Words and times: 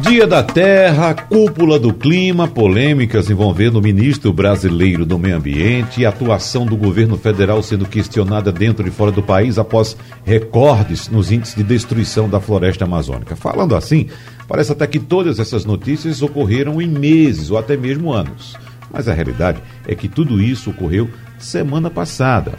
Dia 0.00 0.26
da 0.26 0.42
Terra, 0.42 1.14
cúpula 1.14 1.78
do 1.78 1.92
clima, 1.92 2.46
polêmicas 2.46 3.30
envolvendo 3.30 3.76
o 3.76 3.82
ministro 3.82 4.32
brasileiro 4.32 5.06
do 5.06 5.18
Meio 5.18 5.36
Ambiente 5.36 6.00
e 6.00 6.06
atuação 6.06 6.66
do 6.66 6.76
governo 6.76 7.16
federal 7.16 7.62
sendo 7.62 7.86
questionada 7.86 8.52
dentro 8.52 8.86
e 8.86 8.90
fora 8.90 9.10
do 9.10 9.22
país 9.22 9.58
após 9.58 9.96
recordes 10.24 11.08
nos 11.08 11.32
índices 11.32 11.54
de 11.54 11.62
destruição 11.62 12.28
da 12.28 12.40
floresta 12.40 12.84
amazônica. 12.84 13.34
Falando 13.34 13.74
assim, 13.74 14.08
parece 14.46 14.72
até 14.72 14.86
que 14.86 14.98
todas 14.98 15.38
essas 15.38 15.64
notícias 15.64 16.20
ocorreram 16.22 16.80
em 16.80 16.88
meses 16.88 17.50
ou 17.50 17.58
até 17.58 17.76
mesmo 17.76 18.12
anos. 18.12 18.56
Mas 18.92 19.08
a 19.08 19.14
realidade 19.14 19.62
é 19.86 19.94
que 19.94 20.08
tudo 20.08 20.40
isso 20.40 20.70
ocorreu 20.70 21.08
semana 21.38 21.90
passada. 21.90 22.52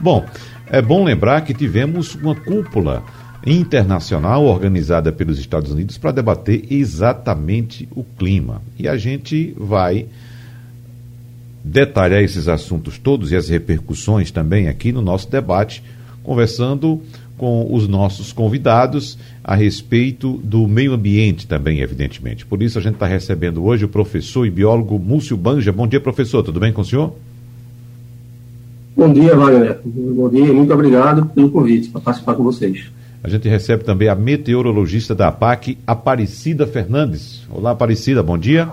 Bom, 0.00 0.24
é 0.66 0.82
bom 0.82 1.04
lembrar 1.04 1.42
que 1.42 1.54
tivemos 1.54 2.14
uma 2.14 2.34
cúpula 2.34 3.02
internacional 3.46 4.44
organizada 4.44 5.12
pelos 5.12 5.38
Estados 5.38 5.70
Unidos 5.70 5.98
para 5.98 6.12
debater 6.12 6.64
exatamente 6.70 7.88
o 7.94 8.02
clima. 8.02 8.62
E 8.78 8.88
a 8.88 8.96
gente 8.96 9.54
vai 9.56 10.06
detalhar 11.62 12.22
esses 12.22 12.48
assuntos 12.48 12.98
todos 12.98 13.32
e 13.32 13.36
as 13.36 13.48
repercussões 13.48 14.30
também 14.30 14.68
aqui 14.68 14.92
no 14.92 15.00
nosso 15.00 15.30
debate, 15.30 15.82
conversando 16.22 17.00
com 17.36 17.72
os 17.74 17.88
nossos 17.88 18.32
convidados 18.32 19.18
a 19.42 19.54
respeito 19.54 20.40
do 20.44 20.68
meio 20.68 20.92
ambiente 20.92 21.46
também, 21.46 21.80
evidentemente. 21.80 22.46
Por 22.46 22.62
isso 22.62 22.78
a 22.78 22.82
gente 22.82 22.94
está 22.94 23.06
recebendo 23.06 23.64
hoje 23.64 23.84
o 23.84 23.88
professor 23.88 24.46
e 24.46 24.50
biólogo 24.50 24.98
Múcio 24.98 25.36
Banja. 25.36 25.72
Bom 25.72 25.86
dia, 25.86 26.00
professor. 26.00 26.42
Tudo 26.42 26.60
bem 26.60 26.72
com 26.72 26.82
o 26.82 26.84
senhor? 26.84 27.14
Bom 28.96 29.12
dia, 29.12 29.34
Wagner. 29.34 29.80
Bom 29.84 30.28
dia 30.28 30.52
muito 30.52 30.72
obrigado 30.72 31.26
pelo 31.26 31.50
convite 31.50 31.90
para 31.90 32.00
participar 32.00 32.34
com 32.34 32.44
vocês. 32.44 32.90
A 33.24 33.28
gente 33.30 33.48
recebe 33.48 33.84
também 33.84 34.06
a 34.06 34.14
meteorologista 34.14 35.14
da 35.14 35.28
APAC, 35.28 35.78
Aparecida 35.86 36.66
Fernandes. 36.66 37.40
Olá, 37.50 37.70
Aparecida, 37.70 38.22
bom 38.22 38.36
dia. 38.36 38.68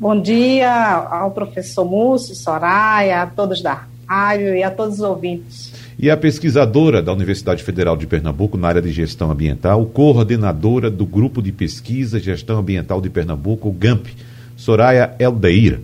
Bom 0.00 0.20
dia 0.20 0.68
ao 0.68 1.30
professor 1.30 1.84
Múcio, 1.84 2.34
Soraya, 2.34 3.22
a 3.22 3.26
todos 3.28 3.62
da 3.62 3.84
rádio 4.04 4.56
e 4.56 4.64
a 4.64 4.70
todos 4.72 4.96
os 4.96 5.00
ouvintes. 5.00 5.72
E 5.96 6.10
a 6.10 6.16
pesquisadora 6.16 7.00
da 7.00 7.12
Universidade 7.12 7.62
Federal 7.62 7.96
de 7.96 8.04
Pernambuco 8.04 8.58
na 8.58 8.66
área 8.66 8.82
de 8.82 8.90
gestão 8.90 9.30
ambiental, 9.30 9.86
coordenadora 9.86 10.90
do 10.90 11.06
Grupo 11.06 11.40
de 11.40 11.52
Pesquisa 11.52 12.18
e 12.18 12.20
Gestão 12.20 12.58
Ambiental 12.58 13.00
de 13.00 13.08
Pernambuco, 13.08 13.68
o 13.68 13.72
GAMP, 13.72 14.08
Soraya 14.56 15.14
Eldeira. 15.20 15.80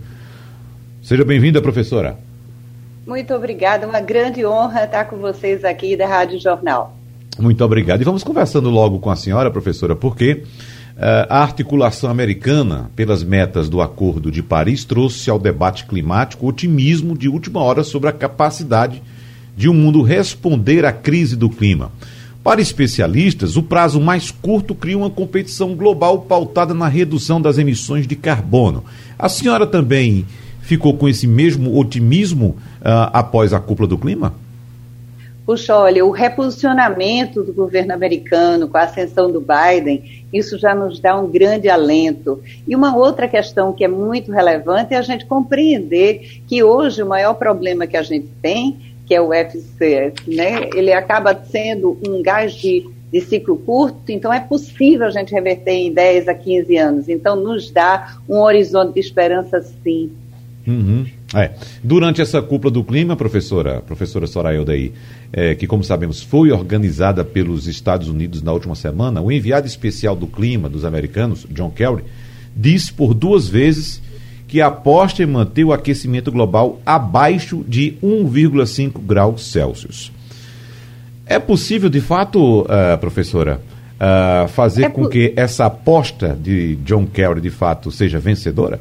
Seja 1.01 1.23
bem-vinda, 1.23 1.61
professora. 1.61 2.17
Muito 3.09 3.33
obrigada, 3.33 3.87
uma 3.87 3.99
grande 3.99 4.45
honra 4.45 4.83
estar 4.83 5.05
com 5.05 5.17
vocês 5.17 5.65
aqui 5.65 5.97
da 5.97 6.07
Rádio 6.07 6.39
Jornal. 6.39 6.95
Muito 7.39 7.65
obrigado. 7.65 7.99
E 8.01 8.03
vamos 8.03 8.23
conversando 8.23 8.69
logo 8.69 8.99
com 8.99 9.09
a 9.09 9.15
senhora, 9.15 9.49
professora, 9.49 9.95
porque 9.95 10.43
uh, 10.95 11.25
a 11.27 11.41
articulação 11.41 12.07
americana 12.07 12.91
pelas 12.95 13.23
metas 13.23 13.67
do 13.67 13.81
Acordo 13.81 14.29
de 14.29 14.43
Paris 14.43 14.85
trouxe 14.85 15.27
ao 15.27 15.39
debate 15.39 15.85
climático 15.87 16.45
otimismo 16.45 17.17
de 17.17 17.27
última 17.27 17.63
hora 17.63 17.83
sobre 17.83 18.09
a 18.09 18.13
capacidade 18.13 19.01
de 19.57 19.67
um 19.67 19.73
mundo 19.73 20.03
responder 20.03 20.85
à 20.85 20.91
crise 20.91 21.35
do 21.35 21.49
clima. 21.49 21.91
Para 22.43 22.61
especialistas, 22.61 23.57
o 23.57 23.63
prazo 23.63 23.99
mais 23.99 24.29
curto 24.29 24.75
cria 24.75 24.97
uma 24.99 25.09
competição 25.09 25.73
global 25.73 26.19
pautada 26.19 26.75
na 26.75 26.87
redução 26.87 27.41
das 27.41 27.57
emissões 27.57 28.05
de 28.05 28.15
carbono. 28.15 28.85
A 29.17 29.27
senhora 29.27 29.65
também 29.65 30.27
ficou 30.61 30.95
com 30.95 31.07
esse 31.07 31.27
mesmo 31.27 31.77
otimismo 31.77 32.57
uh, 32.81 33.09
após 33.13 33.53
a 33.53 33.59
cúpula 33.59 33.87
do 33.87 33.97
clima? 33.97 34.33
Puxa, 35.49 35.75
olha, 35.75 36.05
o 36.05 36.11
reposicionamento 36.11 37.41
do 37.41 37.51
governo 37.51 37.91
americano 37.91 38.67
com 38.67 38.77
a 38.77 38.83
ascensão 38.83 39.31
do 39.31 39.41
Biden, 39.41 40.23
isso 40.31 40.59
já 40.59 40.75
nos 40.75 40.99
dá 40.99 41.19
um 41.19 41.27
grande 41.27 41.67
alento. 41.67 42.39
E 42.67 42.75
uma 42.75 42.95
outra 42.95 43.27
questão 43.27 43.73
que 43.73 43.83
é 43.83 43.87
muito 43.87 44.31
relevante 44.31 44.93
é 44.93 44.97
a 44.97 45.01
gente 45.01 45.25
compreender 45.25 46.43
que 46.47 46.61
hoje 46.61 47.01
o 47.01 47.07
maior 47.07 47.33
problema 47.33 47.87
que 47.87 47.97
a 47.97 48.03
gente 48.03 48.27
tem, 48.43 48.77
que 49.07 49.15
é 49.15 49.19
o 49.19 49.33
FCS, 49.33 50.27
né, 50.27 50.69
ele 50.75 50.93
acaba 50.93 51.33
sendo 51.33 51.97
um 52.07 52.21
gás 52.21 52.53
de, 52.53 52.87
de 53.11 53.19
ciclo 53.19 53.57
curto, 53.57 54.11
então 54.11 54.31
é 54.31 54.39
possível 54.39 55.07
a 55.07 55.09
gente 55.09 55.33
reverter 55.33 55.71
em 55.71 55.91
10 55.91 56.27
a 56.27 56.35
15 56.35 56.77
anos. 56.77 57.09
Então 57.09 57.35
nos 57.35 57.71
dá 57.71 58.19
um 58.29 58.37
horizonte 58.37 58.93
de 58.93 58.99
esperança 58.99 59.63
sim. 59.83 60.11
Uhum. 60.69 61.05
É. 61.33 61.51
Durante 61.83 62.21
essa 62.21 62.41
cúpula 62.41 62.71
do 62.71 62.83
clima, 62.83 63.15
professora, 63.15 63.81
professora 63.81 64.27
Soraya 64.27 64.61
Odaí, 64.61 64.91
é, 65.33 65.55
que 65.55 65.65
como 65.65 65.83
sabemos 65.83 66.21
foi 66.21 66.51
organizada 66.51 67.23
pelos 67.23 67.67
Estados 67.67 68.07
Unidos 68.07 68.43
na 68.43 68.53
última 68.53 68.75
semana, 68.75 69.19
o 69.19 69.31
enviado 69.31 69.65
especial 69.65 70.15
do 70.15 70.27
clima 70.27 70.69
dos 70.69 70.85
americanos, 70.85 71.47
John 71.49 71.71
Kerry, 71.71 72.03
disse 72.55 72.93
por 72.93 73.15
duas 73.15 73.47
vezes 73.47 74.01
que 74.47 74.61
aposta 74.61 75.23
em 75.23 75.27
manter 75.27 75.63
o 75.63 75.73
aquecimento 75.73 76.31
global 76.31 76.79
abaixo 76.85 77.63
de 77.67 77.97
1,5 78.03 78.99
graus 78.99 79.51
Celsius. 79.51 80.11
É 81.25 81.37
possível, 81.37 81.89
de 81.89 82.01
fato, 82.01 82.61
uh, 82.61 82.97
professora, 82.99 83.61
uh, 83.95 84.47
fazer 84.49 84.85
é 84.85 84.89
com 84.89 85.07
que 85.07 85.33
essa 85.35 85.65
aposta 85.65 86.37
de 86.39 86.75
John 86.77 87.05
Kerry, 87.05 87.41
de 87.41 87.51
fato, 87.51 87.91
seja 87.91 88.19
vencedora? 88.19 88.79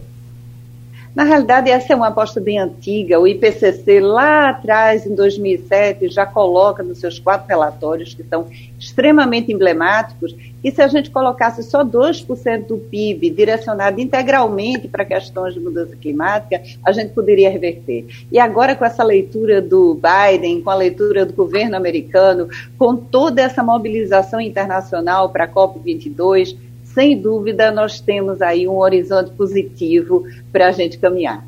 Na 1.19 1.25
realidade, 1.25 1.69
essa 1.69 1.93
é 1.93 1.97
uma 1.97 2.07
aposta 2.07 2.41
bem 2.41 2.61
antiga. 2.61 3.19
O 3.19 3.27
IPCC, 3.27 3.99
lá 3.99 4.51
atrás, 4.51 5.05
em 5.05 5.17
2007, 5.17 6.09
já 6.11 6.25
coloca 6.25 6.81
nos 6.81 7.01
seus 7.01 7.19
quatro 7.19 7.49
relatórios, 7.49 8.15
que 8.15 8.23
são 8.23 8.47
extremamente 8.79 9.53
emblemáticos, 9.53 10.33
que 10.63 10.71
se 10.71 10.81
a 10.81 10.87
gente 10.87 11.11
colocasse 11.11 11.65
só 11.65 11.85
2% 11.85 12.67
do 12.67 12.79
PIB 12.79 13.31
direcionado 13.31 14.01
integralmente 14.01 14.87
para 14.87 15.05
questões 15.05 15.55
de 15.55 15.59
mudança 15.59 15.97
climática, 15.97 16.63
a 16.87 16.93
gente 16.93 17.13
poderia 17.13 17.51
reverter. 17.51 18.07
E 18.31 18.39
agora, 18.39 18.77
com 18.77 18.85
essa 18.85 19.03
leitura 19.03 19.61
do 19.61 20.01
Biden, 20.01 20.61
com 20.61 20.71
a 20.71 20.77
leitura 20.77 21.27
do 21.27 21.33
governo 21.33 21.77
americano, 21.77 22.49
com 22.79 22.95
toda 22.95 23.43
essa 23.43 23.61
mobilização 23.61 24.41
internacional 24.41 25.31
para 25.31 25.47
a 25.47 25.49
COP22, 25.49 26.57
sem 26.99 27.17
dúvida, 27.17 27.71
nós 27.71 28.01
temos 28.01 28.43
aí 28.43 28.67
um 28.67 28.77
horizonte 28.79 29.31
positivo 29.31 30.25
para 30.51 30.67
a 30.67 30.73
gente 30.73 30.99
caminhar. 30.99 31.47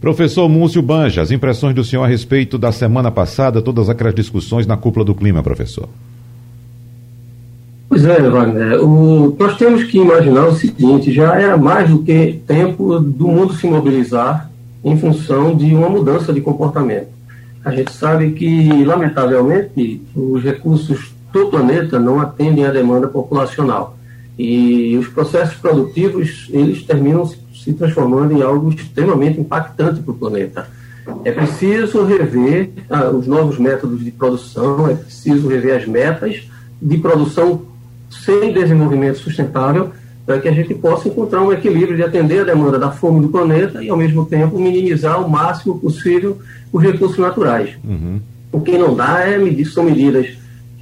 Professor 0.00 0.48
Múcio 0.48 0.82
Banja, 0.82 1.22
as 1.22 1.30
impressões 1.30 1.72
do 1.72 1.84
senhor 1.84 2.02
a 2.02 2.08
respeito 2.08 2.58
da 2.58 2.72
semana 2.72 3.08
passada, 3.08 3.62
todas 3.62 3.88
aquelas 3.88 4.12
discussões 4.12 4.66
na 4.66 4.76
cúpula 4.76 5.04
do 5.04 5.14
clima, 5.14 5.40
professor. 5.40 5.88
Pois 7.88 8.04
é, 8.04 8.28
Wagner. 8.28 8.82
O, 8.82 9.36
nós 9.38 9.56
temos 9.56 9.84
que 9.84 9.98
imaginar 9.98 10.46
o 10.46 10.56
seguinte: 10.56 11.12
já 11.12 11.40
era 11.40 11.56
mais 11.56 11.88
do 11.88 12.02
que 12.02 12.40
tempo 12.44 12.98
do 12.98 13.28
mundo 13.28 13.54
se 13.54 13.68
mobilizar 13.68 14.50
em 14.84 14.98
função 14.98 15.54
de 15.54 15.72
uma 15.72 15.88
mudança 15.88 16.32
de 16.32 16.40
comportamento. 16.40 17.06
A 17.64 17.70
gente 17.70 17.92
sabe 17.92 18.32
que, 18.32 18.84
lamentavelmente, 18.84 20.02
os 20.12 20.42
recursos 20.42 21.14
do 21.32 21.46
planeta 21.46 22.00
não 22.00 22.18
atendem 22.18 22.64
à 22.64 22.72
demanda 22.72 23.06
populacional. 23.06 23.96
E 24.38 24.96
os 24.96 25.08
processos 25.08 25.56
produtivos, 25.56 26.48
eles 26.50 26.82
terminam 26.82 27.26
se 27.26 27.72
transformando 27.74 28.32
em 28.32 28.42
algo 28.42 28.70
extremamente 28.70 29.40
impactante 29.40 30.00
para 30.00 30.12
o 30.12 30.16
planeta. 30.16 30.68
É 31.24 31.32
preciso 31.32 32.04
rever 32.04 32.70
ah, 32.88 33.10
os 33.10 33.26
novos 33.26 33.58
métodos 33.58 34.04
de 34.04 34.10
produção, 34.10 34.88
é 34.88 34.94
preciso 34.94 35.48
rever 35.48 35.76
as 35.76 35.86
metas 35.86 36.42
de 36.80 36.98
produção 36.98 37.62
sem 38.10 38.52
desenvolvimento 38.52 39.18
sustentável, 39.18 39.90
para 40.24 40.38
que 40.38 40.48
a 40.48 40.52
gente 40.52 40.74
possa 40.74 41.08
encontrar 41.08 41.42
um 41.42 41.52
equilíbrio 41.52 41.96
de 41.96 42.02
atender 42.02 42.40
a 42.40 42.44
demanda 42.44 42.78
da 42.78 42.90
fome 42.90 43.20
do 43.20 43.28
planeta 43.28 43.82
e, 43.82 43.88
ao 43.88 43.96
mesmo 43.96 44.24
tempo, 44.24 44.58
minimizar 44.58 45.24
o 45.24 45.28
máximo 45.28 45.78
possível 45.78 46.38
os 46.72 46.82
recursos 46.82 47.18
naturais. 47.18 47.70
Uhum. 47.82 48.20
O 48.52 48.60
que 48.60 48.78
não 48.78 48.94
dá 48.94 49.20
é 49.20 49.36
medir, 49.38 49.66
são 49.66 49.82
medidas 49.82 50.28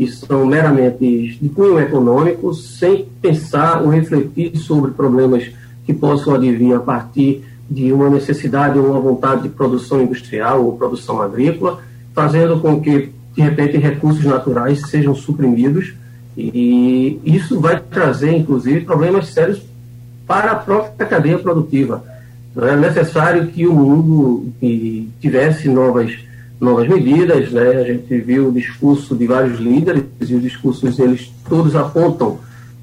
que 0.00 0.06
são 0.06 0.46
meramente 0.46 1.36
de 1.42 1.48
cunho 1.50 1.78
econômico, 1.78 2.54
sem 2.54 3.06
pensar 3.20 3.82
ou 3.82 3.90
refletir 3.90 4.56
sobre 4.56 4.92
problemas 4.92 5.50
que 5.84 5.92
possam 5.92 6.34
advir 6.34 6.74
a 6.74 6.80
partir 6.80 7.44
de 7.70 7.92
uma 7.92 8.08
necessidade 8.08 8.78
ou 8.78 8.86
uma 8.86 8.98
vontade 8.98 9.42
de 9.42 9.50
produção 9.50 10.00
industrial 10.00 10.64
ou 10.64 10.78
produção 10.78 11.20
agrícola, 11.20 11.80
fazendo 12.14 12.58
com 12.60 12.80
que, 12.80 13.10
de 13.36 13.42
repente, 13.42 13.76
recursos 13.76 14.24
naturais 14.24 14.80
sejam 14.88 15.14
suprimidos. 15.14 15.92
E 16.34 17.20
isso 17.22 17.60
vai 17.60 17.78
trazer, 17.78 18.32
inclusive, 18.34 18.86
problemas 18.86 19.28
sérios 19.28 19.60
para 20.26 20.52
a 20.52 20.56
própria 20.56 21.06
cadeia 21.06 21.38
produtiva. 21.38 22.02
É 22.56 22.74
necessário 22.74 23.48
que 23.48 23.66
o 23.66 23.74
mundo 23.74 24.46
tivesse 25.20 25.68
novas 25.68 26.29
novas 26.60 26.86
medidas, 26.86 27.50
né? 27.50 27.68
A 27.68 27.84
gente 27.84 28.18
viu 28.20 28.48
o 28.48 28.52
discurso 28.52 29.16
de 29.16 29.26
vários 29.26 29.58
líderes 29.58 30.04
e 30.20 30.34
os 30.34 30.42
discursos 30.42 30.98
eles 30.98 31.32
todos 31.48 31.74
apontam 31.74 32.38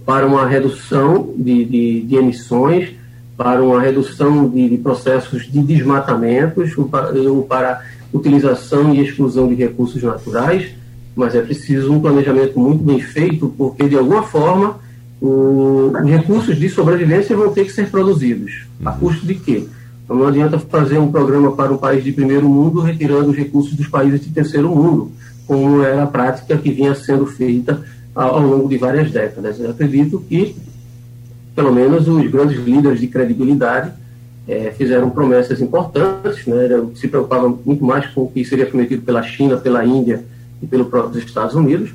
para 0.05 0.25
uma 0.25 0.47
redução 0.47 1.33
de, 1.37 1.65
de, 1.65 2.01
de 2.01 2.15
emissões, 2.15 2.89
para 3.35 3.61
uma 3.61 3.79
redução 3.79 4.49
de, 4.49 4.69
de, 4.69 4.77
processos 4.77 5.51
de 5.51 5.61
desmatamentos, 5.61 6.75
ou 6.77 6.85
para, 6.85 7.11
ou 7.13 7.43
para 7.43 7.81
utilização 8.11 8.95
e 8.95 9.01
exclusão 9.01 9.47
de 9.47 9.55
recursos 9.55 10.01
naturais, 10.01 10.71
mas 11.15 11.35
é 11.35 11.41
preciso 11.41 11.91
um 11.91 11.99
planejamento 11.99 12.59
muito 12.59 12.83
bem 12.83 12.99
feito, 12.99 13.53
porque 13.57 13.87
de 13.87 13.97
alguma 13.97 14.23
forma 14.23 14.79
os 15.21 15.91
recursos 16.05 16.57
de 16.57 16.69
sobrevivência 16.69 17.35
vão 17.35 17.51
ter 17.51 17.65
que 17.65 17.71
ser 17.71 17.89
produzidos. 17.89 18.65
A 18.85 18.91
custo 18.91 19.25
de 19.25 19.35
quê? 19.35 19.67
Então 20.07 20.15
não 20.15 20.27
adianta 20.27 20.57
fazer 20.57 20.97
um 20.97 21.11
programa 21.11 21.51
para 21.51 21.69
um 21.69 21.77
país 21.77 22.01
de 22.01 22.13
primeiro 22.13 22.47
mundo 22.47 22.79
retirando 22.79 23.29
os 23.29 23.35
recursos 23.35 23.73
dos 23.73 23.87
países 23.87 24.21
de 24.21 24.29
terceiro 24.29 24.73
mundo, 24.73 25.11
como 25.45 25.83
era 25.83 26.03
a 26.03 26.07
prática 26.07 26.57
que 26.57 26.71
vinha 26.71 26.95
sendo 26.95 27.25
feita 27.25 27.83
ao, 28.15 28.39
longo 28.39 28.69
de 28.69 28.77
várias 28.77 29.11
décadas. 29.11 29.59
Eu 29.59 29.69
acredito 29.69 30.23
que, 30.29 30.55
pelo 31.53 31.73
menos, 31.73 32.07
os 32.07 32.31
grandes 32.31 32.57
líderes 32.57 33.01
de 33.01 33.07
credibilidade 33.07 33.91
é, 34.47 34.71
fizeram 34.71 35.09
promessas 35.09 35.59
importantes, 35.59 36.45
né, 36.45 36.69
se 36.95 37.09
preocupavam 37.09 37.59
muito 37.65 37.83
mais 37.83 38.07
com 38.07 38.21
o 38.23 38.31
que 38.31 38.45
seria 38.45 38.65
prometido 38.65 39.01
pela 39.01 39.21
China, 39.21 39.57
pela 39.57 39.83
Índia 39.83 40.23
e 40.61 40.67
pelos 40.67 40.87
próprios 40.87 41.21
Estados 41.25 41.53
Unidos. 41.53 41.93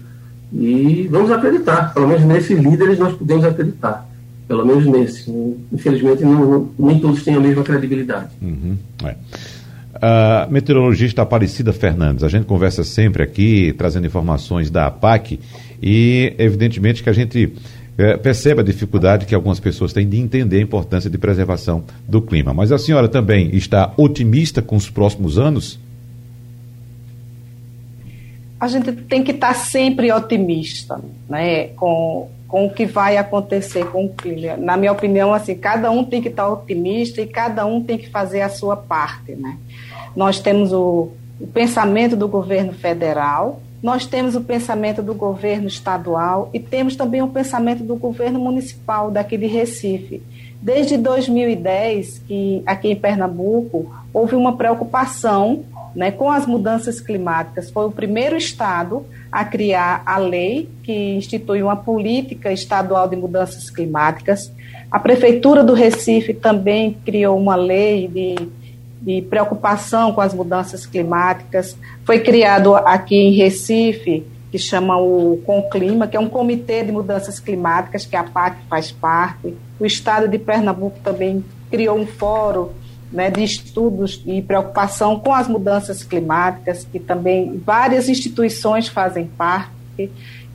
E 0.52 1.08
vamos 1.10 1.30
acreditar, 1.30 1.94
pelo 1.94 2.06
menos 2.06 2.24
nesses 2.24 2.58
líderes 2.58 2.98
nós 2.98 3.14
podemos 3.14 3.42
acreditar 3.42 4.11
pelo 4.52 4.66
menos 4.66 4.84
nesse. 4.84 5.30
Infelizmente, 5.72 6.22
não, 6.22 6.68
nem 6.78 6.98
todos 6.98 7.22
têm 7.22 7.34
a 7.34 7.40
mesma 7.40 7.64
credibilidade. 7.64 8.28
Uhum, 8.42 8.76
é. 9.02 9.12
Uh, 9.94 10.52
meteorologista 10.52 11.22
Aparecida 11.22 11.72
Fernandes, 11.72 12.22
a 12.22 12.28
gente 12.28 12.44
conversa 12.44 12.84
sempre 12.84 13.22
aqui, 13.22 13.74
trazendo 13.78 14.06
informações 14.06 14.68
da 14.68 14.88
APAC, 14.88 15.40
e 15.82 16.34
evidentemente 16.36 17.02
que 17.02 17.08
a 17.08 17.14
gente 17.14 17.54
é, 17.96 18.18
percebe 18.18 18.60
a 18.60 18.64
dificuldade 18.64 19.24
que 19.24 19.34
algumas 19.34 19.58
pessoas 19.58 19.90
têm 19.94 20.06
de 20.06 20.18
entender 20.18 20.58
a 20.58 20.62
importância 20.62 21.08
de 21.08 21.16
preservação 21.16 21.82
do 22.06 22.20
clima. 22.20 22.52
Mas 22.52 22.72
a 22.72 22.78
senhora 22.78 23.08
também 23.08 23.56
está 23.56 23.94
otimista 23.96 24.60
com 24.60 24.76
os 24.76 24.90
próximos 24.90 25.38
anos? 25.38 25.78
A 28.60 28.68
gente 28.68 28.92
tem 28.92 29.24
que 29.24 29.30
estar 29.30 29.54
sempre 29.54 30.12
otimista, 30.12 31.00
né, 31.26 31.68
com 31.68 32.28
com 32.52 32.66
o 32.66 32.70
que 32.70 32.84
vai 32.84 33.16
acontecer 33.16 33.86
com 33.86 34.04
o 34.04 34.08
clima. 34.10 34.58
Na 34.58 34.76
minha 34.76 34.92
opinião, 34.92 35.32
assim, 35.32 35.54
cada 35.54 35.90
um 35.90 36.04
tem 36.04 36.20
que 36.20 36.28
estar 36.28 36.46
otimista 36.46 37.22
e 37.22 37.26
cada 37.26 37.64
um 37.64 37.82
tem 37.82 37.96
que 37.96 38.10
fazer 38.10 38.42
a 38.42 38.50
sua 38.50 38.76
parte, 38.76 39.34
né? 39.34 39.56
Nós 40.14 40.38
temos 40.38 40.70
o, 40.70 41.08
o 41.40 41.46
pensamento 41.46 42.14
do 42.14 42.28
governo 42.28 42.74
federal, 42.74 43.62
nós 43.82 44.04
temos 44.04 44.36
o 44.36 44.42
pensamento 44.42 45.02
do 45.02 45.14
governo 45.14 45.66
estadual 45.66 46.50
e 46.52 46.60
temos 46.60 46.94
também 46.94 47.22
o 47.22 47.28
pensamento 47.28 47.82
do 47.82 47.96
governo 47.96 48.38
municipal 48.38 49.10
daqui 49.10 49.38
de 49.38 49.46
Recife. 49.46 50.22
Desde 50.60 50.98
2010, 50.98 52.18
que 52.28 52.62
aqui 52.66 52.88
em 52.88 52.96
Pernambuco 52.96 53.90
houve 54.12 54.36
uma 54.36 54.58
preocupação 54.58 55.64
né, 55.94 56.10
com 56.10 56.30
as 56.30 56.46
mudanças 56.46 57.00
climáticas. 57.00 57.70
Foi 57.70 57.86
o 57.86 57.90
primeiro 57.90 58.36
estado 58.36 59.04
a 59.30 59.44
criar 59.44 60.02
a 60.04 60.18
lei 60.18 60.68
que 60.82 60.92
institui 61.14 61.62
uma 61.62 61.76
política 61.76 62.52
estadual 62.52 63.08
de 63.08 63.16
mudanças 63.16 63.70
climáticas. 63.70 64.52
A 64.90 64.98
Prefeitura 64.98 65.64
do 65.64 65.72
Recife 65.72 66.34
também 66.34 66.96
criou 67.04 67.38
uma 67.38 67.54
lei 67.54 68.08
de, 68.08 68.34
de 69.00 69.22
preocupação 69.22 70.12
com 70.12 70.20
as 70.20 70.34
mudanças 70.34 70.84
climáticas. 70.84 71.76
Foi 72.04 72.20
criado 72.20 72.74
aqui 72.74 73.16
em 73.16 73.32
Recife, 73.32 74.26
que 74.50 74.58
chama 74.58 74.98
o 74.98 75.40
Conclima, 75.46 76.06
que 76.06 76.16
é 76.16 76.20
um 76.20 76.28
comitê 76.28 76.84
de 76.84 76.92
mudanças 76.92 77.40
climáticas, 77.40 78.04
que 78.04 78.16
a 78.16 78.22
PAC 78.22 78.58
faz 78.68 78.92
parte. 78.92 79.54
O 79.80 79.86
Estado 79.86 80.28
de 80.28 80.38
Pernambuco 80.38 80.98
também 81.02 81.42
criou 81.70 81.96
um 81.98 82.06
fórum 82.06 82.68
né, 83.12 83.30
de 83.30 83.44
estudos 83.44 84.22
e 84.26 84.40
preocupação 84.40 85.18
com 85.18 85.32
as 85.34 85.46
mudanças 85.46 86.02
climáticas, 86.02 86.86
que 86.90 86.98
também 86.98 87.60
várias 87.64 88.08
instituições 88.08 88.88
fazem 88.88 89.26
parte. 89.26 90.10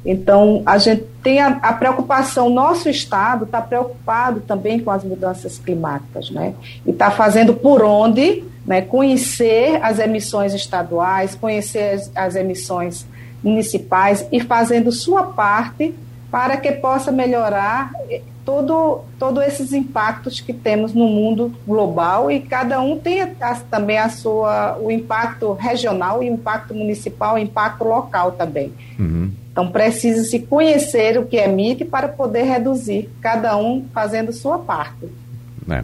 Então, 0.05 0.63
a 0.65 0.77
gente 0.77 1.03
tem 1.21 1.39
a, 1.39 1.47
a 1.47 1.73
preocupação, 1.73 2.49
nosso 2.49 2.89
Estado 2.89 3.45
está 3.45 3.61
preocupado 3.61 4.39
também 4.41 4.79
com 4.79 4.89
as 4.89 5.03
mudanças 5.03 5.57
climáticas, 5.57 6.29
né? 6.29 6.53
E 6.85 6.91
está 6.91 7.11
fazendo 7.11 7.53
por 7.53 7.83
onde 7.83 8.43
né, 8.65 8.81
conhecer 8.81 9.79
as 9.83 9.99
emissões 9.99 10.53
estaduais, 10.53 11.35
conhecer 11.35 11.95
as, 11.95 12.11
as 12.15 12.35
emissões 12.35 13.05
municipais 13.43 14.25
e 14.31 14.39
fazendo 14.39 14.91
sua 14.91 15.23
parte 15.23 15.93
para 16.31 16.57
que 16.57 16.71
possa 16.73 17.11
melhorar 17.11 17.91
todo, 18.47 19.01
todos 19.19 19.43
esses 19.43 19.73
impactos 19.73 20.39
que 20.39 20.53
temos 20.53 20.93
no 20.93 21.05
mundo 21.05 21.53
global 21.67 22.31
e 22.31 22.39
cada 22.39 22.79
um 22.79 22.97
tem 22.97 23.19
a, 23.21 23.55
também 23.69 23.97
a 23.97 24.07
sua, 24.07 24.77
o 24.79 24.89
impacto 24.89 25.51
regional, 25.51 26.19
o 26.19 26.23
impacto 26.23 26.73
municipal, 26.73 27.35
o 27.35 27.37
impacto 27.37 27.83
local 27.83 28.31
também. 28.31 28.71
Uhum. 28.97 29.29
Então 29.51 29.67
precisa-se 29.69 30.39
conhecer 30.39 31.19
o 31.19 31.25
que 31.25 31.35
emite 31.35 31.83
para 31.83 32.07
poder 32.07 32.43
reduzir, 32.43 33.09
cada 33.19 33.57
um 33.57 33.83
fazendo 33.93 34.31
sua 34.31 34.57
parte. 34.57 35.09
É. 35.69 35.83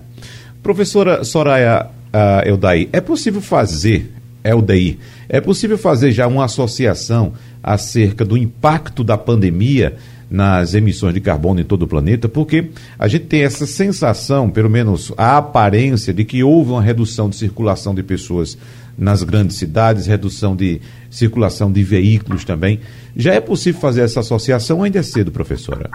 Professora 0.61 1.25
Soraya 1.25 1.89
uh, 2.13 2.47
Eldaí, 2.47 2.87
é 2.93 3.01
possível 3.01 3.41
fazer, 3.41 4.09
Eldaí, 4.41 4.97
é 5.27 5.41
possível 5.41 5.77
fazer 5.77 6.13
já 6.13 6.27
uma 6.27 6.45
associação 6.45 7.33
acerca 7.61 8.23
do 8.23 8.37
impacto 8.37 9.03
da 9.03 9.17
pandemia 9.17 9.97
nas 10.33 10.73
emissões 10.73 11.13
de 11.13 11.21
carbono 11.21 11.61
em 11.61 11.63
todo 11.63 11.83
o 11.83 11.87
planeta, 11.87 12.27
porque 12.27 12.71
a 12.97 13.07
gente 13.07 13.25
tem 13.25 13.43
essa 13.43 13.67
sensação, 13.67 14.49
pelo 14.49 14.67
menos 14.67 15.13
a 15.15 15.37
aparência, 15.37 16.11
de 16.11 16.25
que 16.25 16.43
houve 16.43 16.71
uma 16.71 16.81
redução 16.81 17.29
de 17.29 17.35
circulação 17.35 17.93
de 17.93 18.01
pessoas 18.01 18.57
nas 18.97 19.21
grandes 19.21 19.57
cidades, 19.57 20.07
redução 20.07 20.55
de 20.55 20.81
circulação 21.07 21.71
de 21.71 21.83
veículos 21.83 22.43
também. 22.43 22.79
Já 23.15 23.35
é 23.35 23.39
possível 23.39 23.79
fazer 23.79 24.01
essa 24.01 24.21
associação 24.21 24.81
ainda 24.81 24.97
é 24.97 25.03
cedo, 25.03 25.31
professora? 25.31 25.91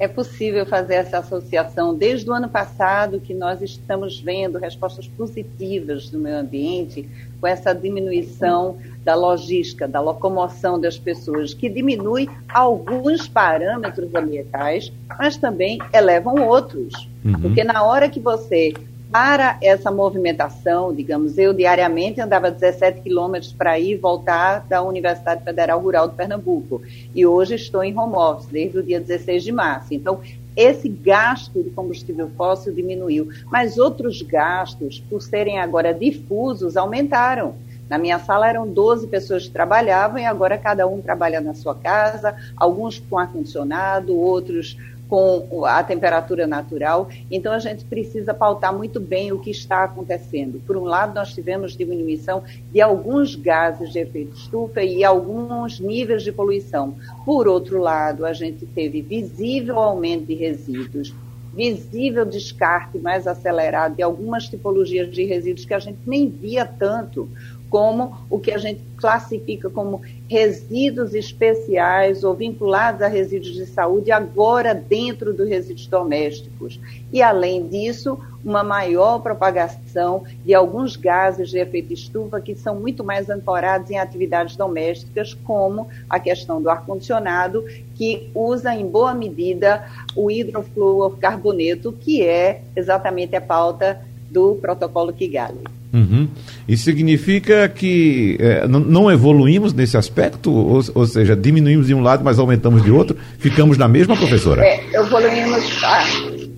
É 0.00 0.08
possível 0.08 0.64
fazer 0.64 0.94
essa 0.94 1.18
associação 1.18 1.94
desde 1.94 2.28
o 2.30 2.32
ano 2.32 2.48
passado 2.48 3.20
que 3.20 3.34
nós 3.34 3.60
estamos 3.60 4.18
vendo 4.18 4.58
respostas 4.58 5.06
positivas 5.06 6.08
do 6.08 6.18
meio 6.18 6.38
ambiente 6.38 7.06
com 7.38 7.46
essa 7.46 7.74
diminuição 7.74 8.78
da 9.04 9.14
logística, 9.14 9.86
da 9.86 10.00
locomoção 10.00 10.80
das 10.80 10.98
pessoas, 10.98 11.52
que 11.52 11.68
diminui 11.68 12.30
alguns 12.48 13.28
parâmetros 13.28 14.14
ambientais, 14.14 14.90
mas 15.18 15.36
também 15.36 15.78
elevam 15.92 16.48
outros. 16.48 16.94
Uhum. 17.22 17.38
Porque 17.38 17.62
na 17.62 17.82
hora 17.82 18.08
que 18.08 18.20
você 18.20 18.72
para 19.10 19.58
essa 19.60 19.90
movimentação, 19.90 20.94
digamos, 20.94 21.36
eu 21.36 21.52
diariamente 21.52 22.20
andava 22.20 22.50
17 22.50 23.00
quilômetros 23.00 23.52
para 23.52 23.78
ir 23.78 23.92
e 23.92 23.96
voltar 23.96 24.64
da 24.68 24.82
Universidade 24.82 25.42
Federal 25.42 25.80
Rural 25.80 26.08
de 26.08 26.14
Pernambuco. 26.14 26.80
E 27.12 27.26
hoje 27.26 27.56
estou 27.56 27.82
em 27.82 27.96
home 27.96 28.14
office, 28.14 28.46
desde 28.46 28.78
o 28.78 28.82
dia 28.82 29.00
16 29.00 29.42
de 29.42 29.50
março. 29.50 29.92
Então, 29.92 30.20
esse 30.56 30.88
gasto 30.88 31.62
de 31.62 31.70
combustível 31.70 32.30
fóssil 32.36 32.72
diminuiu, 32.72 33.28
mas 33.50 33.78
outros 33.78 34.22
gastos, 34.22 35.00
por 35.00 35.20
serem 35.20 35.58
agora 35.58 35.92
difusos, 35.92 36.76
aumentaram. 36.76 37.54
Na 37.88 37.98
minha 37.98 38.20
sala 38.20 38.48
eram 38.48 38.68
12 38.68 39.08
pessoas 39.08 39.48
que 39.48 39.52
trabalhavam 39.52 40.20
e 40.20 40.24
agora 40.24 40.56
cada 40.56 40.86
um 40.86 41.00
trabalha 41.00 41.40
na 41.40 41.54
sua 41.54 41.74
casa, 41.74 42.36
alguns 42.56 43.00
com 43.00 43.18
ar-condicionado, 43.18 44.16
outros 44.16 44.76
com 45.10 45.64
a 45.64 45.82
temperatura 45.82 46.46
natural. 46.46 47.08
Então, 47.28 47.52
a 47.52 47.58
gente 47.58 47.84
precisa 47.84 48.32
pautar 48.32 48.72
muito 48.72 49.00
bem 49.00 49.32
o 49.32 49.40
que 49.40 49.50
está 49.50 49.82
acontecendo. 49.82 50.62
Por 50.64 50.76
um 50.76 50.84
lado, 50.84 51.16
nós 51.16 51.34
tivemos 51.34 51.76
diminuição 51.76 52.44
de 52.72 52.80
alguns 52.80 53.34
gases 53.34 53.92
de 53.92 53.98
efeito 53.98 54.36
estufa 54.36 54.84
e 54.84 55.02
alguns 55.02 55.80
níveis 55.80 56.22
de 56.22 56.30
poluição. 56.30 56.94
Por 57.26 57.48
outro 57.48 57.80
lado, 57.80 58.24
a 58.24 58.32
gente 58.32 58.64
teve 58.66 59.02
visível 59.02 59.80
aumento 59.80 60.26
de 60.26 60.34
resíduos, 60.34 61.12
visível 61.52 62.24
descarte 62.24 62.96
mais 62.98 63.26
acelerado 63.26 63.96
de 63.96 64.02
algumas 64.02 64.48
tipologias 64.48 65.10
de 65.10 65.24
resíduos 65.24 65.66
que 65.66 65.74
a 65.74 65.80
gente 65.80 65.98
nem 66.06 66.28
via 66.28 66.64
tanto 66.64 67.28
como 67.70 68.26
o 68.28 68.38
que 68.38 68.52
a 68.52 68.58
gente 68.58 68.82
classifica 68.96 69.70
como 69.70 70.02
resíduos 70.28 71.14
especiais 71.14 72.22
ou 72.24 72.34
vinculados 72.34 73.00
a 73.00 73.06
resíduos 73.06 73.54
de 73.54 73.64
saúde, 73.64 74.10
agora 74.10 74.74
dentro 74.74 75.32
dos 75.32 75.48
resíduos 75.48 75.86
domésticos. 75.86 76.78
E, 77.12 77.22
além 77.22 77.66
disso, 77.66 78.18
uma 78.44 78.62
maior 78.62 79.20
propagação 79.20 80.24
de 80.44 80.52
alguns 80.52 80.96
gases 80.96 81.48
de 81.50 81.58
efeito 81.58 81.92
estufa 81.92 82.40
que 82.40 82.54
são 82.54 82.78
muito 82.78 83.04
mais 83.04 83.30
ancorados 83.30 83.90
em 83.90 83.98
atividades 83.98 84.56
domésticas, 84.56 85.32
como 85.32 85.88
a 86.08 86.18
questão 86.18 86.60
do 86.60 86.68
ar-condicionado, 86.68 87.64
que 87.94 88.30
usa 88.34 88.74
em 88.74 88.86
boa 88.86 89.14
medida 89.14 89.86
o 90.16 90.30
hidrofluorcarboneto, 90.30 91.92
que 91.92 92.22
é 92.22 92.62
exatamente 92.74 93.36
a 93.36 93.40
pauta 93.40 94.00
do 94.30 94.56
protocolo 94.56 95.12
Kigali. 95.12 95.79
Uhum. 95.92 96.28
Isso 96.68 96.84
significa 96.84 97.68
que 97.68 98.36
é, 98.38 98.66
não 98.68 99.10
evoluímos 99.10 99.72
nesse 99.72 99.96
aspecto, 99.96 100.52
ou, 100.52 100.82
ou, 100.94 101.06
seja, 101.06 101.34
diminuímos 101.34 101.88
de 101.88 101.94
um 101.94 102.00
lado, 102.00 102.24
mas 102.24 102.38
aumentamos 102.38 102.82
de 102.82 102.90
outro, 102.90 103.16
ficamos 103.38 103.76
na 103.76 103.88
mesma, 103.88 104.16
professora? 104.16 104.62
É, 104.64 104.84
evoluímos. 104.94 105.64
Ah, 105.82 106.04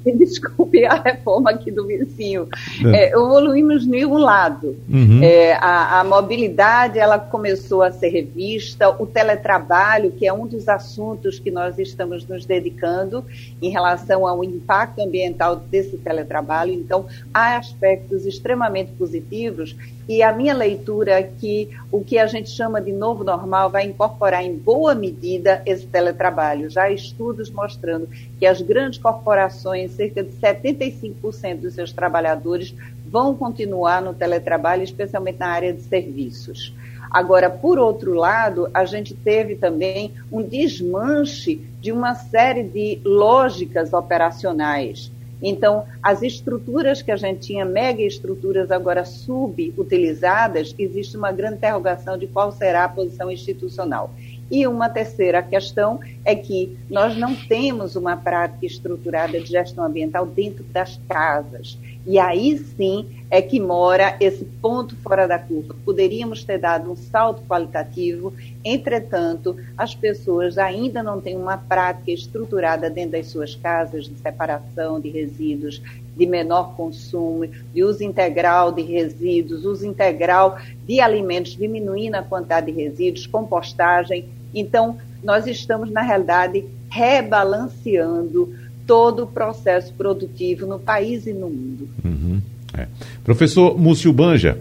desculpe 0.19 0.85
a 0.85 0.95
reforma 0.95 1.51
aqui 1.51 1.71
do 1.71 1.87
vizinho. 1.87 2.49
É. 2.85 3.05
É, 3.05 3.13
evoluímos 3.13 3.87
de 3.87 4.05
um 4.05 4.19
lado. 4.19 4.77
Uhum. 4.89 5.23
É, 5.23 5.55
a, 5.55 6.01
a, 6.01 6.05
mobilidade 6.05 6.99
ela 6.99 7.19
começou 7.19 7.83
a 7.83 7.91
ser 7.91 8.09
revista, 8.09 8.91
o 8.91 9.07
teletrabalho, 9.07 10.13
que 10.13 10.27
é 10.27 10.33
um 10.33 10.47
dos 10.47 10.69
assuntos 10.69 11.39
que 11.39 11.51
nós 11.51 11.79
estamos 11.79 12.27
nos 12.27 12.45
dedicando 12.45 13.25
em 13.61 13.71
relação 13.71 14.27
ao 14.27 14.43
impacto 14.43 15.01
ambiental 15.01 15.57
desse 15.57 15.97
teletrabalho. 15.97 16.73
Então, 16.73 17.07
há 17.33 17.57
aspectos 17.57 18.27
extremamente 18.27 18.93
positivos 18.93 19.77
e 20.09 20.23
a 20.23 20.33
minha 20.33 20.55
leitura 20.55 21.13
é 21.13 21.23
que 21.23 21.71
o 21.91 22.03
que 22.03 22.19
a 22.19 22.27
gente 22.27 22.51
chama 22.51 22.81
de 22.81 22.93
novo 22.93 23.23
normal 23.23 23.71
vai 23.71 23.85
incorporar 23.85 24.45
em 24.45 24.57
boa 24.57 24.95
medida 24.95 25.63
esse 25.65 25.87
teletrabalho. 25.87 26.69
Já 26.69 26.85
há 26.85 26.91
estudos 26.91 27.51
mostrando 27.51 28.09
que 28.39 28.47
as 28.47 28.61
grandes 28.61 28.99
corporações, 28.99 29.93
cerca 29.93 30.23
de 30.23 30.33
75% 30.33 31.61
dos 31.61 31.75
seus 31.75 31.93
trabalhadores, 31.93 32.75
vão 33.07 33.35
continuar 33.35 34.03
no 34.03 34.15
teletrabalho, 34.15 34.83
especialmente 34.83 35.39
na 35.39 35.49
área 35.49 35.73
de 35.73 35.83
serviços. 35.83 36.75
Agora, 37.11 37.51
por 37.51 37.79
outro 37.79 38.15
lado, 38.15 38.71
a 38.73 38.87
gente 38.87 39.15
teve 39.15 39.55
também 39.55 40.13
um 40.33 40.43
desmanche 40.43 41.61
de 41.81 41.93
uma 41.93 42.15
série 42.15 42.63
de 42.63 43.01
lógicas 43.05 43.93
operacionais 43.93 45.13
então, 45.43 45.85
as 46.01 46.23
estruturas 46.23 47.03
que 47.03 47.11
a 47.11 47.17
gente 47.17 47.41
tinha, 47.41 47.65
mega 47.65 48.01
estruturas 48.01 48.71
agora 48.71 49.05
subutilizadas, 49.05 50.73
existe 50.79 51.17
uma 51.17 51.33
grande 51.33 51.57
interrogação 51.57 52.17
de 52.17 52.29
qual 52.29 52.53
será 52.53 52.85
a 52.85 52.89
posição 52.89 53.31
institucional. 53.31 54.15
E 54.49 54.67
uma 54.67 54.89
terceira 54.89 55.43
questão 55.43 55.99
é 56.25 56.35
que 56.35 56.77
nós 56.89 57.17
não 57.17 57.35
temos 57.35 57.97
uma 57.97 58.17
prática 58.17 58.67
estruturada 58.67 59.41
de 59.41 59.47
gestão 59.47 59.85
ambiental 59.85 60.27
dentro 60.27 60.63
das 60.65 61.01
casas. 61.09 61.79
E 62.07 62.19
aí 62.19 62.59
sim 62.59 63.07
é 63.31 63.41
que 63.41 63.61
mora 63.61 64.17
esse 64.21 64.45
ponto 64.45 64.97
fora 64.97 65.27
da 65.27 65.39
curva. 65.39 65.75
Poderíamos 65.85 66.45
ter 66.45 66.59
dado 66.59 66.91
um 66.91 66.97
salto 66.97 67.43
qualitativo, 67.49 68.33
entretanto, 68.65 69.57
as 69.79 69.95
pessoas 69.95 70.59
ainda 70.59 71.03
não 71.03 71.21
têm 71.21 71.37
uma 71.37 71.57
prática 71.57 72.11
estruturada 72.11 72.91
dentro 72.91 73.13
das 73.13 73.29
suas 73.29 73.55
casas 73.55 74.07
de 74.07 74.19
separação 74.19 75.01
de 75.01 75.09
resíduos, 75.09 75.81
de 76.17 76.27
menor 76.27 76.77
consumo, 76.77 77.47
de 77.47 77.83
uso 77.83 78.03
integral 78.03 78.73
de 78.73 78.83
resíduos, 78.83 79.65
uso 79.65 79.87
integral 79.87 80.59
de 80.85 81.01
alimentos, 81.01 81.57
diminuindo 81.57 82.17
a 82.17 82.23
quantidade 82.23 82.71
de 82.71 82.73
resíduos, 82.73 83.27
compostagem. 83.27 84.27
Então, 84.55 84.99
nós 85.23 85.47
estamos, 85.47 85.91
na 85.91 86.03
realidade, 86.03 86.67
rebalanceando 86.91 88.55
todo 88.87 89.25
o 89.25 89.27
processo 89.27 89.93
produtivo 89.95 90.67
no 90.67 90.79
país 90.79 91.27
e 91.27 91.33
no 91.33 91.49
mundo. 91.49 91.89
Uhum, 92.05 92.41
é. 92.77 92.87
Professor 93.25 93.79
Múcio 93.79 94.13
Banja, 94.13 94.59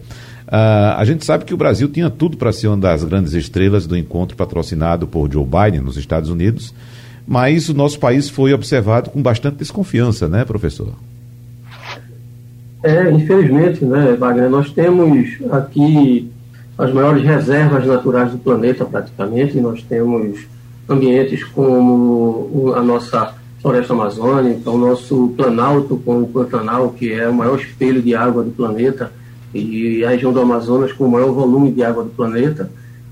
uh, 0.47 0.97
a 0.97 1.03
gente 1.05 1.25
sabe 1.25 1.45
que 1.45 1.53
o 1.53 1.57
Brasil 1.57 1.87
tinha 1.89 2.09
tudo 2.09 2.37
para 2.37 2.51
ser 2.51 2.67
uma 2.67 2.77
das 2.77 3.03
grandes 3.03 3.33
estrelas 3.33 3.87
do 3.87 3.97
encontro 3.97 4.35
patrocinado 4.35 5.07
por 5.07 5.31
Joe 5.31 5.45
Biden 5.45 5.81
nos 5.81 5.97
Estados 5.97 6.29
Unidos, 6.29 6.73
mas 7.27 7.69
o 7.69 7.73
nosso 7.73 7.99
país 7.99 8.29
foi 8.29 8.53
observado 8.53 9.09
com 9.09 9.21
bastante 9.21 9.57
desconfiança, 9.57 10.27
né, 10.27 10.43
professor? 10.43 10.93
É, 12.83 13.11
infelizmente, 13.11 13.85
né, 13.85 14.15
Wagner, 14.17 14.49
nós 14.49 14.71
temos 14.71 15.37
aqui 15.51 16.31
as 16.77 16.91
maiores 16.91 17.23
reservas 17.23 17.85
naturais 17.85 18.31
do 18.31 18.39
planeta, 18.39 18.83
praticamente, 18.85 19.59
nós 19.59 19.83
temos 19.83 20.47
ambientes 20.89 21.43
como 21.43 22.73
a 22.75 22.81
nossa 22.81 23.35
floresta 23.61 23.93
amazônica, 23.93 24.69
o 24.69 24.77
nosso 24.77 25.33
planalto 25.37 25.95
com 25.97 26.23
o 26.23 26.27
Pantanal, 26.27 26.89
que 26.89 27.13
é 27.13 27.29
o 27.29 27.33
maior 27.33 27.59
espelho 27.59 28.01
de 28.01 28.15
água 28.15 28.43
do 28.43 28.51
planeta, 28.51 29.11
e 29.53 30.03
a 30.03 30.09
região 30.09 30.33
do 30.33 30.39
Amazonas 30.39 30.91
com 30.93 31.05
o 31.05 31.11
maior 31.11 31.31
volume 31.31 31.71
de 31.71 31.83
água 31.83 32.03
do 32.03 32.09
planeta. 32.09 32.71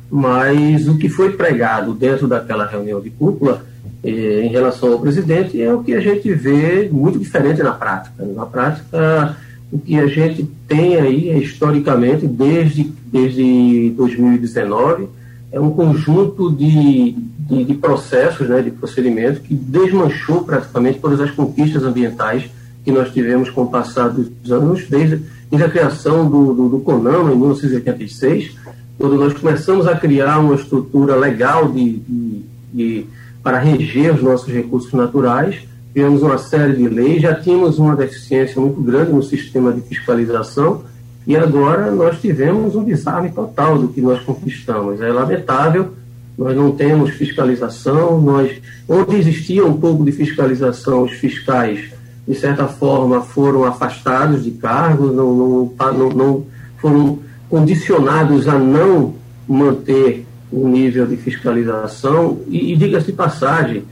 Mas 0.10 0.88
o 0.88 0.98
que 0.98 1.08
foi 1.08 1.34
pregado 1.34 1.94
dentro 1.94 2.28
daquela 2.28 2.66
reunião 2.66 3.00
de 3.00 3.12
cúpula 3.12 3.64
eh, 4.04 4.42
em 4.44 4.50
relação 4.50 4.92
ao 4.92 5.00
presidente 5.00 5.62
é 5.62 5.72
o 5.72 5.84
que 5.84 5.94
a 5.94 6.00
gente 6.00 6.34
vê 6.34 6.90
muito 6.92 7.20
diferente 7.20 7.62
na 7.62 7.74
prática. 7.74 8.26
Na 8.26 8.46
prática, 8.46 9.38
o 9.72 9.78
que 9.78 10.00
a 10.00 10.08
gente 10.08 10.50
tem 10.68 10.96
aí 10.96 11.38
historicamente 11.44 12.26
desde, 12.26 12.92
desde 13.06 13.92
2019 13.96 15.08
é 15.52 15.60
um 15.60 15.70
conjunto 15.72 16.52
de, 16.52 17.16
de, 17.50 17.64
de, 17.64 17.74
processos, 17.74 18.48
né, 18.48 18.62
de 18.62 18.72
procedimentos 18.72 19.40
que 19.40 19.54
desmanchou 19.54 20.44
praticamente 20.44 21.00
todas 21.00 21.20
as 21.20 21.32
conquistas 21.32 21.84
ambientais 21.84 22.50
que 22.84 22.92
nós 22.92 23.12
tivemos 23.12 23.50
com 23.50 23.64
o 23.64 23.70
passar 23.70 24.10
dos 24.10 24.52
anos, 24.52 24.88
desde, 24.88 25.22
desde 25.50 25.66
a 25.66 25.70
criação 25.70 26.30
do, 26.30 26.54
do, 26.54 26.70
do 26.70 26.80
CONAMA 26.80 27.32
em 27.32 27.38
1986, 27.38 28.56
quando 28.98 29.16
nós 29.16 29.34
começamos 29.34 29.88
a 29.88 29.96
criar 29.96 30.40
uma 30.40 30.56
estrutura 30.56 31.16
legal 31.16 31.72
de, 31.72 32.00
de, 32.00 32.46
de 32.74 33.06
para 33.42 33.58
reger 33.58 34.14
os 34.14 34.22
nossos 34.22 34.52
recursos 34.54 34.92
naturais, 34.94 35.56
tivemos 35.94 36.22
uma 36.22 36.38
série 36.38 36.76
de 36.76 36.88
leis, 36.88 37.22
já 37.22 37.34
tínhamos 37.34 37.80
uma 37.80 37.96
deficiência 37.96 38.62
muito 38.62 38.82
grande 38.82 39.12
no 39.12 39.24
sistema 39.24 39.72
de 39.72 39.82
fiscalização, 39.82 40.84
e 41.26 41.36
agora 41.36 41.92
nós 41.92 42.20
tivemos 42.20 42.76
um 42.76 42.84
desarme 42.84 43.30
total 43.30 43.78
do 43.78 43.88
que 43.88 44.02
nós 44.02 44.22
conquistamos. 44.24 45.00
É 45.02 45.12
lamentável, 45.12 45.94
nós 46.40 46.56
não 46.56 46.72
temos 46.72 47.10
fiscalização, 47.10 48.22
nós, 48.22 48.50
onde 48.88 49.18
existia 49.18 49.66
um 49.66 49.74
pouco 49.74 50.06
de 50.06 50.14
fiscalização, 50.14 51.04
os 51.04 51.12
fiscais, 51.12 51.92
de 52.26 52.34
certa 52.34 52.66
forma, 52.66 53.22
foram 53.22 53.66
afastados 53.66 54.46
de 54.46 54.52
cargos, 54.52 55.14
não, 55.14 55.36
não, 55.36 55.74
não, 55.78 56.10
não 56.10 56.46
foram 56.78 57.20
condicionados 57.50 58.48
a 58.48 58.58
não 58.58 59.16
manter 59.46 60.26
o 60.50 60.66
nível 60.66 61.06
de 61.06 61.18
fiscalização. 61.18 62.40
E, 62.48 62.72
e 62.72 62.78
diga-se 62.78 63.08
de 63.08 63.14
passagem, 63.14 63.84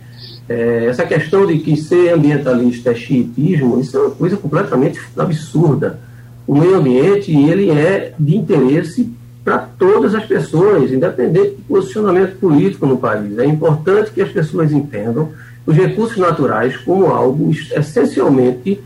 é, 0.47 0.85
essa 0.85 1.05
questão 1.05 1.45
de 1.45 1.59
que 1.59 1.75
ser 1.75 2.13
ambientalista 2.13 2.91
é 2.91 2.95
chiitismo, 2.95 3.81
isso 3.81 3.97
é 3.97 3.99
uma 3.99 4.11
coisa 4.11 4.37
completamente 4.37 5.01
absurda 5.17 5.99
o 6.47 6.55
meio 6.55 6.77
ambiente 6.77 7.29
ele 7.29 7.69
é 7.69 8.13
de 8.17 8.37
interesse 8.37 9.11
para 9.47 9.59
todas 9.59 10.13
as 10.13 10.25
pessoas, 10.25 10.91
independente 10.91 11.51
do 11.51 11.63
posicionamento 11.69 12.37
político 12.37 12.85
no 12.85 12.97
país. 12.97 13.39
É 13.39 13.45
importante 13.45 14.11
que 14.11 14.21
as 14.21 14.29
pessoas 14.29 14.73
entendam 14.73 15.29
os 15.65 15.73
recursos 15.73 16.17
naturais 16.17 16.75
como 16.75 17.05
algo 17.05 17.49
essencialmente 17.73 18.77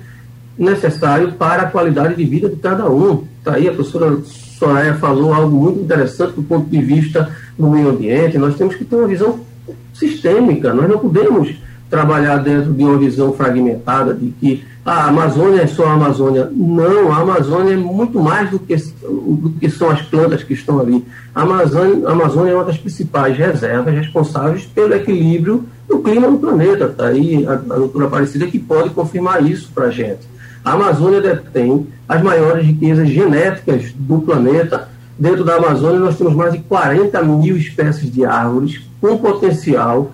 necessário 0.55 1.31
para 1.31 1.63
a 1.63 1.65
qualidade 1.65 2.13
de 2.13 2.23
vida 2.25 2.47
de 2.47 2.57
cada 2.57 2.87
um. 2.87 3.23
Está 3.39 3.55
aí 3.55 3.67
a 3.67 3.73
professora 3.73 4.19
Soraya 4.23 4.93
falou 4.93 5.33
algo 5.33 5.57
muito 5.57 5.79
interessante 5.79 6.35
do 6.35 6.43
ponto 6.43 6.69
de 6.69 6.79
vista 6.79 7.35
do 7.57 7.67
meio 7.67 7.89
ambiente. 7.89 8.37
Nós 8.37 8.55
temos 8.55 8.75
que 8.75 8.85
ter 8.85 8.97
uma 8.97 9.07
visão 9.07 9.39
sistêmica, 9.95 10.71
nós 10.75 10.87
não 10.87 10.99
podemos 10.99 11.55
trabalhar 11.91 12.37
dentro 12.37 12.71
de 12.73 12.83
uma 12.83 12.97
visão 12.97 13.33
fragmentada 13.33 14.13
de 14.13 14.31
que 14.31 14.63
a 14.83 15.09
Amazônia 15.09 15.61
é 15.61 15.67
só 15.67 15.85
a 15.85 15.93
Amazônia. 15.93 16.49
Não, 16.51 17.11
a 17.11 17.17
Amazônia 17.17 17.73
é 17.73 17.77
muito 17.77 18.19
mais 18.19 18.49
do 18.49 18.57
que, 18.57 18.75
do 18.75 19.53
que 19.59 19.69
são 19.69 19.91
as 19.91 20.01
plantas 20.01 20.41
que 20.41 20.53
estão 20.53 20.79
ali. 20.79 21.05
A 21.35 21.41
Amazônia, 21.41 22.07
a 22.07 22.11
Amazônia 22.13 22.51
é 22.51 22.55
uma 22.55 22.63
das 22.63 22.77
principais 22.77 23.37
reservas 23.37 23.93
responsáveis 23.93 24.63
pelo 24.65 24.95
equilíbrio 24.95 25.65
do 25.87 25.99
clima 25.99 26.27
no 26.27 26.39
planeta. 26.39 26.85
Está 26.85 27.07
aí 27.07 27.45
a, 27.45 27.51
a 27.51 27.55
doutora 27.55 28.05
Aparecida 28.05 28.47
que 28.47 28.57
pode 28.57 28.89
confirmar 28.91 29.45
isso 29.45 29.69
para 29.75 29.85
a 29.85 29.91
gente. 29.91 30.31
A 30.63 30.73
Amazônia 30.73 31.19
detém 31.19 31.85
as 32.07 32.21
maiores 32.23 32.65
riquezas 32.65 33.09
genéticas 33.09 33.91
do 33.93 34.21
planeta. 34.21 34.89
Dentro 35.19 35.43
da 35.43 35.57
Amazônia, 35.57 35.99
nós 35.99 36.17
temos 36.17 36.33
mais 36.33 36.53
de 36.53 36.59
40 36.59 37.21
mil 37.21 37.57
espécies 37.57 38.11
de 38.11 38.25
árvores 38.25 38.81
com 38.99 39.17
potencial 39.17 40.11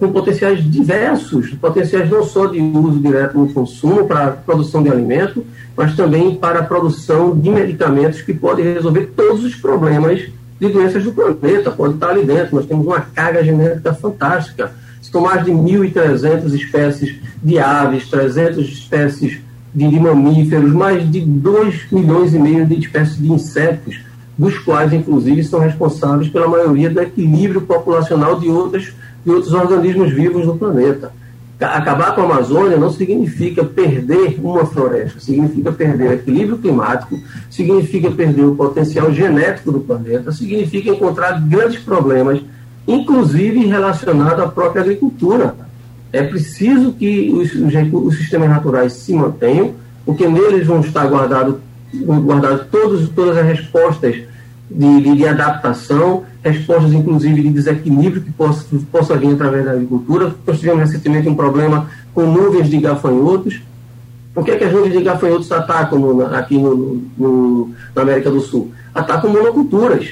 com 0.00 0.10
potenciais 0.10 0.64
diversos, 0.68 1.50
potenciais 1.50 2.08
não 2.08 2.24
só 2.24 2.46
de 2.46 2.58
uso 2.58 2.98
direto 2.98 3.38
no 3.38 3.52
consumo 3.52 4.06
para 4.06 4.30
produção 4.30 4.82
de 4.82 4.88
alimento, 4.88 5.44
mas 5.76 5.94
também 5.94 6.34
para 6.34 6.60
a 6.60 6.62
produção 6.62 7.38
de 7.38 7.50
medicamentos 7.50 8.22
que 8.22 8.32
podem 8.32 8.64
resolver 8.64 9.12
todos 9.14 9.44
os 9.44 9.54
problemas 9.54 10.22
de 10.58 10.68
doenças 10.68 11.04
do 11.04 11.12
planeta, 11.12 11.70
pode 11.70 11.94
estar 11.94 12.10
ali 12.10 12.24
dentro. 12.24 12.56
Nós 12.56 12.64
temos 12.64 12.86
uma 12.86 13.00
carga 13.00 13.44
genética 13.44 13.92
fantástica. 13.92 14.72
São 15.02 15.20
mais 15.20 15.44
de 15.44 15.50
1.300 15.50 16.54
espécies 16.54 17.16
de 17.42 17.58
aves, 17.58 18.08
300 18.08 18.66
espécies 18.66 19.38
de, 19.74 19.88
de 19.88 20.00
mamíferos, 20.00 20.72
mais 20.72 21.10
de 21.10 21.20
2 21.20 21.90
milhões 21.92 22.32
e 22.32 22.38
meio 22.38 22.64
de 22.66 22.78
espécies 22.78 23.18
de 23.18 23.30
insetos, 23.30 24.00
dos 24.38 24.58
quais, 24.58 24.92
inclusive, 24.94 25.44
são 25.44 25.60
responsáveis 25.60 26.30
pela 26.30 26.48
maioria 26.48 26.88
do 26.88 27.00
equilíbrio 27.00 27.60
populacional 27.62 28.40
de 28.40 28.48
outras 28.48 28.94
de 29.24 29.30
outros 29.30 29.52
organismos 29.52 30.12
vivos 30.12 30.46
no 30.46 30.56
planeta. 30.56 31.12
Acabar 31.60 32.14
com 32.14 32.22
a 32.22 32.24
Amazônia 32.24 32.78
não 32.78 32.90
significa 32.90 33.62
perder 33.62 34.38
uma 34.42 34.64
floresta, 34.64 35.20
significa 35.20 35.70
perder 35.70 36.08
o 36.08 36.12
equilíbrio 36.14 36.56
climático, 36.56 37.20
significa 37.50 38.10
perder 38.10 38.44
o 38.44 38.56
potencial 38.56 39.12
genético 39.12 39.70
do 39.70 39.80
planeta, 39.80 40.32
significa 40.32 40.88
encontrar 40.88 41.38
grandes 41.42 41.80
problemas, 41.80 42.40
inclusive 42.88 43.66
relacionados 43.66 44.42
à 44.42 44.48
própria 44.48 44.80
agricultura. 44.80 45.54
É 46.10 46.22
preciso 46.22 46.92
que 46.92 47.30
os, 47.30 47.52
os, 47.54 48.16
sistemas 48.16 48.48
naturais 48.48 48.94
se 48.94 49.12
mantenham, 49.12 49.74
porque 50.06 50.26
neles 50.26 50.66
vão 50.66 50.80
estar 50.80 51.06
guardados 51.06 51.56
guardado 51.92 52.66
todas 53.14 53.36
as 53.36 53.44
respostas 53.44 54.14
de, 54.70 55.00
de, 55.02 55.16
de, 55.16 55.26
adaptação, 55.26 56.24
respostas 56.42 56.92
inclusive 56.92 57.42
de 57.42 57.50
desequilíbrio 57.50 58.22
que 58.22 58.32
possa, 58.32 58.64
possa 58.90 59.16
vir 59.16 59.34
através 59.34 59.64
da 59.64 59.72
agricultura. 59.72 60.34
Nós 60.46 60.58
tivemos 60.58 60.80
recentemente 60.80 61.28
um 61.28 61.34
problema 61.34 61.90
com 62.14 62.22
nuvens 62.22 62.68
de 62.68 62.78
gafanhotos. 62.78 63.60
Por 64.32 64.44
que, 64.44 64.52
é 64.52 64.56
que 64.56 64.64
as 64.64 64.72
nuvens 64.72 64.92
de 64.92 65.02
gafanhotos 65.02 65.50
atacam 65.52 65.98
no, 65.98 66.26
aqui 66.26 66.56
no, 66.56 67.02
no, 67.18 67.70
na 67.94 68.02
América 68.02 68.30
do 68.30 68.40
Sul? 68.40 68.72
Atacam 68.94 69.30
monoculturas. 69.30 70.08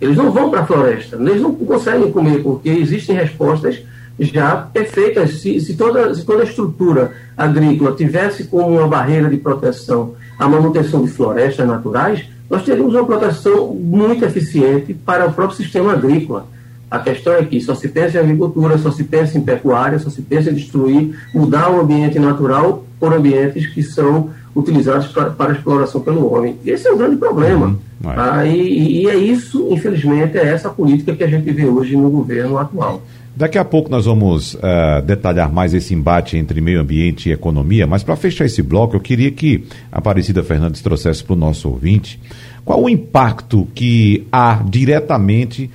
Eles 0.00 0.16
não 0.16 0.30
vão 0.30 0.50
para 0.50 0.60
a 0.60 0.66
floresta, 0.66 1.16
eles 1.16 1.42
não 1.42 1.54
conseguem 1.54 2.10
comer, 2.10 2.42
porque 2.42 2.70
existem 2.70 3.14
respostas 3.14 3.82
já 4.18 4.56
perfeitas. 4.56 5.40
Se, 5.40 5.60
se, 5.60 5.76
toda, 5.76 6.14
se 6.14 6.24
toda 6.24 6.42
a 6.42 6.46
estrutura 6.46 7.12
agrícola 7.36 7.92
tivesse 7.92 8.44
como 8.44 8.78
uma 8.78 8.88
barreira 8.88 9.28
de 9.28 9.36
proteção 9.36 10.14
a 10.38 10.48
manutenção 10.48 11.02
de 11.02 11.10
florestas 11.10 11.66
naturais, 11.66 12.24
nós 12.50 12.64
teríamos 12.64 12.92
uma 12.94 13.06
proteção 13.06 13.72
muito 13.72 14.24
eficiente 14.24 14.92
para 14.92 15.26
o 15.26 15.32
próprio 15.32 15.56
sistema 15.56 15.92
agrícola. 15.92 16.48
A 16.90 16.98
questão 16.98 17.32
é 17.34 17.44
que 17.44 17.60
só 17.60 17.76
se 17.76 17.86
pensa 17.86 18.18
em 18.18 18.20
agricultura, 18.20 18.76
só 18.76 18.90
se 18.90 19.04
pensa 19.04 19.38
em 19.38 19.40
pecuária, 19.40 20.00
só 20.00 20.10
se 20.10 20.20
pensa 20.20 20.50
em 20.50 20.54
destruir, 20.54 21.16
mudar 21.32 21.70
o 21.70 21.80
ambiente 21.80 22.18
natural 22.18 22.84
por 22.98 23.14
ambientes 23.14 23.68
que 23.68 23.80
são 23.80 24.30
utilizados 24.54 25.06
para, 25.06 25.30
para 25.30 25.52
exploração 25.52 26.00
pelo 26.00 26.34
homem. 26.34 26.56
Esse 26.66 26.88
é 26.88 26.92
o 26.92 26.96
grande 26.96 27.14
problema. 27.16 27.66
Uhum. 27.66 27.78
Ah, 28.04 28.44
e, 28.44 29.02
e 29.02 29.08
é 29.08 29.14
isso, 29.14 29.68
infelizmente, 29.70 30.36
é 30.36 30.48
essa 30.48 30.68
política 30.68 31.14
que 31.14 31.22
a 31.22 31.28
gente 31.28 31.48
vê 31.52 31.66
hoje 31.66 31.96
no 31.96 32.10
governo 32.10 32.58
atual. 32.58 33.00
Daqui 33.40 33.56
a 33.56 33.64
pouco 33.64 33.90
nós 33.90 34.04
vamos 34.04 34.52
uh, 34.52 35.00
detalhar 35.02 35.50
mais 35.50 35.72
esse 35.72 35.94
embate 35.94 36.36
entre 36.36 36.60
meio 36.60 36.78
ambiente 36.78 37.30
e 37.30 37.32
economia, 37.32 37.86
mas 37.86 38.02
para 38.02 38.14
fechar 38.14 38.44
esse 38.44 38.62
bloco, 38.62 38.94
eu 38.94 39.00
queria 39.00 39.30
que 39.30 39.64
a 39.90 39.96
Aparecida 39.96 40.42
Fernandes 40.42 40.82
trouxesse 40.82 41.24
para 41.24 41.32
o 41.32 41.36
nosso 41.36 41.66
ouvinte 41.66 42.20
qual 42.66 42.82
o 42.82 42.86
impacto 42.86 43.66
que 43.74 44.26
há 44.30 44.62
diretamente 44.68 45.70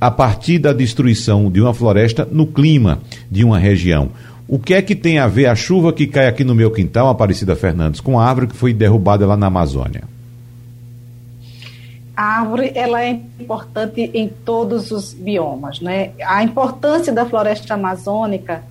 a 0.00 0.10
partir 0.10 0.58
da 0.58 0.72
destruição 0.72 1.48
de 1.48 1.60
uma 1.60 1.72
floresta 1.72 2.28
no 2.28 2.44
clima 2.44 2.98
de 3.30 3.44
uma 3.44 3.56
região. 3.60 4.10
O 4.48 4.58
que 4.58 4.74
é 4.74 4.82
que 4.82 4.96
tem 4.96 5.20
a 5.20 5.28
ver 5.28 5.46
a 5.46 5.54
chuva 5.54 5.92
que 5.92 6.08
cai 6.08 6.26
aqui 6.26 6.42
no 6.42 6.56
meu 6.56 6.72
quintal, 6.72 7.08
Aparecida 7.08 7.54
Fernandes, 7.54 8.00
com 8.00 8.18
a 8.18 8.26
árvore 8.26 8.48
que 8.48 8.56
foi 8.56 8.72
derrubada 8.72 9.24
lá 9.24 9.36
na 9.36 9.46
Amazônia? 9.46 10.15
A 12.16 12.40
árvore 12.40 12.72
ela 12.74 13.04
é 13.04 13.20
importante 13.38 14.10
em 14.14 14.26
todos 14.26 14.90
os 14.90 15.12
biomas, 15.12 15.80
né? 15.80 16.12
A 16.24 16.42
importância 16.42 17.12
da 17.12 17.26
floresta 17.26 17.74
amazônica, 17.74 18.64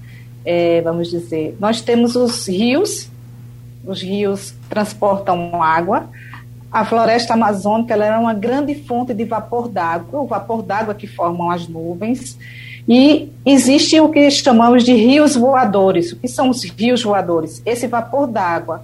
é, 0.43 0.81
vamos 0.81 1.11
dizer, 1.11 1.55
nós 1.59 1.79
temos 1.79 2.15
os 2.15 2.47
rios, 2.47 3.07
os 3.85 4.01
rios 4.01 4.55
transportam 4.67 5.61
água. 5.61 6.09
A 6.71 6.83
floresta 6.83 7.35
amazônica 7.35 7.93
ela 7.93 8.05
é 8.05 8.17
uma 8.17 8.33
grande 8.33 8.73
fonte 8.73 9.13
de 9.13 9.23
vapor 9.23 9.69
d'água, 9.69 10.21
o 10.21 10.25
vapor 10.25 10.63
d'água 10.63 10.95
que 10.95 11.05
formam 11.05 11.51
as 11.51 11.67
nuvens. 11.67 12.37
E 12.87 13.31
existe 13.45 13.99
o 13.99 14.09
que 14.09 14.29
chamamos 14.31 14.83
de 14.83 14.93
rios 14.93 15.35
voadores. 15.35 16.11
O 16.11 16.15
que 16.15 16.27
são 16.27 16.49
os 16.49 16.63
rios 16.63 17.03
voadores? 17.03 17.61
Esse 17.63 17.87
vapor 17.87 18.27
d'água 18.27 18.83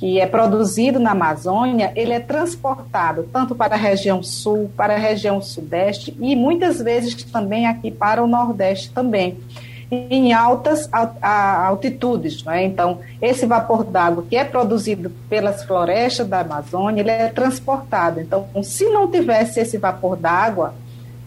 que 0.00 0.18
é 0.18 0.24
produzido 0.26 0.98
na 0.98 1.10
Amazônia, 1.10 1.92
ele 1.94 2.14
é 2.14 2.20
transportado 2.20 3.28
tanto 3.30 3.54
para 3.54 3.74
a 3.74 3.78
região 3.78 4.22
sul, 4.22 4.70
para 4.74 4.94
a 4.94 4.98
região 4.98 5.42
sudeste 5.42 6.16
e 6.18 6.34
muitas 6.34 6.80
vezes 6.80 7.14
também 7.24 7.66
aqui 7.66 7.90
para 7.90 8.24
o 8.24 8.26
nordeste 8.26 8.90
também, 8.92 9.36
em 9.90 10.32
altas 10.32 10.88
altitudes. 11.20 12.42
Né? 12.44 12.64
Então, 12.64 13.00
esse 13.20 13.44
vapor 13.44 13.84
d'água 13.84 14.24
que 14.26 14.38
é 14.38 14.42
produzido 14.42 15.10
pelas 15.28 15.64
florestas 15.64 16.26
da 16.26 16.40
Amazônia, 16.40 17.02
ele 17.02 17.10
é 17.10 17.28
transportado. 17.28 18.22
Então, 18.22 18.46
se 18.62 18.86
não 18.86 19.06
tivesse 19.06 19.60
esse 19.60 19.76
vapor 19.76 20.16
d'água, 20.16 20.72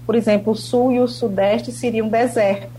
por 0.04 0.16
exemplo, 0.16 0.54
o 0.54 0.56
sul 0.56 0.92
e 0.92 1.00
o 1.00 1.08
sudeste 1.08 1.72
seriam 1.72 2.08
deserto. 2.08 2.72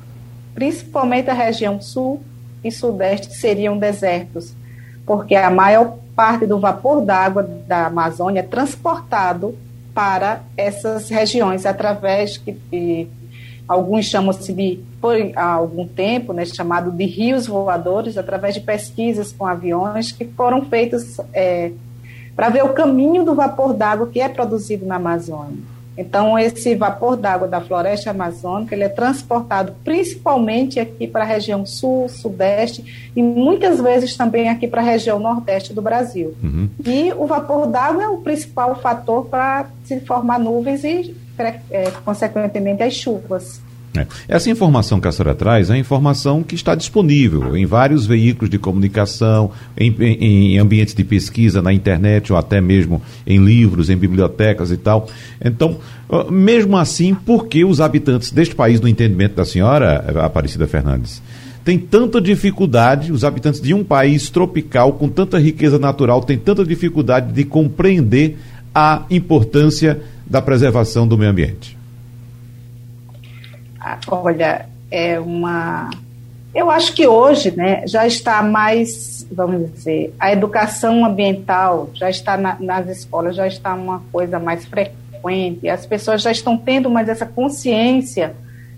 Principalmente 0.56 1.30
a 1.30 1.34
região 1.34 1.80
sul 1.80 2.20
e 2.64 2.72
sudeste 2.72 3.32
seriam 3.32 3.78
desertos 3.78 4.56
porque 5.06 5.34
a 5.34 5.50
maior 5.50 5.96
parte 6.14 6.46
do 6.46 6.58
vapor 6.58 7.00
d'água 7.02 7.42
da 7.66 7.86
Amazônia 7.86 8.40
é 8.40 8.42
transportado 8.42 9.56
para 9.92 10.42
essas 10.56 11.08
regiões 11.08 11.66
através 11.66 12.36
que, 12.36 12.52
que 12.52 13.08
alguns 13.68 14.06
chamam-se 14.06 14.52
de 14.52 14.80
por 15.00 15.14
há 15.36 15.52
algum 15.52 15.86
tempo, 15.86 16.32
né, 16.32 16.44
chamado 16.44 16.90
de 16.90 17.04
rios 17.04 17.46
voadores, 17.46 18.16
através 18.16 18.54
de 18.54 18.60
pesquisas 18.60 19.32
com 19.32 19.46
aviões 19.46 20.12
que 20.12 20.24
foram 20.24 20.64
feitas 20.64 21.20
é, 21.32 21.72
para 22.34 22.48
ver 22.48 22.64
o 22.64 22.70
caminho 22.70 23.24
do 23.24 23.34
vapor 23.34 23.74
d'água 23.74 24.08
que 24.08 24.20
é 24.20 24.28
produzido 24.28 24.86
na 24.86 24.96
Amazônia. 24.96 25.73
Então, 25.96 26.38
esse 26.38 26.74
vapor 26.74 27.16
d'água 27.16 27.46
da 27.46 27.60
floresta 27.60 28.10
amazônica 28.10 28.74
ele 28.74 28.84
é 28.84 28.88
transportado 28.88 29.74
principalmente 29.84 30.80
aqui 30.80 31.06
para 31.06 31.22
a 31.22 31.26
região 31.26 31.64
sul, 31.64 32.08
sudeste 32.08 33.10
e 33.14 33.22
muitas 33.22 33.80
vezes 33.80 34.16
também 34.16 34.48
aqui 34.48 34.66
para 34.66 34.80
a 34.80 34.84
região 34.84 35.18
nordeste 35.18 35.72
do 35.72 35.80
Brasil. 35.80 36.34
Uhum. 36.42 36.68
E 36.84 37.12
o 37.12 37.26
vapor 37.26 37.66
d'água 37.66 38.02
é 38.02 38.08
o 38.08 38.18
principal 38.18 38.74
fator 38.80 39.26
para 39.26 39.66
se 39.84 40.00
formar 40.00 40.38
nuvens 40.38 40.82
e, 40.82 41.14
é, 41.70 41.90
consequentemente, 42.04 42.82
as 42.82 42.94
chuvas. 42.94 43.60
É. 43.96 44.06
Essa 44.26 44.50
informação 44.50 45.00
que 45.00 45.06
a 45.06 45.12
senhora 45.12 45.36
traz 45.36 45.70
é 45.70 45.74
a 45.74 45.78
informação 45.78 46.42
que 46.42 46.56
está 46.56 46.74
disponível 46.74 47.56
em 47.56 47.64
vários 47.64 48.04
veículos 48.06 48.50
de 48.50 48.58
comunicação, 48.58 49.52
em, 49.76 49.94
em, 50.00 50.54
em, 50.54 50.58
ambientes 50.58 50.94
de 50.94 51.04
pesquisa 51.04 51.62
na 51.62 51.72
internet 51.72 52.32
ou 52.32 52.38
até 52.38 52.60
mesmo 52.60 53.00
em 53.24 53.44
livros, 53.44 53.90
em 53.90 53.96
bibliotecas 53.96 54.72
e 54.72 54.76
tal. 54.76 55.08
Então, 55.42 55.78
mesmo 56.28 56.76
assim, 56.76 57.14
por 57.14 57.46
que 57.46 57.64
os 57.64 57.80
habitantes 57.80 58.32
deste 58.32 58.54
país, 58.54 58.80
no 58.80 58.88
entendimento 58.88 59.36
da 59.36 59.44
senhora, 59.44 60.04
Aparecida 60.24 60.66
Fernandes, 60.66 61.22
têm 61.64 61.78
tanta 61.78 62.20
dificuldade, 62.20 63.12
os 63.12 63.22
habitantes 63.22 63.60
de 63.60 63.72
um 63.72 63.84
país 63.84 64.28
tropical 64.28 64.94
com 64.94 65.08
tanta 65.08 65.38
riqueza 65.38 65.78
natural 65.78 66.20
têm 66.20 66.36
tanta 66.36 66.64
dificuldade 66.64 67.32
de 67.32 67.44
compreender 67.44 68.38
a 68.74 69.04
importância 69.08 70.00
da 70.26 70.42
preservação 70.42 71.06
do 71.06 71.16
meio 71.16 71.30
ambiente? 71.30 71.73
Olha, 74.08 74.66
é 74.90 75.18
uma. 75.18 75.90
Eu 76.54 76.70
acho 76.70 76.94
que 76.94 77.06
hoje, 77.06 77.50
né, 77.50 77.84
já 77.86 78.06
está 78.06 78.40
mais, 78.42 79.26
vamos 79.30 79.72
dizer, 79.72 80.14
a 80.20 80.32
educação 80.32 81.04
ambiental 81.04 81.90
já 81.94 82.08
está 82.08 82.36
na, 82.36 82.56
nas 82.60 82.88
escolas, 82.88 83.34
já 83.34 83.46
está 83.46 83.74
uma 83.74 84.02
coisa 84.12 84.38
mais 84.38 84.64
frequente. 84.64 85.68
As 85.68 85.84
pessoas 85.84 86.22
já 86.22 86.30
estão 86.30 86.56
tendo 86.56 86.88
mais 86.88 87.08
essa 87.08 87.26
consciência 87.26 88.34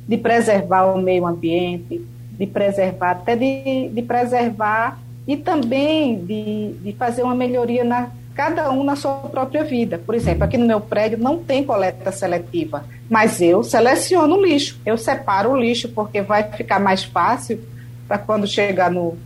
de 0.08 0.16
preservar 0.16 0.86
o 0.86 1.00
meio 1.00 1.26
ambiente, 1.26 2.02
de 2.32 2.46
preservar, 2.46 3.10
até 3.12 3.36
de, 3.36 3.88
de 3.88 4.02
preservar 4.02 4.98
e 5.26 5.36
também 5.36 6.24
de, 6.24 6.74
de 6.82 6.92
fazer 6.92 7.22
uma 7.22 7.34
melhoria 7.34 7.84
na 7.84 8.10
cada 8.36 8.70
um 8.70 8.84
na 8.84 8.94
sua 8.94 9.14
própria 9.14 9.64
vida. 9.64 9.98
Por 9.98 10.14
exemplo, 10.14 10.44
aqui 10.44 10.58
no 10.58 10.66
meu 10.66 10.80
prédio 10.80 11.16
não 11.18 11.38
tem 11.38 11.64
coleta 11.64 12.12
seletiva, 12.12 12.84
mas 13.08 13.40
eu 13.40 13.62
seleciono 13.62 14.36
o 14.36 14.44
lixo, 14.44 14.78
eu 14.84 14.98
separo 14.98 15.52
o 15.52 15.56
lixo 15.56 15.88
porque 15.88 16.20
vai 16.20 16.42
ficar 16.52 16.78
mais 16.78 17.02
fácil 17.02 17.58
para 18.06 18.18
quando 18.18 18.46
chegar 18.46 18.90
no 18.90 19.16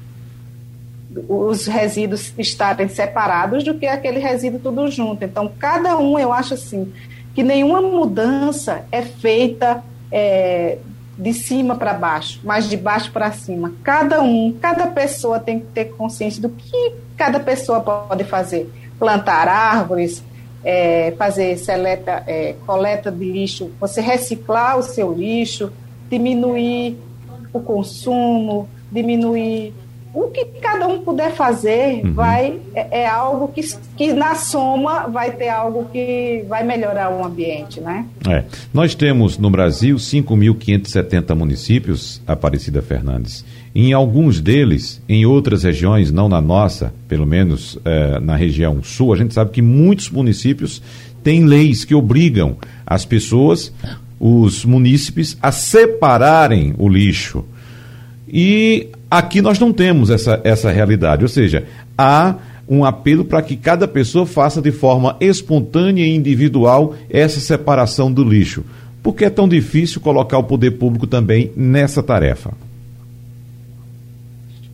os 1.28 1.66
resíduos 1.66 2.32
estarem 2.38 2.88
separados 2.88 3.64
do 3.64 3.74
que 3.74 3.84
aquele 3.84 4.20
resíduo 4.20 4.60
tudo 4.60 4.88
junto. 4.88 5.24
Então, 5.24 5.50
cada 5.58 5.98
um, 5.98 6.16
eu 6.16 6.32
acho 6.32 6.54
assim, 6.54 6.92
que 7.34 7.42
nenhuma 7.42 7.82
mudança 7.82 8.84
é 8.92 9.02
feita 9.02 9.82
é, 10.12 10.78
de 11.18 11.32
cima 11.32 11.74
para 11.74 11.94
baixo, 11.94 12.40
mas 12.44 12.70
de 12.70 12.76
baixo 12.76 13.10
para 13.10 13.32
cima. 13.32 13.72
Cada 13.82 14.22
um, 14.22 14.56
cada 14.60 14.86
pessoa 14.86 15.40
tem 15.40 15.58
que 15.58 15.66
ter 15.66 15.86
consciência 15.86 16.40
do 16.40 16.48
que 16.48 16.94
cada 17.16 17.40
pessoa 17.40 17.80
pode 17.80 18.22
fazer 18.22 18.70
plantar 19.00 19.48
árvores, 19.48 20.22
é, 20.62 21.12
fazer 21.18 21.56
seleta, 21.56 22.22
é, 22.26 22.54
coleta 22.66 23.10
de 23.10 23.24
lixo, 23.24 23.70
você 23.80 24.00
reciclar 24.00 24.78
o 24.78 24.82
seu 24.82 25.12
lixo, 25.12 25.72
diminuir 26.08 26.96
o 27.52 27.60
consumo, 27.60 28.68
diminuir 28.92 29.72
o 30.12 30.28
que 30.28 30.44
cada 30.60 30.88
um 30.88 31.00
puder 31.00 31.32
fazer 31.32 32.04
uhum. 32.04 32.12
vai 32.12 32.58
é, 32.74 33.02
é, 33.02 33.06
algo 33.06 33.48
que, 33.48 33.62
que 33.96 34.12
na 34.12 34.34
soma 34.34 35.06
vai 35.06 35.30
ter 35.30 35.48
algo 35.48 35.86
que 35.92 36.44
vai 36.48 36.64
melhorar 36.64 37.12
o 37.12 37.24
ambiente, 37.24 37.80
né? 37.80 38.06
É. 38.28 38.44
Nós 38.74 38.94
temos 38.94 39.38
no 39.38 39.48
Brasil 39.48 39.96
5.570 39.96 41.34
municípios, 41.34 42.20
Aparecida 42.26 42.82
Fernandes. 42.82 43.44
Em 43.74 43.92
alguns 43.92 44.40
deles, 44.40 45.00
em 45.08 45.24
outras 45.24 45.62
regiões, 45.62 46.10
não 46.10 46.28
na 46.28 46.40
nossa, 46.40 46.92
pelo 47.06 47.24
menos 47.24 47.78
é, 47.84 48.18
na 48.18 48.34
região 48.34 48.82
sul, 48.82 49.12
a 49.12 49.16
gente 49.16 49.32
sabe 49.32 49.52
que 49.52 49.62
muitos 49.62 50.10
municípios 50.10 50.82
têm 51.22 51.44
leis 51.44 51.84
que 51.84 51.94
obrigam 51.94 52.56
as 52.84 53.04
pessoas, 53.04 53.72
os 54.18 54.64
munícipes, 54.64 55.38
a 55.40 55.52
separarem 55.52 56.74
o 56.78 56.88
lixo. 56.88 57.44
E 58.28 58.88
aqui 59.08 59.40
nós 59.40 59.58
não 59.58 59.72
temos 59.72 60.10
essa, 60.10 60.40
essa 60.42 60.70
realidade, 60.72 61.22
ou 61.22 61.28
seja, 61.28 61.64
há 61.96 62.34
um 62.68 62.84
apelo 62.84 63.24
para 63.24 63.42
que 63.42 63.56
cada 63.56 63.86
pessoa 63.86 64.26
faça 64.26 64.60
de 64.60 64.72
forma 64.72 65.16
espontânea 65.20 66.04
e 66.04 66.14
individual 66.14 66.94
essa 67.08 67.38
separação 67.38 68.12
do 68.12 68.24
lixo. 68.24 68.64
Por 69.02 69.14
que 69.14 69.24
é 69.24 69.30
tão 69.30 69.48
difícil 69.48 70.00
colocar 70.00 70.38
o 70.38 70.44
poder 70.44 70.72
público 70.72 71.06
também 71.06 71.52
nessa 71.56 72.02
tarefa? 72.02 72.52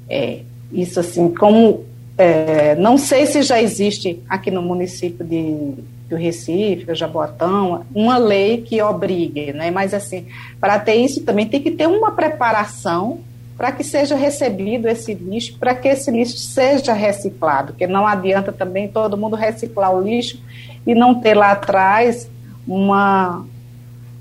É, 0.08 0.40
isso 0.72 1.00
assim, 1.00 1.32
como 1.32 1.84
é, 2.18 2.74
não 2.76 2.96
sei 2.96 3.26
se 3.26 3.42
já 3.42 3.60
existe 3.60 4.22
aqui 4.28 4.50
no 4.50 4.62
município 4.62 5.24
de, 5.24 5.74
do 6.08 6.16
Recife, 6.16 6.94
Jaboatão, 6.94 7.84
uma 7.94 8.16
lei 8.16 8.62
que 8.62 8.80
obrigue, 8.80 9.52
né? 9.52 9.70
Mas 9.70 9.92
assim, 9.92 10.26
para 10.60 10.78
ter 10.78 10.94
isso 10.94 11.24
também 11.24 11.46
tem 11.46 11.60
que 11.60 11.70
ter 11.70 11.86
uma 11.86 12.12
preparação 12.12 13.20
para 13.56 13.72
que 13.72 13.82
seja 13.82 14.14
recebido 14.16 14.86
esse 14.86 15.14
lixo, 15.14 15.58
para 15.58 15.74
que 15.74 15.88
esse 15.88 16.10
lixo 16.10 16.36
seja 16.36 16.92
reciclado, 16.92 17.72
porque 17.72 17.86
não 17.86 18.06
adianta 18.06 18.52
também 18.52 18.86
todo 18.86 19.16
mundo 19.16 19.34
reciclar 19.34 19.94
o 19.94 20.00
lixo 20.00 20.40
e 20.86 20.94
não 20.94 21.14
ter 21.14 21.34
lá 21.34 21.52
atrás 21.52 22.30
uma 22.66 23.46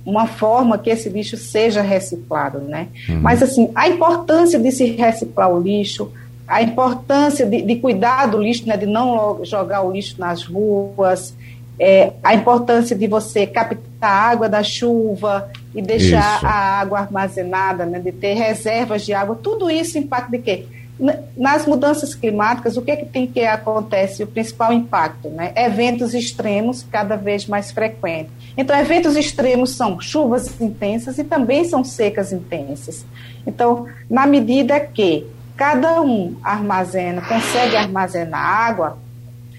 uma 0.05 0.27
forma 0.27 0.77
que 0.77 0.89
esse 0.89 1.09
lixo 1.09 1.35
seja 1.35 1.81
reciclado, 1.81 2.59
né? 2.59 2.87
Uhum. 3.09 3.21
Mas 3.21 3.41
assim, 3.41 3.71
a 3.73 3.89
importância 3.89 4.59
de 4.59 4.71
se 4.71 4.85
reciclar 4.91 5.49
o 5.49 5.59
lixo, 5.59 6.11
a 6.47 6.61
importância 6.61 7.45
de, 7.45 7.61
de 7.61 7.75
cuidar 7.77 8.27
do 8.27 8.41
lixo, 8.41 8.67
né, 8.67 8.77
de 8.77 8.85
não 8.85 9.43
jogar 9.43 9.81
o 9.81 9.91
lixo 9.91 10.15
nas 10.19 10.43
ruas, 10.43 11.33
é, 11.79 12.13
a 12.23 12.33
importância 12.35 12.95
de 12.95 13.07
você 13.07 13.47
captar 13.47 13.79
a 14.01 14.29
água 14.29 14.47
da 14.47 14.61
chuva 14.61 15.49
e 15.73 15.81
deixar 15.81 16.37
isso. 16.37 16.45
a 16.45 16.51
água 16.51 16.99
armazenada, 16.99 17.85
né, 17.85 17.99
de 17.99 18.11
ter 18.11 18.33
reservas 18.35 19.03
de 19.03 19.13
água, 19.13 19.37
tudo 19.41 19.69
isso 19.69 19.97
impacta 19.97 20.31
de 20.31 20.39
quê? 20.39 20.65
Nas 21.35 21.65
mudanças 21.65 22.15
climáticas, 22.15 22.77
o 22.77 22.81
que 22.81 22.91
é 22.91 22.95
que 22.95 23.05
tem 23.05 23.27
que 23.27 23.41
acontece? 23.41 24.23
O 24.23 24.27
principal 24.27 24.71
impacto, 24.71 25.29
né? 25.29 25.51
Eventos 25.55 26.13
extremos 26.13 26.83
cada 26.89 27.17
vez 27.17 27.45
mais 27.45 27.71
frequentes. 27.71 28.31
Então, 28.57 28.77
eventos 28.77 29.17
extremos 29.17 29.71
são 29.71 29.99
chuvas 29.99 30.59
intensas 30.61 31.17
e 31.17 31.23
também 31.23 31.65
são 31.65 31.83
secas 31.83 32.31
intensas. 32.31 33.05
Então, 33.45 33.87
na 34.09 34.25
medida 34.25 34.79
que 34.79 35.27
cada 35.55 36.01
um 36.01 36.35
armazena, 36.43 37.21
consegue 37.21 37.75
armazenar 37.75 38.41
água, 38.41 38.97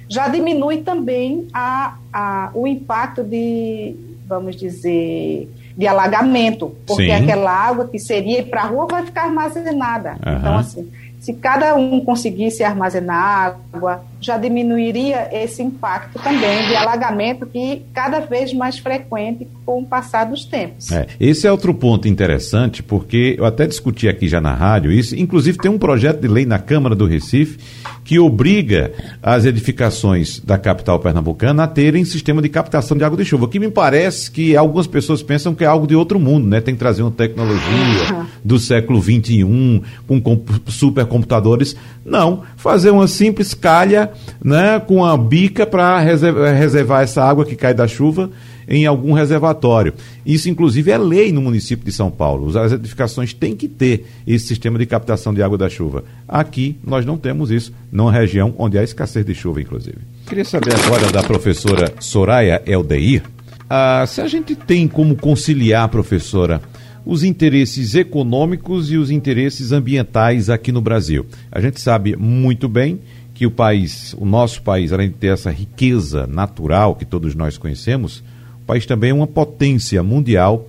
já 0.09 0.29
diminui 0.29 0.79
também 0.79 1.49
a, 1.53 1.96
a, 2.12 2.51
o 2.55 2.66
impacto 2.66 3.25
de, 3.25 3.96
vamos 4.27 4.57
dizer, 4.57 5.51
de 5.77 5.87
alagamento, 5.87 6.75
porque 6.87 7.07
Sim. 7.07 7.12
aquela 7.12 7.51
água 7.51 7.88
que 7.88 7.99
seria 7.99 8.42
para 8.44 8.62
a 8.62 8.66
rua 8.66 8.87
vai 8.87 9.05
ficar 9.05 9.25
armazenada. 9.25 10.16
Uhum. 10.25 10.37
Então, 10.38 10.59
assim, 10.59 10.90
se 11.26 11.32
cada 11.34 11.74
um 11.74 12.04
conseguisse 12.04 12.62
armazenar 12.62 13.58
água, 13.74 14.04
já 14.20 14.37
diminuiria 14.37 15.29
esse 15.33 15.62
impacto 15.62 16.18
também 16.18 16.66
de 16.68 16.74
alagamento 16.74 17.46
que 17.46 17.83
cada 17.92 18.20
vez 18.20 18.52
mais 18.52 18.79
frequente 18.79 19.46
com 19.64 19.81
o 19.81 19.87
passar 19.87 20.24
dos 20.24 20.44
tempos. 20.44 20.90
É, 20.90 21.07
esse 21.20 21.46
é 21.46 21.52
outro 21.52 21.74
ponto 21.74 22.09
interessante, 22.09 22.83
porque 22.83 23.35
eu 23.38 23.44
até 23.44 23.66
discuti 23.66 24.09
aqui 24.09 24.29
já 24.29 24.40
na 24.40 24.55
rádio 24.55 24.90
isso, 24.90 25.14
inclusive 25.16 25.59
tem 25.59 25.70
um 25.70 25.79
projeto 25.79 26.20
de 26.20 26.29
lei 26.29 26.46
na 26.46 26.59
Câmara 26.59 26.94
do 26.94 27.07
Recife 27.07 27.59
que 28.05 28.18
obriga 28.18 28.92
as 29.20 29.44
edificações 29.44 30.38
da 30.40 30.57
capital 30.57 31.00
pernambucana 31.00 31.64
a 31.64 31.66
terem 31.66 32.05
sistema 32.05 32.40
de 32.40 32.48
captação 32.48 32.96
de 32.96 33.02
água 33.02 33.18
de 33.18 33.24
chuva, 33.24 33.48
que 33.48 33.59
me 33.59 33.68
parece 33.68 34.31
que 34.31 34.57
algumas 34.57 34.87
pessoas 34.87 35.22
pensam 35.22 35.55
que 35.55 35.64
é 35.64 35.66
algo 35.66 35.87
de 35.87 35.96
outro 35.96 36.20
mundo, 36.20 36.46
né? 36.46 36.61
Tem 36.61 36.74
que 36.74 36.79
trazer 36.79 37.02
uma 37.02 37.11
tecnologia 37.11 38.26
do 38.44 38.59
século 38.59 39.02
XXI, 39.02 39.83
com 40.07 40.44
supercomputadores. 40.66 41.76
Não, 42.05 42.42
fazer 42.57 42.90
uma 42.90 43.09
simples 43.09 43.55
calha 43.55 44.06
né, 44.42 44.81
com 44.81 45.05
a 45.05 45.16
bica 45.16 45.66
para 45.66 45.99
reservar 46.01 47.03
essa 47.03 47.23
água 47.23 47.45
que 47.45 47.57
cai 47.57 47.75
da 47.75 47.87
chuva 47.87 48.31
em 48.69 48.85
algum 48.85 49.12
reservatório. 49.12 49.95
Isso, 50.25 50.49
inclusive, 50.49 50.90
é 50.90 50.99
lei 50.99 51.33
no 51.33 51.40
município 51.40 51.85
de 51.85 51.92
São 51.92 52.11
Paulo. 52.11 52.59
As 52.59 52.73
edificações 52.73 53.33
têm 53.33 53.55
que 53.55 53.69
ter 53.69 54.07
esse 54.27 54.47
sistema 54.47 54.79
de 54.79 54.87
captação 54.87 55.33
de 55.33 55.42
água 55.42 55.57
da 55.57 55.69
chuva. 55.69 56.05
Aqui, 56.27 56.77
nós 56.85 57.07
não 57.07 57.16
temos 57.16 57.51
isso, 57.51 57.73
numa 57.92 58.12
região 58.12 58.55
onde 58.59 58.79
há 58.79 58.83
escassez 58.83 59.25
de 59.25 59.35
chuva, 59.35 59.61
inclusive. 59.61 59.99
Queria 60.27 60.45
saber 60.45 60.75
agora 60.75 61.11
da 61.12 61.23
professora 61.23 61.92
Soraya 62.01 62.61
Eldeir, 62.66 63.23
ah, 63.69 64.05
se 64.07 64.21
a 64.21 64.29
gente 64.29 64.55
tem 64.55 64.87
como 64.87 65.16
conciliar, 65.16 65.88
professora, 65.88 66.61
os 67.05 67.25
interesses 67.25 67.95
econômicos 67.95 68.90
e 68.90 68.97
os 68.97 69.11
interesses 69.11 69.73
ambientais 69.73 70.49
aqui 70.49 70.71
no 70.71 70.81
Brasil. 70.81 71.27
A 71.51 71.61
gente 71.61 71.81
sabe 71.81 72.16
muito 72.16 72.69
bem 72.69 73.01
que 73.37 73.44
o 73.44 73.51
país, 73.51 74.14
o 74.18 74.25
nosso 74.25 74.62
país, 74.62 74.94
além 74.94 75.11
de 75.11 75.16
ter 75.16 75.27
essa 75.27 75.51
riqueza 75.51 76.27
natural 76.27 76.94
que 76.94 77.05
todos 77.05 77.35
nós 77.35 77.59
conhecemos, 77.59 78.25
o 78.62 78.66
país 78.66 78.87
também 78.87 79.11
é 79.11 79.14
uma 79.14 79.27
potência 79.27 80.03
mundial 80.03 80.66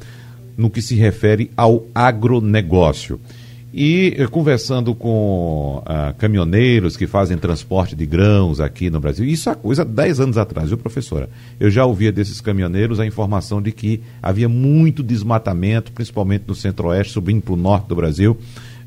no 0.57 0.69
que 0.69 0.81
se 0.81 0.93
refere 0.93 1.49
ao 1.55 1.85
agronegócio. 1.95 3.21
E 3.73 4.15
eh, 4.17 4.27
conversando 4.27 4.93
com 4.93 5.81
ah, 5.85 6.13
caminhoneiros 6.17 6.97
que 6.97 7.07
fazem 7.07 7.37
transporte 7.37 7.95
de 7.95 8.05
grãos 8.05 8.59
aqui 8.59 8.89
no 8.89 8.99
Brasil, 8.99 9.25
isso 9.25 9.49
é 9.49 9.55
coisa 9.55 9.85
10 9.85 10.19
anos 10.19 10.37
atrás, 10.37 10.67
viu, 10.67 10.77
professora? 10.77 11.29
Eu 11.57 11.69
já 11.69 11.85
ouvia 11.85 12.11
desses 12.11 12.41
caminhoneiros 12.41 12.99
a 12.99 13.05
informação 13.05 13.61
de 13.61 13.71
que 13.71 14.01
havia 14.21 14.49
muito 14.49 15.01
desmatamento, 15.01 15.93
principalmente 15.93 16.43
no 16.47 16.55
centro-oeste, 16.55 17.13
subindo 17.13 17.41
para 17.41 17.53
o 17.53 17.57
norte 17.57 17.87
do 17.87 17.95
Brasil, 17.95 18.37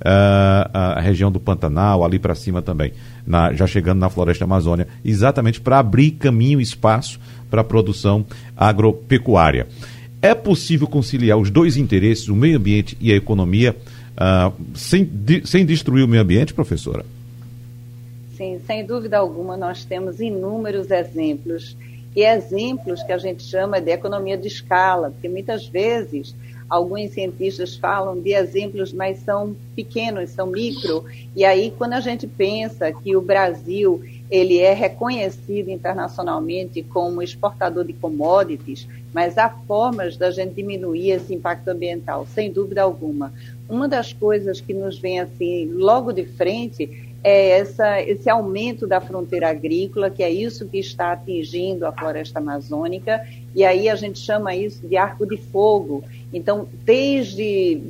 ah, 0.05 0.95
a 0.97 1.01
região 1.01 1.31
do 1.31 1.39
Pantanal, 1.39 2.05
ali 2.05 2.19
para 2.19 2.35
cima 2.35 2.63
também, 2.63 2.93
na, 3.31 3.53
já 3.53 3.67
chegando 3.67 4.01
na 4.01 4.11
floresta 4.11 4.45
Amazônia, 4.45 4.89
exatamente 5.05 5.61
para 5.61 5.79
abrir 5.79 6.11
caminho 6.13 6.61
e 6.61 6.63
espaço 6.63 7.21
para 7.49 7.61
a 7.61 7.65
produção 7.65 8.27
agropecuária. 8.57 9.69
É 10.21 10.35
possível 10.35 10.87
conciliar 10.87 11.39
os 11.39 11.51
dois 11.51 11.77
interesses, 11.77 12.29
o 12.29 12.35
meio 12.35 12.59
ambiente 12.59 12.97
e 13.01 13.13
a 13.13 13.17
economia, 13.17 13.75
uh, 14.13 14.53
sem, 14.75 15.05
de, 15.05 15.47
sem 15.47 15.65
destruir 15.65 16.05
o 16.05 16.09
meio 16.09 16.23
ambiente, 16.23 16.53
professora? 16.53 17.07
Sim, 18.37 18.61
sem 18.67 18.85
dúvida 18.85 19.19
alguma, 19.19 19.57
nós 19.57 19.85
temos 19.85 20.21
inúmeros 20.21 20.91
exemplos. 20.91 21.77
E 22.15 22.23
exemplos 22.23 23.03
que 23.05 23.13
a 23.13 23.19
gente 23.19 23.45
chama 23.45 23.81
de 23.81 23.93
economia 23.93 24.37
de 24.37 24.49
escala, 24.49 25.11
porque 25.11 25.29
muitas 25.29 25.67
vezes 25.67 26.35
alguns 26.71 27.11
cientistas 27.11 27.77
falam 27.77 28.19
de 28.21 28.33
exemplos, 28.33 28.93
mas 28.93 29.19
são 29.19 29.57
pequenos, 29.75 30.31
são 30.31 30.47
micro. 30.47 31.05
E 31.35 31.45
aí, 31.45 31.75
quando 31.77 31.95
a 31.95 32.01
gente 32.01 32.29
pensa 32.29 32.93
que 32.93 33.17
o 33.17 33.21
Brasil 33.21 34.01
ele 34.31 34.59
é 34.59 34.73
reconhecido 34.73 35.71
internacionalmente 35.71 36.83
como 36.85 37.21
exportador 37.21 37.85
de 37.85 37.93
commodities, 37.93 38.87
mas 39.13 39.37
há 39.37 39.49
formas 39.49 40.17
da 40.17 40.31
gente 40.31 40.55
diminuir 40.55 41.11
esse 41.11 41.35
impacto 41.35 41.67
ambiental, 41.69 42.25
sem 42.33 42.53
dúvida 42.53 42.83
alguma. 42.83 43.33
Uma 43.69 43.89
das 43.89 44.13
coisas 44.13 44.61
que 44.61 44.73
nos 44.73 44.99
vem 44.99 45.19
assim 45.19 45.67
logo 45.67 46.13
de 46.13 46.25
frente 46.25 47.10
é 47.23 47.51
essa, 47.59 48.01
esse 48.01 48.31
aumento 48.31 48.87
da 48.87 49.01
fronteira 49.01 49.49
agrícola, 49.51 50.11
que 50.11 50.23
é 50.23 50.31
isso 50.31 50.67
que 50.67 50.79
está 50.79 51.13
atingindo 51.13 51.87
a 51.87 51.93
floresta 51.93 52.39
amazônica, 52.39 53.27
e 53.55 53.65
aí 53.65 53.89
a 53.89 53.95
gente 53.95 54.19
chama 54.19 54.55
isso 54.55 54.87
de 54.87 54.97
arco 54.97 55.27
de 55.27 55.37
fogo. 55.37 56.03
Então, 56.33 56.69
desde 56.85 57.83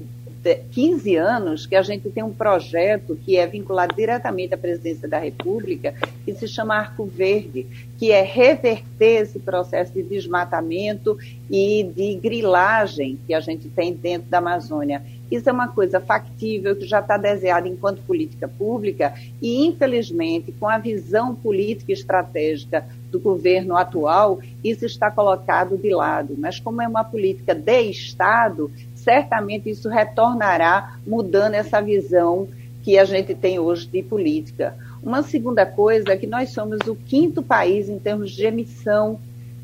15 0.72 1.16
anos 1.16 1.66
que 1.66 1.76
a 1.76 1.82
gente 1.82 2.08
tem 2.10 2.22
um 2.22 2.32
projeto 2.32 3.18
que 3.24 3.36
é 3.36 3.46
vinculado 3.46 3.94
diretamente 3.94 4.54
à 4.54 4.58
presidência 4.58 5.08
da 5.08 5.18
República, 5.18 5.94
que 6.24 6.34
se 6.34 6.48
chama 6.48 6.76
Arco 6.76 7.04
Verde, 7.04 7.66
que 7.98 8.10
é 8.10 8.22
reverter 8.22 9.22
esse 9.22 9.38
processo 9.38 9.92
de 9.92 10.02
desmatamento 10.02 11.18
e 11.50 11.84
de 11.84 12.14
grilagem 12.14 13.18
que 13.26 13.34
a 13.34 13.40
gente 13.40 13.68
tem 13.68 13.92
dentro 13.92 14.30
da 14.30 14.38
Amazônia. 14.38 15.02
Isso 15.30 15.48
é 15.48 15.52
uma 15.52 15.68
coisa 15.68 16.00
factível 16.00 16.74
que 16.74 16.86
já 16.86 16.98
está 16.98 17.16
desenhada 17.16 17.68
enquanto 17.68 18.02
política 18.02 18.48
pública 18.48 19.14
e, 19.40 19.64
infelizmente, 19.64 20.50
com 20.50 20.68
a 20.68 20.78
visão 20.78 21.34
política 21.34 21.92
e 21.92 21.94
estratégica 21.94 22.84
do 23.10 23.20
governo 23.20 23.76
atual, 23.76 24.40
isso 24.62 24.84
está 24.84 25.10
colocado 25.10 25.76
de 25.76 25.90
lado. 25.90 26.34
Mas 26.36 26.58
como 26.58 26.82
é 26.82 26.88
uma 26.88 27.04
política 27.04 27.54
de 27.54 27.82
Estado, 27.82 28.70
certamente 29.02 29.70
isso 29.70 29.88
retornará 29.88 30.98
mudando 31.06 31.54
essa 31.54 31.80
visão 31.80 32.48
que 32.82 32.98
a 32.98 33.04
gente 33.04 33.34
tem 33.34 33.58
hoje 33.58 33.86
de 33.86 34.02
política. 34.02 34.76
Uma 35.02 35.22
segunda 35.22 35.64
coisa 35.66 36.12
é 36.12 36.16
que 36.16 36.26
nós 36.26 36.50
somos 36.50 36.80
o 36.86 36.94
quinto 36.94 37.42
país 37.42 37.88
em 37.88 37.98
termos 37.98 38.30
de 38.32 38.44
emissão 38.44 39.18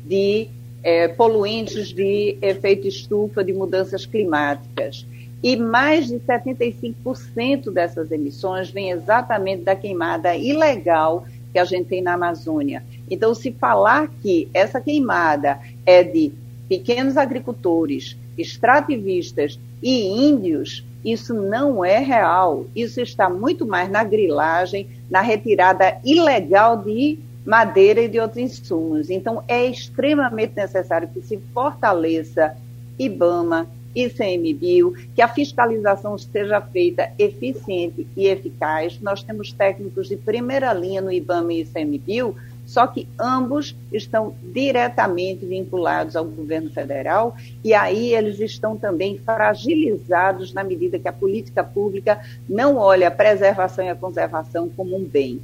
de 0.05 0.47
é, 0.83 1.07
poluentes 1.07 1.89
de 1.89 2.37
efeito 2.41 2.87
estufa, 2.87 3.43
de 3.43 3.53
mudanças 3.53 4.05
climáticas. 4.05 5.05
E 5.43 5.55
mais 5.55 6.07
de 6.07 6.15
75% 6.19 7.71
dessas 7.71 8.11
emissões 8.11 8.69
vem 8.69 8.91
exatamente 8.91 9.63
da 9.63 9.75
queimada 9.75 10.35
ilegal 10.35 11.25
que 11.51 11.59
a 11.59 11.65
gente 11.65 11.87
tem 11.87 12.01
na 12.01 12.13
Amazônia. 12.13 12.83
Então, 13.09 13.33
se 13.35 13.51
falar 13.51 14.09
que 14.21 14.49
essa 14.53 14.81
queimada 14.81 15.59
é 15.85 16.03
de 16.03 16.31
pequenos 16.67 17.17
agricultores, 17.17 18.17
extrativistas 18.37 19.59
e 19.81 20.27
índios, 20.27 20.83
isso 21.03 21.33
não 21.33 21.83
é 21.85 21.99
real. 21.99 22.65
Isso 22.75 22.99
está 22.99 23.29
muito 23.29 23.65
mais 23.65 23.89
na 23.89 24.03
grilagem, 24.03 24.87
na 25.09 25.21
retirada 25.21 25.97
ilegal 26.03 26.77
de 26.77 27.19
madeira 27.45 28.01
e 28.01 28.09
de 28.09 28.19
outros 28.19 28.39
insumos. 28.39 29.09
Então, 29.09 29.41
é 29.47 29.65
extremamente 29.65 30.53
necessário 30.55 31.07
que 31.07 31.21
se 31.21 31.37
fortaleça 31.53 32.57
IBAMA, 32.99 33.69
ICMBio, 33.95 34.93
que 35.15 35.21
a 35.21 35.27
fiscalização 35.27 36.17
seja 36.17 36.59
feita 36.59 37.09
eficiente 37.17 38.05
e 38.17 38.27
eficaz. 38.27 38.99
Nós 38.99 39.23
temos 39.23 39.53
técnicos 39.53 40.09
de 40.09 40.17
primeira 40.17 40.73
linha 40.73 41.01
no 41.01 41.11
IBAMA 41.11 41.53
e 41.53 41.61
ICMBio 41.61 42.35
só 42.67 42.85
que 42.85 43.07
ambos 43.17 43.73
estão 43.93 44.35
diretamente 44.43 45.45
vinculados 45.45 46.17
ao 46.17 46.25
governo 46.25 46.69
federal 46.69 47.33
e 47.63 47.73
aí 47.73 48.13
eles 48.13 48.41
estão 48.41 48.75
também 48.75 49.17
fragilizados 49.17 50.53
na 50.53 50.65
medida 50.65 50.99
que 50.99 51.07
a 51.07 51.13
política 51.13 51.63
pública 51.63 52.19
não 52.47 52.75
olha 52.75 53.07
a 53.07 53.11
preservação 53.11 53.85
e 53.85 53.89
a 53.89 53.95
conservação 53.95 54.69
como 54.75 54.97
um 54.97 55.05
bem. 55.05 55.39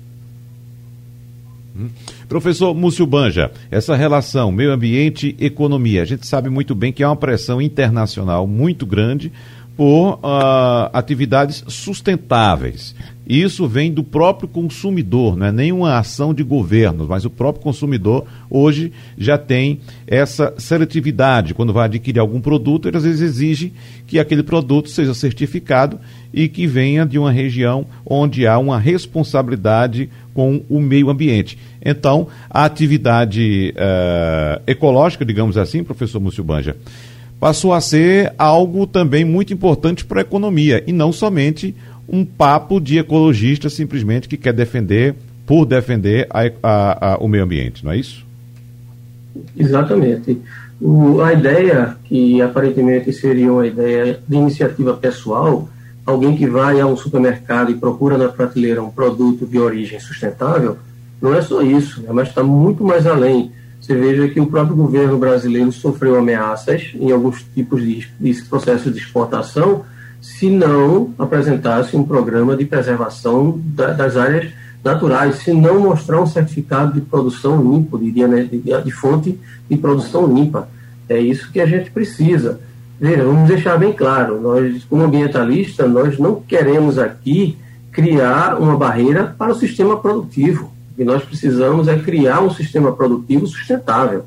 Hum. 1.76 1.90
Professor 2.28 2.74
Múcio 2.76 3.08
Banja, 3.08 3.52
essa 3.72 3.96
relação 3.96 4.52
meio 4.52 4.74
ambiente 4.74 5.34
economia, 5.40 6.02
a 6.02 6.06
gente 6.06 6.28
sabe 6.28 6.50
muito 6.50 6.76
bem 6.76 6.92
que 6.92 7.02
há 7.04 7.10
uma 7.10 7.16
pressão 7.16 7.62
internacional 7.62 8.46
muito 8.46 8.86
grande 8.86 9.32
por 9.76 10.16
uh, 10.16 10.90
atividades 10.94 11.64
sustentáveis. 11.68 12.94
Isso 13.26 13.68
vem 13.68 13.92
do 13.92 14.04
próprio 14.04 14.50
consumidor, 14.50 15.38
não 15.38 15.46
é 15.48 15.52
nenhuma 15.52 15.98
ação 15.98 16.34
de 16.34 16.44
governo, 16.44 17.06
mas 17.08 17.24
o 17.24 17.30
próprio 17.30 17.64
consumidor 17.64 18.26
hoje 18.50 18.92
já 19.18 19.38
tem 19.38 19.80
essa 20.06 20.54
seletividade. 20.58 21.54
Quando 21.54 21.72
vai 21.72 21.86
adquirir 21.86 22.20
algum 22.20 22.42
produto, 22.42 22.88
ele 22.88 22.98
às 22.98 23.04
vezes 23.04 23.22
exige 23.22 23.72
que 24.06 24.20
aquele 24.20 24.44
produto 24.44 24.90
seja 24.90 25.14
certificado 25.14 25.98
e 26.34 26.50
que 26.50 26.68
venha 26.68 27.06
de 27.06 27.18
uma 27.18 27.32
região 27.32 27.86
onde 28.06 28.46
há 28.46 28.58
uma 28.58 28.78
responsabilidade 28.78 30.10
com 30.34 30.62
o 30.68 30.82
meio 30.82 31.10
ambiente. 31.10 31.58
Então, 31.84 32.28
a 32.50 32.66
atividade 32.66 33.74
uh, 33.78 34.62
ecológica, 34.68 35.24
digamos 35.24 35.58
assim, 35.58 35.84
professor 35.84 36.20
Múcio 36.20 36.44
Banja, 36.44 36.76
passou 37.40 37.74
a 37.74 37.82
ser 37.82 38.34
algo 38.38 38.88
também 38.88 39.26
muito 39.26 39.54
importante 39.54 40.06
para 40.06 40.22
a 40.22 40.24
economia 40.24 40.84
e 40.88 40.92
não 40.92 41.12
somente 41.12 41.76
um 42.08 42.26
papo 42.26 42.80
de 42.80 42.98
ecologista 42.98 43.70
simplesmente 43.70 44.28
que 44.28 44.38
quer 44.38 44.54
defender, 44.54 45.16
por 45.46 45.66
defender 45.66 46.28
a, 46.30 46.42
a, 46.62 47.14
a, 47.14 47.18
o 47.18 47.28
meio 47.28 47.44
ambiente, 47.44 47.84
não 47.84 47.92
é 47.92 47.98
isso? 47.98 48.26
Exatamente. 49.58 50.40
O, 50.82 51.22
a 51.22 51.34
ideia, 51.34 51.98
que 52.06 52.42
aparentemente 52.42 53.12
seria 53.14 53.52
uma 53.52 53.66
ideia 53.66 54.20
de 54.28 54.36
iniciativa 54.36 54.94
pessoal, 54.94 55.70
alguém 56.06 56.36
que 56.36 56.46
vai 56.46 56.80
a 56.80 56.86
um 56.86 56.98
supermercado 56.98 57.72
e 57.72 57.76
procura 57.76 58.18
na 58.18 58.28
prateleira 58.28 58.84
um 58.84 58.90
produto 58.90 59.46
de 59.46 59.58
origem 59.58 60.00
sustentável, 60.00 60.78
não 61.22 61.34
é 61.34 61.42
só 61.42 61.62
isso, 61.62 62.02
né, 62.02 62.10
mas 62.12 62.28
está 62.28 62.44
muito 62.44 62.84
mais 62.84 63.08
além. 63.08 63.52
Você 63.80 63.96
veja 63.96 64.28
que 64.28 64.40
o 64.40 64.48
próprio 64.48 64.76
governo 64.76 65.18
brasileiro 65.18 65.72
sofreu 65.72 66.18
ameaças 66.18 66.92
em 66.96 67.12
alguns 67.12 67.46
tipos 67.54 67.82
de, 67.82 68.08
de 68.20 68.42
processos 68.44 68.94
de 68.94 69.00
exportação 69.00 69.84
se 70.24 70.50
não 70.50 71.14
apresentasse 71.20 71.98
um 71.98 72.04
programa 72.06 72.56
de 72.56 72.64
preservação 72.64 73.60
da, 73.62 73.92
das 73.92 74.16
áreas 74.16 74.54
naturais, 74.82 75.36
se 75.40 75.52
não 75.52 75.82
mostrar 75.82 76.22
um 76.22 76.26
certificado 76.26 76.94
de 76.94 77.02
produção 77.02 77.62
limpo, 77.62 78.00
de, 78.00 78.10
de, 78.10 78.84
de, 78.84 78.92
fonte 78.92 79.38
de 79.70 79.76
produção 79.76 80.26
limpa. 80.26 80.70
É 81.10 81.20
isso 81.20 81.52
que 81.52 81.60
a 81.60 81.66
gente 81.66 81.92
precisa. 81.92 82.62
Veja, 82.98 83.22
vamos 83.22 83.50
deixar 83.50 83.78
bem 83.78 83.92
claro, 83.92 84.40
nós, 84.40 84.86
como 84.86 85.04
ambientalista, 85.04 85.86
nós 85.86 86.18
não 86.18 86.40
queremos 86.40 86.98
aqui 86.98 87.58
criar 87.92 88.58
uma 88.58 88.78
barreira 88.78 89.36
para 89.38 89.52
o 89.52 89.56
sistema 89.56 90.00
produtivo. 90.00 90.72
O 90.94 90.96
que 90.96 91.04
nós 91.04 91.22
precisamos 91.22 91.90
é 91.90 92.00
criar 92.00 92.42
um 92.42 92.50
sistema 92.50 92.94
produtivo 92.94 93.46
sustentável 93.46 94.24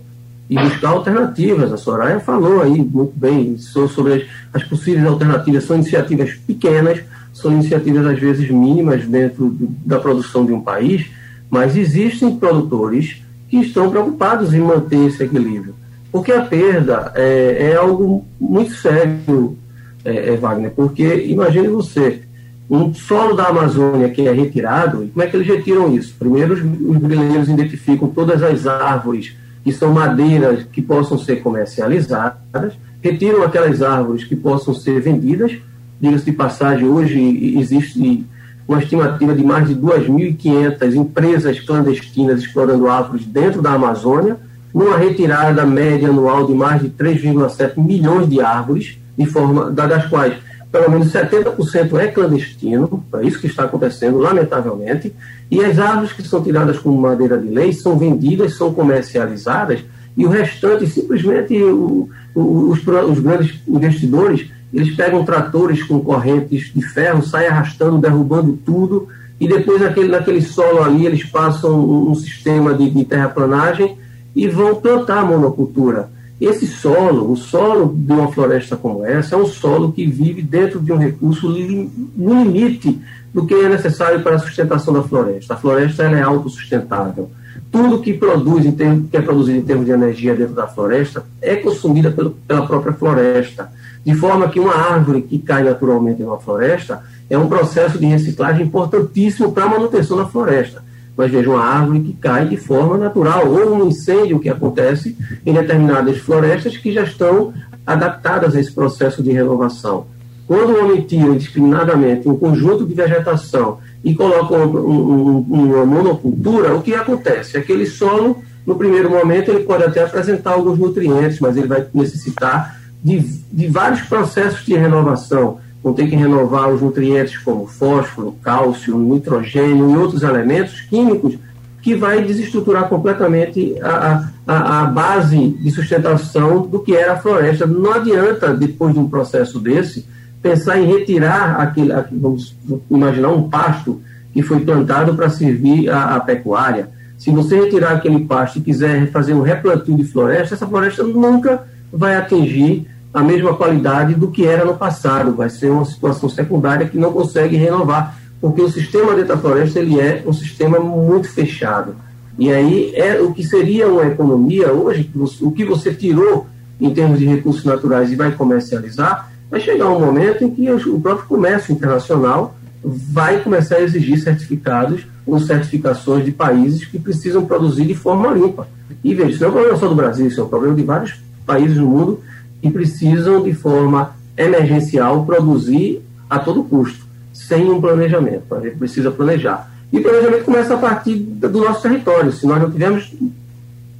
e 0.48 0.58
buscar 0.58 0.90
alternativas. 0.90 1.72
A 1.72 1.76
Soraya 1.76 2.20
falou 2.20 2.62
aí 2.62 2.78
muito 2.82 3.12
bem 3.16 3.58
sobre 3.58 4.14
as, 4.14 4.22
as 4.54 4.64
possíveis 4.64 5.06
alternativas. 5.06 5.64
São 5.64 5.76
iniciativas 5.76 6.34
pequenas, 6.46 7.00
são 7.32 7.52
iniciativas 7.52 8.06
às 8.06 8.18
vezes 8.18 8.50
mínimas 8.50 9.04
dentro 9.06 9.54
da 9.84 9.98
produção 9.98 10.46
de 10.46 10.52
um 10.52 10.60
país, 10.60 11.06
mas 11.50 11.76
existem 11.76 12.36
produtores 12.36 13.22
que 13.48 13.58
estão 13.58 13.90
preocupados 13.90 14.54
em 14.54 14.60
manter 14.60 15.06
esse 15.06 15.22
equilíbrio. 15.22 15.74
Porque 16.10 16.32
a 16.32 16.42
perda 16.42 17.12
é, 17.14 17.72
é 17.72 17.76
algo 17.76 18.24
muito 18.40 18.72
sério, 18.74 19.56
é, 20.04 20.34
é, 20.34 20.36
Wagner, 20.36 20.70
porque 20.70 21.26
imagine 21.26 21.68
você, 21.68 22.22
um 22.70 22.94
solo 22.94 23.34
da 23.34 23.48
Amazônia 23.48 24.08
que 24.08 24.26
é 24.26 24.32
retirado, 24.32 25.08
como 25.12 25.22
é 25.22 25.26
que 25.26 25.36
eles 25.36 25.46
retiram 25.46 25.94
isso? 25.94 26.14
Primeiro, 26.18 26.54
os, 26.54 26.60
os 26.60 26.96
grileiros 27.02 27.48
identificam 27.48 28.08
todas 28.08 28.42
as 28.42 28.66
árvores 28.66 29.36
que 29.66 29.72
são 29.72 29.92
madeiras 29.92 30.62
que 30.70 30.80
possam 30.80 31.18
ser 31.18 31.42
comercializadas, 31.42 32.74
retiram 33.02 33.42
aquelas 33.42 33.82
árvores 33.82 34.22
que 34.22 34.36
possam 34.36 34.72
ser 34.72 35.00
vendidas. 35.00 35.58
Diga-se 36.00 36.24
de 36.24 36.30
passagem, 36.30 36.86
hoje 36.86 37.58
existe 37.58 38.24
uma 38.68 38.78
estimativa 38.78 39.34
de 39.34 39.42
mais 39.42 39.66
de 39.66 39.74
2.500 39.74 40.94
empresas 40.94 41.58
clandestinas 41.58 42.44
explorando 42.44 42.86
árvores 42.86 43.26
dentro 43.26 43.60
da 43.60 43.72
Amazônia, 43.72 44.36
numa 44.72 44.96
retirada 44.96 45.66
média 45.66 46.10
anual 46.10 46.46
de 46.46 46.54
mais 46.54 46.80
de 46.80 46.88
3,7 46.90 47.76
milhões 47.76 48.30
de 48.30 48.40
árvores, 48.40 48.96
de 49.18 49.26
forma, 49.26 49.68
das 49.68 50.06
quais 50.06 50.34
pelo 50.70 50.90
menos 50.90 51.12
70% 51.12 51.98
é 51.98 52.08
clandestino, 52.08 53.04
é 53.14 53.22
isso 53.24 53.40
que 53.40 53.46
está 53.46 53.64
acontecendo, 53.64 54.18
lamentavelmente, 54.18 55.12
e 55.50 55.64
as 55.64 55.78
árvores 55.78 56.12
que 56.12 56.22
são 56.22 56.42
tiradas 56.42 56.78
como 56.78 57.00
madeira 57.00 57.38
de 57.38 57.48
lei 57.48 57.72
são 57.72 57.98
vendidas, 57.98 58.56
são 58.56 58.74
comercializadas, 58.74 59.84
e 60.16 60.24
o 60.24 60.28
restante, 60.28 60.86
simplesmente, 60.86 61.62
o, 61.62 62.08
o, 62.34 62.70
os, 62.70 62.78
os 62.78 63.18
grandes 63.20 63.60
investidores, 63.68 64.48
eles 64.72 64.94
pegam 64.94 65.24
tratores 65.24 65.82
com 65.82 66.00
correntes 66.00 66.72
de 66.74 66.82
ferro, 66.82 67.22
saem 67.22 67.48
arrastando, 67.48 67.98
derrubando 67.98 68.58
tudo, 68.64 69.08
e 69.38 69.46
depois 69.46 69.80
naquele, 69.80 70.08
naquele 70.08 70.40
solo 70.40 70.82
ali 70.82 71.06
eles 71.06 71.24
passam 71.24 71.78
um, 71.78 72.10
um 72.10 72.14
sistema 72.14 72.74
de, 72.74 72.88
de 72.88 73.04
terraplanagem 73.04 73.96
e 74.34 74.48
vão 74.48 74.74
plantar 74.74 75.24
monocultura. 75.24 76.10
Esse 76.38 76.66
solo, 76.66 77.32
o 77.32 77.36
solo 77.36 77.94
de 77.96 78.12
uma 78.12 78.30
floresta 78.30 78.76
como 78.76 79.04
essa, 79.06 79.34
é 79.34 79.38
um 79.38 79.46
solo 79.46 79.92
que 79.92 80.06
vive 80.06 80.42
dentro 80.42 80.78
de 80.80 80.92
um 80.92 80.98
recurso 80.98 81.48
no 81.48 82.44
limite 82.44 83.00
do 83.32 83.46
que 83.46 83.54
é 83.54 83.68
necessário 83.68 84.22
para 84.22 84.36
a 84.36 84.38
sustentação 84.38 84.92
da 84.92 85.02
floresta. 85.02 85.54
A 85.54 85.56
floresta 85.56 86.02
é 86.02 86.22
autossustentável. 86.22 87.30
Tudo 87.72 88.02
que 88.02 88.12
produz, 88.12 88.70
termos, 88.74 89.10
que 89.10 89.16
é 89.16 89.22
produzido 89.22 89.58
em 89.58 89.62
termos 89.62 89.86
de 89.86 89.92
energia 89.92 90.34
dentro 90.34 90.54
da 90.54 90.66
floresta 90.66 91.24
é 91.40 91.56
consumida 91.56 92.10
pelo, 92.10 92.30
pela 92.30 92.66
própria 92.66 92.92
floresta. 92.92 93.72
De 94.04 94.14
forma 94.14 94.48
que 94.48 94.60
uma 94.60 94.74
árvore 94.74 95.22
que 95.22 95.38
cai 95.38 95.64
naturalmente 95.64 96.20
em 96.20 96.26
uma 96.26 96.38
floresta 96.38 97.02
é 97.30 97.36
um 97.38 97.48
processo 97.48 97.98
de 97.98 98.06
reciclagem 98.06 98.66
importantíssimo 98.66 99.52
para 99.52 99.64
a 99.64 99.68
manutenção 99.68 100.18
da 100.18 100.26
floresta 100.26 100.85
mas 101.16 101.30
veja 101.30 101.50
uma 101.50 101.64
árvore 101.64 102.00
que 102.00 102.12
cai 102.14 102.46
de 102.46 102.56
forma 102.56 102.98
natural, 102.98 103.48
ou 103.48 103.74
um 103.74 103.88
incêndio 103.88 104.38
que 104.38 104.48
acontece 104.48 105.16
em 105.44 105.52
determinadas 105.52 106.18
florestas 106.18 106.76
que 106.76 106.92
já 106.92 107.02
estão 107.02 107.54
adaptadas 107.86 108.54
a 108.54 108.60
esse 108.60 108.72
processo 108.72 109.22
de 109.22 109.30
renovação. 109.32 110.06
Quando 110.46 110.70
o 110.70 110.84
homem 110.84 111.00
tira 111.00 111.28
indiscriminadamente 111.28 112.28
um 112.28 112.36
conjunto 112.36 112.84
de 112.84 112.94
vegetação 112.94 113.78
e 114.04 114.14
coloca 114.14 114.54
um, 114.54 114.76
um, 114.76 115.38
uma 115.48 115.84
monocultura, 115.84 116.74
o 116.74 116.82
que 116.82 116.94
acontece? 116.94 117.56
Aquele 117.56 117.86
solo, 117.86 118.42
no 118.64 118.76
primeiro 118.76 119.10
momento, 119.10 119.50
ele 119.50 119.64
pode 119.64 119.84
até 119.84 120.04
apresentar 120.04 120.52
alguns 120.52 120.78
nutrientes, 120.78 121.40
mas 121.40 121.56
ele 121.56 121.66
vai 121.66 121.86
necessitar 121.92 122.78
de, 123.02 123.20
de 123.50 123.66
vários 123.68 124.02
processos 124.02 124.64
de 124.64 124.74
renovação 124.74 125.58
vão 125.86 125.94
ter 125.94 126.08
que 126.08 126.16
renovar 126.16 126.68
os 126.68 126.82
nutrientes 126.82 127.38
como 127.38 127.64
fósforo, 127.68 128.34
cálcio, 128.42 128.98
nitrogênio 128.98 129.88
e 129.88 129.96
outros 129.96 130.24
elementos 130.24 130.80
químicos 130.80 131.38
que 131.80 131.94
vai 131.94 132.24
desestruturar 132.24 132.88
completamente 132.88 133.76
a, 133.80 134.28
a, 134.44 134.80
a, 134.80 134.84
base 134.86 135.50
de 135.50 135.70
sustentação 135.70 136.66
do 136.66 136.80
que 136.80 136.96
era 136.96 137.12
a 137.12 137.18
floresta. 137.18 137.68
Não 137.68 137.92
adianta, 137.92 138.52
depois 138.52 138.94
de 138.94 138.98
um 138.98 139.08
processo 139.08 139.60
desse, 139.60 140.04
pensar 140.42 140.80
em 140.80 140.86
retirar 140.86 141.60
aquele, 141.60 141.92
vamos 142.10 142.56
imaginar 142.90 143.28
um 143.28 143.48
pasto 143.48 144.02
que 144.32 144.42
foi 144.42 144.58
plantado 144.58 145.14
para 145.14 145.30
servir 145.30 145.88
a, 145.88 146.16
a, 146.16 146.20
pecuária. 146.20 146.90
Se 147.16 147.30
você 147.30 147.60
retirar 147.60 147.92
aquele 147.92 148.24
pasto 148.24 148.58
e 148.58 148.62
quiser 148.62 149.08
fazer 149.12 149.34
um 149.34 149.42
replantio 149.42 149.96
de 149.96 150.02
floresta, 150.02 150.56
essa 150.56 150.66
floresta 150.66 151.04
nunca 151.04 151.62
vai 151.92 152.16
atingir 152.16 152.88
a 153.16 153.22
mesma 153.22 153.54
qualidade 153.54 154.14
do 154.14 154.30
que 154.30 154.44
era 154.44 154.62
no 154.62 154.76
passado. 154.76 155.34
Vai 155.34 155.48
ser 155.48 155.70
uma 155.70 155.86
situação 155.86 156.28
secundária 156.28 156.86
que 156.86 156.98
não 156.98 157.10
consegue 157.14 157.56
renovar, 157.56 158.14
porque 158.42 158.60
o 158.60 158.68
sistema 158.68 159.14
da 159.24 159.38
floresta 159.38 159.78
ele 159.78 159.98
é 159.98 160.22
um 160.26 160.34
sistema 160.34 160.78
muito 160.78 161.26
fechado. 161.26 161.96
E 162.38 162.52
aí 162.52 162.92
é 162.94 163.18
o 163.18 163.32
que 163.32 163.42
seria 163.42 163.88
uma 163.88 164.04
economia 164.04 164.70
hoje, 164.70 165.10
o 165.40 165.50
que 165.50 165.64
você 165.64 165.94
tirou 165.94 166.46
em 166.78 166.92
termos 166.92 167.18
de 167.18 167.24
recursos 167.24 167.64
naturais 167.64 168.12
e 168.12 168.16
vai 168.16 168.32
comercializar, 168.32 169.32
vai 169.50 169.60
chegar 169.60 169.88
um 169.88 169.98
momento 169.98 170.44
em 170.44 170.50
que 170.50 170.70
o 170.70 171.00
próprio 171.00 171.26
comércio 171.26 171.72
internacional 171.72 172.54
vai 172.84 173.40
começar 173.42 173.76
a 173.76 173.82
exigir 173.82 174.20
certificados 174.20 175.06
ou 175.26 175.40
certificações 175.40 176.22
de 176.22 176.32
países 176.32 176.84
que 176.84 176.98
precisam 176.98 177.46
produzir 177.46 177.86
de 177.86 177.94
forma 177.94 178.28
limpa. 178.28 178.68
E 179.02 179.14
veja, 179.14 179.30
isso 179.30 179.40
não 179.40 179.46
é 179.46 179.50
um 179.50 179.54
problema 179.54 179.78
só 179.78 179.88
do 179.88 179.94
Brasil, 179.94 180.26
isso 180.26 180.38
é 180.38 180.44
um 180.44 180.48
problema 180.48 180.74
de 180.74 180.82
vários 180.82 181.14
países 181.46 181.78
do 181.78 181.86
mundo 181.86 182.20
que 182.60 182.70
precisam 182.70 183.42
de 183.42 183.52
forma 183.52 184.14
emergencial 184.36 185.24
produzir 185.24 186.02
a 186.28 186.38
todo 186.38 186.64
custo, 186.64 187.06
sem 187.32 187.70
um 187.70 187.80
planejamento. 187.80 188.54
A 188.54 188.60
gente 188.60 188.76
precisa 188.76 189.10
planejar. 189.10 189.70
E 189.92 189.98
o 189.98 190.02
planejamento 190.02 190.44
começa 190.44 190.74
a 190.74 190.78
partir 190.78 191.16
do 191.16 191.60
nosso 191.60 191.82
território. 191.82 192.32
Se 192.32 192.46
nós 192.46 192.60
não 192.60 192.70
tivermos 192.70 193.12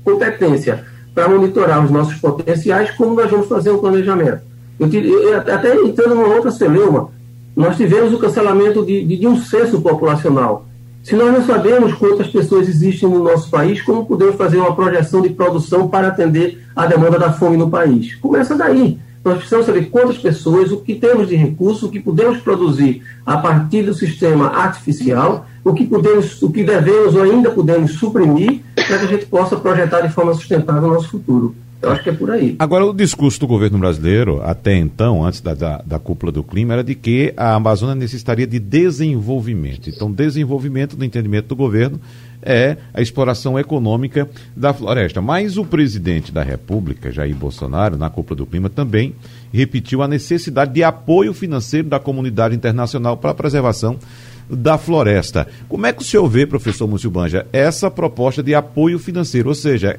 competência 0.05 0.85
para 1.15 1.29
monitorar 1.29 1.85
os 1.85 1.91
nossos 1.91 2.15
potenciais, 2.17 2.91
como 2.93 3.15
nós 3.15 3.31
vamos 3.31 3.49
fazer 3.49 3.71
um 3.71 3.79
planejamento? 3.79 4.41
Eu, 4.79 5.39
até 5.39 5.75
entrando 5.75 6.15
numa 6.15 6.35
outra 6.35 6.51
celeuma, 6.51 7.11
nós 7.57 7.77
tivemos 7.77 8.13
o 8.13 8.19
cancelamento 8.19 8.85
de, 8.85 9.05
de, 9.05 9.17
de 9.17 9.27
um 9.27 9.41
censo 9.41 9.81
populacional. 9.81 10.67
Se 11.07 11.15
nós 11.15 11.33
não 11.33 11.47
sabemos 11.47 11.95
quantas 11.95 12.27
pessoas 12.27 12.69
existem 12.69 13.09
no 13.09 13.23
nosso 13.23 13.49
país, 13.49 13.81
como 13.81 14.05
podemos 14.05 14.35
fazer 14.35 14.57
uma 14.57 14.75
projeção 14.75 15.23
de 15.23 15.29
produção 15.29 15.87
para 15.87 16.09
atender 16.09 16.61
a 16.75 16.85
demanda 16.85 17.17
da 17.17 17.33
fome 17.33 17.57
no 17.57 17.71
país? 17.71 18.17
Começa 18.17 18.57
daí. 18.57 18.99
Nós 19.25 19.37
precisamos 19.37 19.67
saber 19.67 19.89
quantas 19.89 20.19
pessoas, 20.19 20.73
o 20.73 20.79
que 20.79 20.97
temos 20.97 21.29
de 21.29 21.37
recurso, 21.37 21.87
o 21.87 21.91
que 21.93 22.01
podemos 22.01 22.39
produzir 22.39 23.05
a 23.25 23.37
partir 23.37 23.85
do 23.85 23.95
sistema 23.95 24.49
artificial, 24.49 25.47
o 25.63 25.73
que 25.73 25.87
podemos, 25.87 26.43
o 26.43 26.51
que 26.51 26.65
devemos 26.65 27.15
ou 27.15 27.23
ainda 27.23 27.53
podemos 27.53 27.93
suprimir 27.93 28.63
para 28.75 28.99
que 28.99 29.05
a 29.05 29.09
gente 29.09 29.27
possa 29.27 29.55
projetar 29.55 30.01
de 30.01 30.13
forma 30.13 30.35
sustentável 30.35 30.89
o 30.89 30.95
nosso 30.95 31.09
futuro. 31.09 31.55
Eu 31.83 31.91
acho 31.91 32.03
que 32.03 32.11
é 32.11 32.13
por 32.13 32.31
aí. 32.31 32.57
Agora, 32.59 32.85
o 32.87 32.93
discurso 32.93 33.39
do 33.41 33.47
governo 33.47 33.79
brasileiro, 33.79 34.41
até 34.43 34.75
então, 34.77 35.25
antes 35.25 35.41
da, 35.41 35.55
da, 35.55 35.83
da, 35.85 35.99
cúpula 35.99 36.33
do 36.33 36.43
clima, 36.43 36.73
era 36.73 36.83
de 36.83 36.95
que 36.95 37.33
a 37.37 37.55
Amazônia 37.55 37.95
necessitaria 37.95 38.47
de 38.47 38.59
desenvolvimento. 38.59 39.91
Então, 39.91 40.11
desenvolvimento, 40.11 40.97
no 40.97 41.05
entendimento 41.05 41.49
do 41.49 41.57
governo, 41.57 42.01
é 42.43 42.77
a 42.95 43.01
exploração 43.01 43.59
econômica 43.59 44.29
da 44.57 44.73
floresta. 44.73 45.21
Mas 45.21 45.57
o 45.57 45.65
presidente 45.65 46.33
da 46.33 46.43
República, 46.43 47.13
Jair 47.13 47.35
Bolsonaro, 47.35 47.97
na 47.97 48.09
Cúpula 48.09 48.39
do 48.39 48.47
Clima, 48.47 48.71
também 48.71 49.15
repetiu 49.53 50.03
a 50.03 50.09
necessidade 50.09 50.73
de 50.73 50.83
apoio 50.83 51.35
financeiro 51.35 51.89
da 51.89 51.99
comunidade 51.99 52.55
internacional 52.55 53.17
para 53.17 53.31
a 53.31 53.35
preservação 53.35 53.99
da 54.49 54.79
floresta. 54.79 55.47
Como 55.69 55.87
é 55.87 55.93
que 55.93 56.03
o 56.03 56.05
senhor 56.05 56.27
vê, 56.29 56.47
professor 56.47 56.87
Múcio 56.87 57.11
Banja, 57.11 57.47
essa 57.53 57.91
proposta 57.91 58.43
de 58.43 58.55
apoio 58.55 58.99
financeiro? 58.99 59.49
Ou 59.49 59.55
seja, 59.55 59.97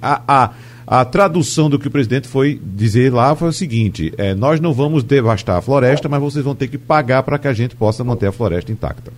a, 0.00 0.22
a, 0.26 0.50
a 0.86 1.04
tradução 1.04 1.68
do 1.68 1.78
que 1.78 1.88
o 1.88 1.90
presidente 1.90 2.28
foi 2.28 2.60
dizer 2.62 3.12
lá 3.12 3.34
foi 3.34 3.48
o 3.48 3.52
seguinte: 3.52 4.12
é, 4.16 4.34
nós 4.34 4.60
não 4.60 4.72
vamos 4.72 5.02
devastar 5.02 5.56
a 5.58 5.62
floresta, 5.62 6.08
mas 6.08 6.20
vocês 6.20 6.44
vão 6.44 6.54
ter 6.54 6.68
que 6.68 6.78
pagar 6.78 7.22
para 7.22 7.38
que 7.38 7.48
a 7.48 7.52
gente 7.52 7.76
possa 7.76 8.04
manter 8.04 8.26
a 8.26 8.32
floresta 8.32 8.72
intacta. 8.72 9.12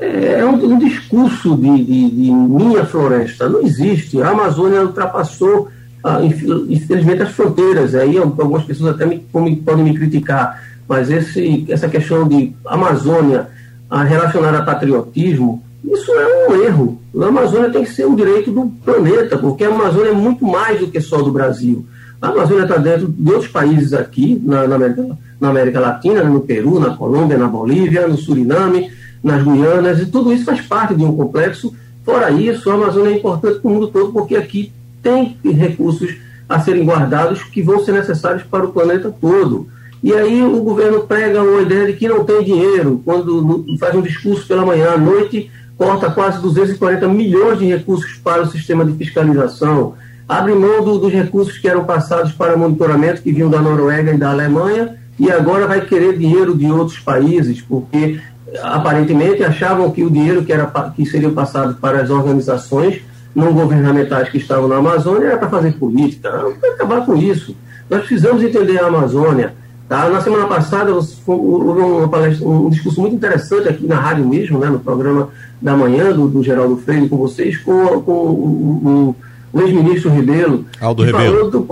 É, 0.00 0.40
é 0.40 0.44
um, 0.46 0.54
um 0.54 0.78
discurso 0.78 1.56
de, 1.56 1.84
de, 1.84 2.10
de, 2.10 2.30
minha 2.30 2.84
floresta. 2.84 3.48
Não 3.48 3.62
existe. 3.62 4.22
A 4.22 4.30
Amazônia 4.30 4.82
ultrapassou, 4.82 5.68
ah, 6.04 6.20
infelizmente, 6.22 7.22
as 7.22 7.32
fronteiras. 7.32 7.94
Aí 7.94 8.16
algumas 8.16 8.64
pessoas 8.64 8.94
até 8.94 9.04
me, 9.04 9.18
podem 9.18 9.84
me 9.84 9.94
criticar, 9.94 10.62
mas 10.88 11.10
esse, 11.10 11.66
essa 11.68 11.88
questão 11.88 12.26
de 12.26 12.52
Amazônia 12.64 13.48
ah, 13.90 14.02
relacionada 14.02 14.58
a 14.58 14.62
patriotismo, 14.62 15.62
isso 15.84 16.10
é 16.12 16.48
um 16.48 16.62
erro. 16.62 17.00
A 17.20 17.26
Amazônia 17.26 17.70
tem 17.70 17.84
que 17.84 17.92
ser 17.92 18.06
um 18.06 18.14
direito 18.14 18.50
do 18.50 18.66
planeta, 18.84 19.36
porque 19.38 19.64
a 19.64 19.68
Amazônia 19.68 20.10
é 20.10 20.14
muito 20.14 20.44
mais 20.44 20.80
do 20.80 20.88
que 20.88 21.00
só 21.00 21.18
do 21.22 21.30
Brasil. 21.30 21.84
A 22.20 22.28
Amazônia 22.28 22.62
está 22.62 22.76
dentro 22.76 23.08
de 23.08 23.30
outros 23.30 23.50
países 23.50 23.92
aqui, 23.92 24.40
na, 24.44 24.66
na, 24.66 24.76
América, 24.76 25.18
na 25.40 25.48
América 25.50 25.80
Latina, 25.80 26.24
no 26.24 26.40
Peru, 26.40 26.80
na 26.80 26.96
Colômbia, 26.96 27.38
na 27.38 27.46
Bolívia, 27.46 28.08
no 28.08 28.16
Suriname 28.16 28.90
nas 29.22 29.42
Guianas, 29.42 30.00
e 30.00 30.06
tudo 30.06 30.32
isso 30.32 30.44
faz 30.44 30.60
parte 30.60 30.94
de 30.94 31.04
um 31.04 31.16
complexo. 31.16 31.74
Fora 32.04 32.30
isso, 32.30 32.70
a 32.70 32.74
Amazônia 32.74 33.10
é 33.10 33.16
importante 33.16 33.60
para 33.60 33.70
o 33.70 33.74
mundo 33.74 33.88
todo, 33.88 34.12
porque 34.12 34.36
aqui 34.36 34.72
tem 35.02 35.36
recursos 35.44 36.16
a 36.48 36.60
serem 36.60 36.84
guardados 36.84 37.42
que 37.42 37.62
vão 37.62 37.84
ser 37.84 37.92
necessários 37.92 38.42
para 38.44 38.64
o 38.64 38.72
planeta 38.72 39.14
todo. 39.20 39.68
E 40.02 40.12
aí 40.12 40.42
o 40.42 40.62
governo 40.62 41.00
prega 41.00 41.42
uma 41.42 41.62
ideia 41.62 41.86
de 41.86 41.94
que 41.94 42.08
não 42.08 42.24
tem 42.24 42.44
dinheiro, 42.44 43.02
quando 43.04 43.64
faz 43.78 43.94
um 43.94 44.02
discurso 44.02 44.46
pela 44.46 44.64
manhã, 44.64 44.92
à 44.92 44.98
noite, 44.98 45.50
corta 45.76 46.10
quase 46.10 46.40
240 46.40 47.08
milhões 47.08 47.58
de 47.58 47.66
recursos 47.66 48.14
para 48.22 48.42
o 48.42 48.46
sistema 48.46 48.84
de 48.84 48.92
fiscalização, 48.92 49.94
abre 50.28 50.54
mão 50.54 50.84
do, 50.84 50.98
dos 50.98 51.12
recursos 51.12 51.58
que 51.58 51.68
eram 51.68 51.84
passados 51.84 52.32
para 52.32 52.56
monitoramento, 52.56 53.22
que 53.22 53.32
vinham 53.32 53.50
da 53.50 53.60
Noruega 53.60 54.12
e 54.12 54.18
da 54.18 54.30
Alemanha, 54.30 54.96
e 55.18 55.30
agora 55.30 55.66
vai 55.66 55.80
querer 55.80 56.16
dinheiro 56.16 56.56
de 56.56 56.70
outros 56.70 56.98
países, 56.98 57.60
porque 57.60 58.20
aparentemente 58.62 59.42
achavam 59.42 59.90
que 59.90 60.04
o 60.04 60.10
dinheiro 60.10 60.44
que, 60.44 60.52
era, 60.52 60.66
que 60.94 61.04
seria 61.06 61.30
passado 61.30 61.74
para 61.80 62.02
as 62.02 62.10
organizações 62.10 63.02
não 63.34 63.52
governamentais 63.52 64.28
que 64.28 64.38
estavam 64.38 64.68
na 64.68 64.76
Amazônia 64.76 65.28
era 65.28 65.36
para 65.36 65.48
fazer 65.48 65.72
política. 65.72 66.30
Não 66.30 66.50
acabar 66.72 67.04
com 67.04 67.16
isso. 67.16 67.56
Nós 67.90 68.00
precisamos 68.00 68.42
entender 68.42 68.78
a 68.80 68.86
Amazônia. 68.86 69.54
Tá? 69.88 70.08
Na 70.10 70.20
semana 70.20 70.46
passada 70.46 70.92
houve 70.92 71.80
uma 71.80 72.08
palestra, 72.08 72.46
um 72.46 72.68
discurso 72.68 73.00
muito 73.00 73.16
interessante 73.16 73.68
aqui 73.68 73.86
na 73.86 73.98
rádio 73.98 74.26
mesmo, 74.26 74.58
né, 74.58 74.68
no 74.68 74.78
programa 74.78 75.30
da 75.62 75.74
manhã 75.74 76.12
do, 76.12 76.28
do 76.28 76.42
Geraldo 76.42 76.76
Freire 76.76 77.08
com 77.08 77.16
vocês, 77.16 77.56
com, 77.56 78.02
com 78.02 78.12
o, 78.12 79.16
o, 79.52 79.58
o 79.58 79.60
ex-ministro 79.62 80.10
Ribeiro. 80.10 80.66
Aldo 80.78 81.04
Ribeiro. 81.04 81.50
Do 81.50 81.66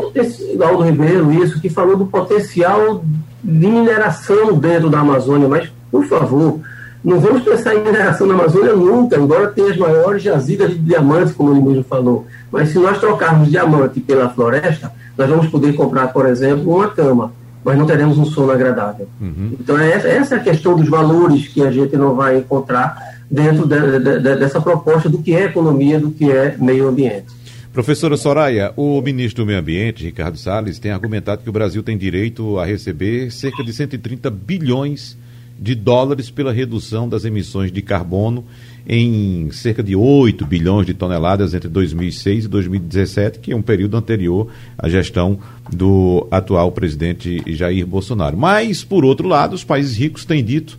Aldo 0.64 0.84
Ribeiro, 0.84 1.30
isso, 1.30 1.60
que 1.60 1.68
falou 1.68 1.96
do 1.96 2.06
potencial 2.06 3.04
de 3.44 3.66
mineração 3.66 4.54
dentro 4.54 4.88
da 4.88 5.00
Amazônia, 5.00 5.46
mas 5.46 5.70
por 5.90 6.04
favor, 6.06 6.58
não 7.04 7.20
vamos 7.20 7.42
pensar 7.42 7.74
em 7.74 7.84
mineração 7.84 8.26
na 8.26 8.34
Amazônia 8.34 8.74
nunca, 8.74 9.16
embora 9.16 9.48
tenha 9.48 9.70
as 9.70 9.76
maiores 9.76 10.22
jazidas 10.22 10.70
de 10.70 10.78
diamantes, 10.78 11.34
como 11.34 11.52
ele 11.52 11.60
mesmo 11.60 11.84
falou. 11.84 12.26
Mas 12.50 12.70
se 12.70 12.78
nós 12.78 12.98
trocarmos 12.98 13.50
diamante 13.50 14.00
pela 14.00 14.30
floresta, 14.30 14.90
nós 15.16 15.28
vamos 15.28 15.48
poder 15.48 15.74
comprar, 15.74 16.08
por 16.14 16.26
exemplo, 16.26 16.74
uma 16.74 16.88
cama, 16.88 17.32
mas 17.66 17.76
não 17.76 17.84
teremos 17.84 18.16
um 18.16 18.24
sono 18.24 18.52
agradável. 18.52 19.08
Uhum. 19.20 19.56
Então, 19.58 19.76
é 19.76 19.90
essa, 19.90 20.06
essa 20.06 20.34
é 20.36 20.38
a 20.38 20.40
questão 20.40 20.76
dos 20.76 20.88
valores 20.88 21.48
que 21.48 21.60
a 21.60 21.70
gente 21.72 21.96
não 21.96 22.14
vai 22.14 22.38
encontrar 22.38 23.18
dentro 23.28 23.66
de, 23.66 23.98
de, 23.98 24.20
de, 24.20 24.36
dessa 24.36 24.60
proposta 24.60 25.08
do 25.08 25.18
que 25.18 25.34
é 25.34 25.46
economia, 25.46 25.98
do 25.98 26.12
que 26.12 26.30
é 26.30 26.56
meio 26.56 26.86
ambiente. 26.86 27.26
Professora 27.72 28.16
Soraya, 28.16 28.72
o 28.76 29.02
ministro 29.02 29.42
do 29.42 29.48
Meio 29.48 29.58
Ambiente, 29.58 30.04
Ricardo 30.04 30.38
Salles, 30.38 30.78
tem 30.78 30.92
argumentado 30.92 31.42
que 31.42 31.50
o 31.50 31.52
Brasil 31.52 31.82
tem 31.82 31.98
direito 31.98 32.56
a 32.60 32.64
receber 32.64 33.32
cerca 33.32 33.64
de 33.64 33.72
130 33.72 34.30
bilhões 34.30 35.18
de 35.58 35.74
dólares 35.74 36.30
pela 36.30 36.52
redução 36.52 37.08
das 37.08 37.24
emissões 37.24 37.72
de 37.72 37.82
carbono 37.82 38.44
em 38.88 39.50
cerca 39.50 39.82
de 39.82 39.96
8 39.96 40.46
bilhões 40.46 40.86
de 40.86 40.94
toneladas 40.94 41.54
entre 41.54 41.68
2006 41.68 42.44
e 42.44 42.48
2017, 42.48 43.38
que 43.40 43.52
é 43.52 43.56
um 43.56 43.62
período 43.62 43.96
anterior 43.96 44.48
à 44.78 44.88
gestão 44.88 45.38
do 45.72 46.26
atual 46.30 46.70
presidente 46.70 47.42
Jair 47.46 47.86
Bolsonaro. 47.86 48.36
Mas, 48.36 48.84
por 48.84 49.04
outro 49.04 49.26
lado, 49.26 49.54
os 49.54 49.64
países 49.64 49.96
ricos 49.96 50.24
têm 50.24 50.44
dito 50.44 50.78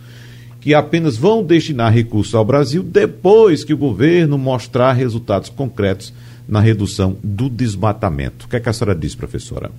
que 0.60 0.74
apenas 0.74 1.16
vão 1.16 1.44
destinar 1.44 1.92
recursos 1.92 2.34
ao 2.34 2.44
Brasil 2.44 2.82
depois 2.82 3.62
que 3.62 3.74
o 3.74 3.78
governo 3.78 4.38
mostrar 4.38 4.92
resultados 4.92 5.50
concretos 5.50 6.12
na 6.48 6.60
redução 6.60 7.16
do 7.22 7.48
desmatamento. 7.50 8.46
O 8.46 8.48
que, 8.48 8.56
é 8.56 8.60
que 8.60 8.68
a 8.68 8.72
senhora 8.72 8.98
diz, 8.98 9.14
professora? 9.14 9.70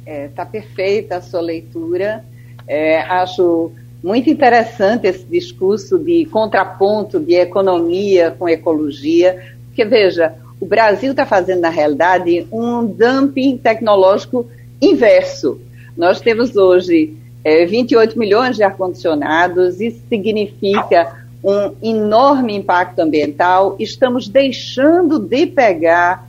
Está 0.00 0.10
é, 0.10 0.28
tá 0.28 0.46
perfeita 0.46 1.16
a 1.16 1.20
sua 1.20 1.42
leitura. 1.42 2.24
É, 2.66 3.02
acho 3.02 3.70
muito 4.02 4.30
interessante 4.30 5.06
esse 5.06 5.24
discurso 5.24 5.98
de 5.98 6.24
contraponto 6.26 7.18
de 7.18 7.34
economia 7.34 8.34
com 8.38 8.48
ecologia, 8.48 9.54
porque 9.66 9.84
veja, 9.84 10.34
o 10.60 10.66
Brasil 10.66 11.10
está 11.12 11.26
fazendo 11.26 11.60
na 11.60 11.68
realidade 11.68 12.46
um 12.52 12.84
dumping 12.84 13.56
tecnológico 13.56 14.46
inverso. 14.80 15.60
Nós 15.96 16.20
temos 16.20 16.56
hoje 16.56 17.16
é, 17.44 17.64
28 17.64 18.18
milhões 18.18 18.56
de 18.56 18.62
ar-condicionados, 18.62 19.80
isso 19.80 20.00
significa 20.08 21.26
um 21.42 21.74
enorme 21.82 22.54
impacto 22.54 23.00
ambiental. 23.00 23.76
Estamos 23.78 24.28
deixando 24.28 25.18
de 25.18 25.46
pegar 25.46 26.27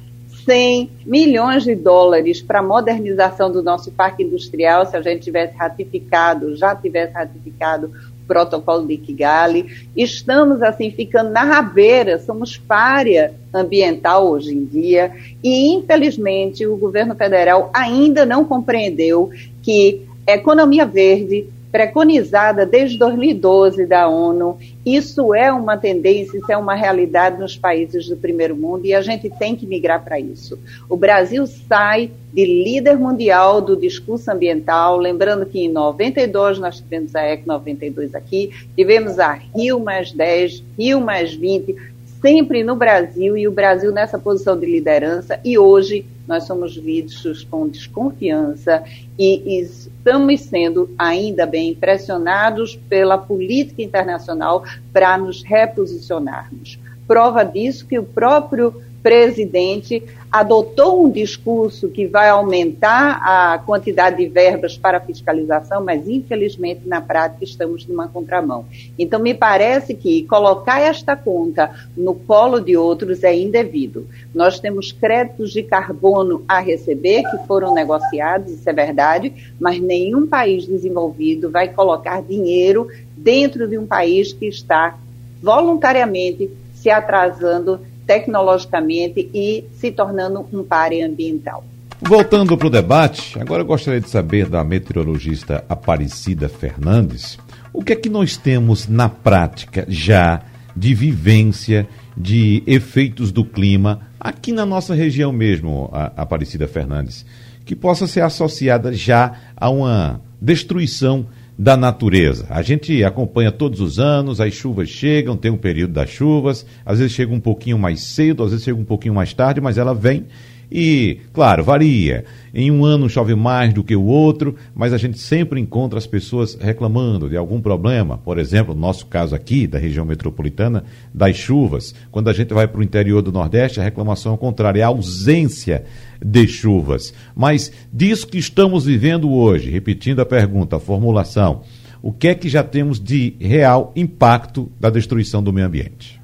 100 0.50 0.89
milhões 1.06 1.64
de 1.64 1.76
dólares 1.76 2.41
para 2.41 2.58
a 2.58 2.64
modernização 2.64 3.52
do 3.52 3.62
nosso 3.62 3.91
parque 3.91 4.24
industrial, 4.24 4.84
se 4.84 4.97
a 4.97 5.02
gente 5.02 5.22
tivesse 5.22 5.56
ratificado, 5.56 6.56
já 6.56 6.76
tivesse 6.76 7.14
ratificado 7.14 7.91
o 8.24 8.28
protocolo 8.28 8.88
de 8.88 8.97
Kigali. 8.97 9.68
Estamos, 9.95 10.64
assim, 10.64 10.89
ficando 10.89 11.30
na 11.30 11.43
rabeira, 11.43 12.18
somos 12.18 12.58
párea 12.58 13.32
ambiental 13.54 14.28
hoje 14.28 14.52
em 14.52 14.66
dia. 14.66 15.14
E, 15.43 15.72
infelizmente, 15.72 16.66
o 16.66 16.76
governo 16.76 17.14
federal 17.14 17.70
ainda 17.72 18.26
não 18.26 18.43
compreendeu 18.43 19.30
que 19.62 20.02
economia 20.26 20.84
verde 20.84 21.47
preconizada 21.72 22.66
desde 22.66 22.98
2012 22.98 23.86
da 23.86 24.08
ONU. 24.08 24.58
Isso 24.86 25.34
é 25.34 25.52
uma 25.52 25.78
tendência, 25.78 26.38
isso 26.38 26.52
é 26.52 26.58
uma 26.58 26.74
realidade 26.74 27.40
nos 27.40 27.56
países 27.56 28.08
do 28.08 28.18
primeiro 28.18 28.56
mundo 28.56 28.86
e 28.86 28.94
a 28.94 29.02
gente 29.02 29.30
tem 29.30 29.56
que 29.56 29.68
migrar 29.68 30.04
para 30.04 30.20
isso. 30.20 30.58
O 30.90 30.98
Brasil 30.98 31.46
sai 31.46 32.12
de 32.34 32.46
líder 32.46 32.98
mundial 32.98 33.62
do 33.62 33.76
discurso 33.76 34.32
ambiental, 34.32 34.98
lembrando 34.98 35.46
que 35.46 35.60
em 35.60 35.70
92 35.70 36.60
nós 36.60 36.80
tivemos 36.80 37.16
a 37.16 37.28
EC 37.28 37.46
92 37.46 38.16
aqui, 38.16 38.52
tivemos 38.76 39.20
a 39.20 39.34
Rio 39.34 39.80
mais 39.80 40.12
10, 40.12 40.64
Rio 40.78 41.02
mais 41.02 41.34
20, 41.34 41.76
sempre 42.22 42.64
no 42.64 42.76
Brasil 42.76 43.38
e 43.38 43.48
o 43.48 43.52
Brasil 43.52 43.92
nessa 43.92 44.20
posição 44.20 44.58
de 44.60 44.66
liderança 44.66 45.40
e 45.44 45.58
hoje 45.58 46.06
nós 46.28 46.44
somos 46.44 46.76
vistos 46.76 47.44
com 47.44 47.68
desconfiança 47.68 48.84
e, 49.18 49.60
estamos 49.60 50.42
sendo 50.42 50.90
ainda 50.98 51.46
bem 51.46 51.74
pressionados 51.74 52.76
pela 52.88 53.18
política 53.18 53.82
internacional 53.82 54.64
para 54.94 55.18
nos 55.18 55.44
reposicionarmos. 55.44 56.78
Prova 57.08 57.44
disso 57.44 57.88
que 57.88 57.98
o 57.98 58.04
próprio 58.04 58.84
presidente 59.02 60.04
adotou 60.32 61.06
um 61.06 61.10
discurso 61.10 61.89
que 61.89 62.06
vai 62.06 62.30
aumentar 62.30 63.20
a 63.24 63.58
quantidade 63.58 64.18
de 64.18 64.28
verbas 64.28 64.78
para 64.78 65.00
fiscalização, 65.00 65.84
mas 65.84 66.08
infelizmente 66.08 66.82
na 66.86 67.02
prática 67.02 67.43
estamos 67.43 67.88
numa 67.88 68.08
contramão. 68.08 68.66
Então 68.97 69.20
me 69.20 69.34
parece 69.34 69.95
que 69.95 70.24
colocar 70.24 70.80
esta 70.80 71.16
conta 71.16 71.72
no 71.97 72.14
colo 72.14 72.60
de 72.60 72.78
outros 72.78 73.24
é 73.24 73.36
indevido. 73.36 74.08
Nós 74.34 74.60
temos 74.60 74.91
créditos 74.91 75.52
de 75.52 75.64
carbono 75.64 76.43
a 76.47 76.60
receber 76.60 77.24
que 77.24 77.47
foram 77.47 77.74
negociados, 77.74 78.52
isso 78.52 78.70
é 78.70 78.74
verdade, 78.74 79.34
mas 79.60 79.80
nenhum 79.80 80.28
país 80.28 80.66
desenvolvido 80.66 81.50
vai 81.50 81.70
colocar 81.70 82.22
dinheiro 82.22 82.88
dentro 83.18 83.68
de 83.68 83.78
um 83.78 83.88
país 83.88 84.32
que 84.32 84.45
está 84.45 84.97
voluntariamente 85.41 86.50
se 86.74 86.89
atrasando 86.89 87.80
tecnologicamente 88.10 89.30
e 89.32 89.66
se 89.72 89.91
tornando 89.91 90.43
um 90.51 90.64
pare 90.64 91.03
ambiental. 91.03 91.64
Voltando 92.01 92.57
para 92.57 92.66
o 92.66 92.70
debate, 92.72 93.39
agora 93.39 93.62
eu 93.62 93.66
gostaria 93.68 94.01
de 94.01 94.10
saber 94.10 94.49
da 94.49 94.64
meteorologista 94.64 95.64
Aparecida 95.70 96.49
Fernandes, 96.49 97.38
o 97.72 97.84
que 97.84 97.93
é 97.93 97.95
que 97.95 98.10
nós 98.10 98.36
temos 98.36 98.88
na 98.88 99.10
prática 99.10 99.86
já 99.88 100.41
de 100.76 100.95
vivência 100.95 101.88
de 102.18 102.64
efeitos 102.66 103.32
do 103.32 103.45
clima 103.45 104.01
aqui 104.20 104.51
na 104.51 104.66
nossa 104.66 104.95
região 104.95 105.32
mesmo, 105.32 105.88
Aparecida 105.93 106.68
Fernandes, 106.68 107.24
que 107.64 107.76
possa 107.76 108.07
ser 108.07 108.22
associada 108.22 108.91
já 108.91 109.34
a 109.55 109.70
uma 109.70 110.20
destruição 110.41 111.28
da 111.60 111.76
natureza. 111.76 112.45
A 112.49 112.62
gente 112.62 113.03
acompanha 113.03 113.51
todos 113.51 113.82
os 113.82 113.99
anos, 113.99 114.39
as 114.39 114.53
chuvas 114.53 114.88
chegam, 114.88 115.36
tem 115.36 115.51
um 115.51 115.57
período 115.57 115.91
das 115.91 116.10
chuvas, 116.10 116.66
às 116.86 116.99
vezes 116.99 117.14
chega 117.14 117.34
um 117.34 117.39
pouquinho 117.39 117.78
mais 117.78 117.99
cedo, 117.99 118.43
às 118.43 118.51
vezes 118.51 118.64
chega 118.64 118.80
um 118.80 118.86
pouquinho 118.86 119.14
mais 119.14 119.34
tarde, 119.34 119.60
mas 119.60 119.78
ela 119.78 119.93
vem 119.93 120.28
e, 120.72 121.22
claro, 121.34 121.64
varia. 121.64 122.26
Em 122.54 122.72
um 122.72 122.86
ano 122.86 123.10
chove 123.10 123.36
mais 123.36 123.74
do 123.74 123.84
que 123.84 123.96
o 123.96 124.06
outro, 124.06 124.56
mas 124.76 124.94
a 124.94 124.98
gente 124.98 125.18
sempre 125.18 125.60
encontra 125.60 125.98
as 125.98 126.08
pessoas 126.08 126.56
reclamando 126.56 127.30
de 127.30 127.38
algum 127.38 127.62
problema. 127.62 128.18
Por 128.18 128.38
exemplo, 128.38 128.74
no 128.74 128.82
nosso 128.82 129.06
caso 129.08 129.36
aqui, 129.36 129.66
da 129.66 129.80
região 129.80 130.06
metropolitana, 130.06 130.84
das 131.14 131.36
chuvas. 131.36 131.96
Quando 132.12 132.30
a 132.30 132.34
gente 132.34 132.54
vai 132.54 132.68
para 132.68 132.80
o 132.80 132.84
interior 132.84 133.22
do 133.22 133.32
Nordeste, 133.32 133.80
a 133.80 133.84
reclamação 133.84 134.34
é 134.34 134.38
contrária, 134.38 134.82
é 134.82 134.84
a 134.84 134.88
ausência 134.88 135.86
de 136.24 136.48
chuvas. 136.48 137.14
Mas 137.36 137.72
disso 137.92 138.28
que 138.28 138.38
estamos 138.38 138.86
vivendo 138.86 139.32
hoje, 139.32 139.70
repetindo 139.70 140.20
a 140.20 140.26
pergunta, 140.26 140.76
a 140.76 140.80
formulação, 140.80 141.62
o 142.02 142.12
que 142.14 142.30
é 142.30 142.36
que 142.36 142.48
já 142.48 142.64
temos 142.64 143.00
de 143.00 143.36
real 143.40 143.92
impacto 143.96 144.72
da 144.80 144.90
destruição 144.90 145.44
do 145.44 145.52
meio 145.52 145.68
ambiente? 145.68 146.19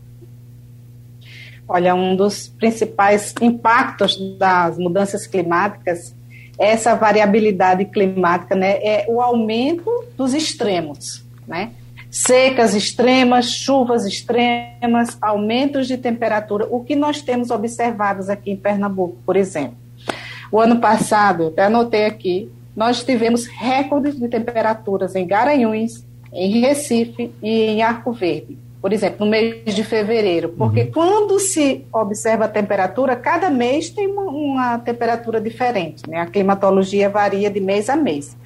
Olha, 1.68 1.96
um 1.96 2.16
dos 2.16 2.48
principais 2.48 3.34
impactos 3.42 4.18
das 4.38 4.78
mudanças 4.78 5.26
climáticas 5.26 6.16
é 6.60 6.72
essa 6.72 6.96
variabilidade 6.96 7.86
climática, 7.86 8.56
né? 8.56 8.78
É 8.84 9.06
o 9.10 9.20
aumento 9.20 9.90
dos 10.16 10.34
extremos, 10.34 11.26
né? 11.48 11.72
Secas 12.10 12.76
extremas, 12.76 13.50
chuvas 13.50 14.06
extremas, 14.06 15.18
aumentos 15.20 15.88
de 15.88 15.98
temperatura. 15.98 16.68
O 16.70 16.84
que 16.84 16.96
nós 16.96 17.22
temos 17.22 17.50
observados 17.50 18.30
aqui 18.30 18.52
em 18.52 18.56
Pernambuco, 18.56 19.18
por 19.26 19.36
exemplo. 19.36 19.76
O 20.52 20.60
ano 20.60 20.80
passado, 20.80 21.48
até 21.48 21.66
anotei 21.66 22.06
aqui, 22.06 22.50
nós 22.76 23.04
tivemos 23.04 23.48
recordes 23.48 24.18
de 24.18 24.28
temperaturas 24.30 25.16
em 25.16 25.26
Garanhuns, 25.26 26.06
em 26.32 26.62
Recife 26.62 27.34
e 27.42 27.64
em 27.64 27.82
Arco 27.82 28.14
Verde 28.14 28.65
por 28.86 28.94
exemplo, 28.94 29.26
no 29.26 29.32
mês 29.32 29.74
de 29.74 29.84
fevereiro, 29.84 30.50
porque 30.50 30.82
uhum. 30.82 30.92
quando 30.92 31.40
se 31.40 31.84
observa 31.92 32.46
a 32.46 32.48
temperatura, 32.48 33.16
cada 33.16 33.50
mês 33.50 33.90
tem 33.90 34.06
uma, 34.06 34.22
uma, 34.22 34.78
temperatura 34.78 35.42
diferente, 35.42 36.08
né? 36.08 36.20
A 36.20 36.28
climatologia 36.28 37.10
varia 37.10 37.50
de 37.50 37.60
mês 37.60 37.90
a 37.90 37.96
mês. 37.96 38.38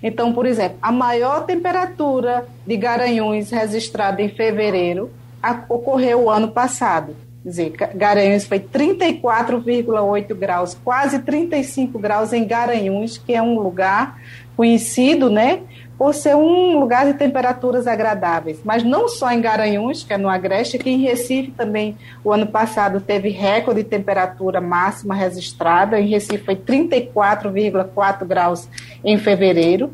Então, 0.00 0.32
por 0.32 0.46
exemplo, 0.46 0.78
a 0.80 0.92
maior 0.92 1.44
temperatura 1.46 2.46
de 2.64 2.76
Garanhuns 2.76 3.50
registrada 3.50 4.22
em 4.22 4.28
fevereiro 4.28 5.10
a, 5.42 5.64
ocorreu 5.68 6.26
o 6.26 6.30
ano 6.30 6.46
passado. 6.46 7.16
Quer 7.42 7.48
dizer, 7.48 7.70
Garanhuns 7.96 8.44
foi 8.44 8.60
34,8 8.60 10.32
graus, 10.32 10.78
quase 10.84 11.18
35 11.18 11.98
graus 11.98 12.32
em 12.32 12.46
Garanhuns, 12.46 13.18
que 13.18 13.34
é 13.34 13.42
um 13.42 13.58
lugar 13.58 14.16
conhecido, 14.56 15.28
né, 15.28 15.60
por 15.98 16.14
ser 16.14 16.36
um 16.36 16.78
lugar 16.78 17.04
de 17.06 17.14
temperaturas 17.14 17.88
agradáveis. 17.88 18.60
Mas 18.64 18.84
não 18.84 19.08
só 19.08 19.32
em 19.32 19.40
Garanhuns, 19.40 20.04
que 20.04 20.12
é 20.12 20.16
no 20.16 20.28
Agreste, 20.28 20.78
que 20.78 20.88
em 20.88 21.02
Recife 21.02 21.50
também, 21.50 21.96
o 22.22 22.32
ano 22.32 22.46
passado, 22.46 23.00
teve 23.00 23.30
recorde 23.30 23.82
de 23.82 23.88
temperatura 23.88 24.60
máxima 24.60 25.14
registrada. 25.14 26.00
Em 26.00 26.06
Recife 26.06 26.44
foi 26.44 26.54
34,4 26.54 28.24
graus 28.24 28.68
em 29.04 29.18
fevereiro. 29.18 29.92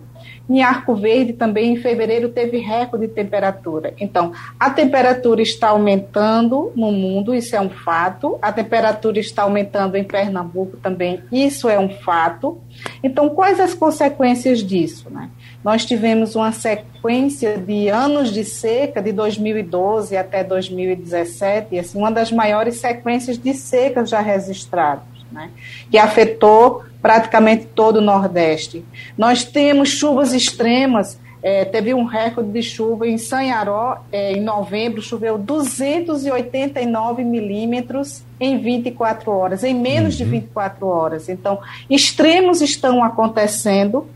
Em 0.49 0.63
Arco 0.63 0.95
Verde 0.95 1.33
também 1.33 1.73
em 1.73 1.77
fevereiro 1.77 2.29
teve 2.29 2.59
recorde 2.59 3.07
de 3.07 3.15
temperatura. 3.15 3.95
Então, 3.99 4.33
a 4.61 4.69
temperatura 4.69 5.41
está 5.41 5.69
aumentando 5.69 6.71
no 6.77 6.93
mundo, 6.93 7.35
isso 7.35 7.57
é 7.57 7.61
um 7.61 7.71
fato. 7.71 8.39
A 8.43 8.53
temperatura 8.53 9.19
está 9.19 9.45
aumentando 9.45 9.97
em 9.97 10.05
Pernambuco 10.05 10.77
também, 10.77 11.23
isso 11.33 11.67
é 11.67 11.79
um 11.79 11.89
fato. 11.89 12.61
Então, 13.03 13.31
quais 13.31 13.59
as 13.59 13.73
consequências 13.73 14.63
disso, 14.63 15.09
né? 15.11 15.31
Nós 15.65 15.87
tivemos 15.87 16.37
uma 16.37 16.53
sequência 16.53 17.57
de 17.57 17.89
anos 17.89 18.31
de 18.31 18.45
seca 18.45 19.01
de 19.01 19.13
2012 19.13 20.15
até 20.17 20.45
2017, 20.45 21.79
assim, 21.79 21.99
uma 21.99 22.13
das 22.13 22.31
maiores 22.31 22.77
sequências 22.77 23.39
de 23.39 23.55
seca 23.55 24.05
já 24.05 24.21
registradas, 24.21 25.05
né? 25.33 25.51
que 25.91 25.97
afetou 25.97 26.85
praticamente 27.01 27.67
todo 27.67 27.97
o 27.97 28.03
Nordeste. 28.03 28.85
Nós 29.17 29.43
temos 29.43 29.89
chuvas 29.89 30.35
extremas 30.35 31.19
é, 31.45 31.63
teve 31.63 31.93
um 31.93 32.05
recorde 32.05 32.51
de 32.51 32.63
chuva 32.63 33.07
em 33.07 33.19
Sanharó, 33.19 33.99
é, 34.11 34.33
em 34.33 34.41
novembro, 34.41 35.03
choveu 35.03 35.37
289 35.37 37.23
milímetros 37.23 38.23
em 38.41 38.57
24 38.57 39.31
horas, 39.31 39.63
em 39.63 39.75
menos 39.75 40.19
uhum. 40.19 40.25
de 40.25 40.31
24 40.31 40.87
horas. 40.87 41.29
Então, 41.29 41.61
extremos 41.91 42.63
estão 42.63 43.05
acontecendo 43.05 44.09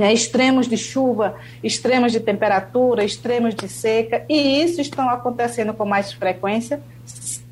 né, 0.00 0.14
extremos 0.14 0.66
de 0.66 0.78
chuva, 0.78 1.36
extremos 1.62 2.10
de 2.10 2.20
temperatura, 2.20 3.04
extremos 3.04 3.54
de 3.54 3.68
seca, 3.68 4.24
e 4.30 4.62
isso 4.62 4.80
estão 4.80 5.10
acontecendo 5.10 5.74
com 5.74 5.84
mais 5.84 6.10
frequência? 6.10 6.80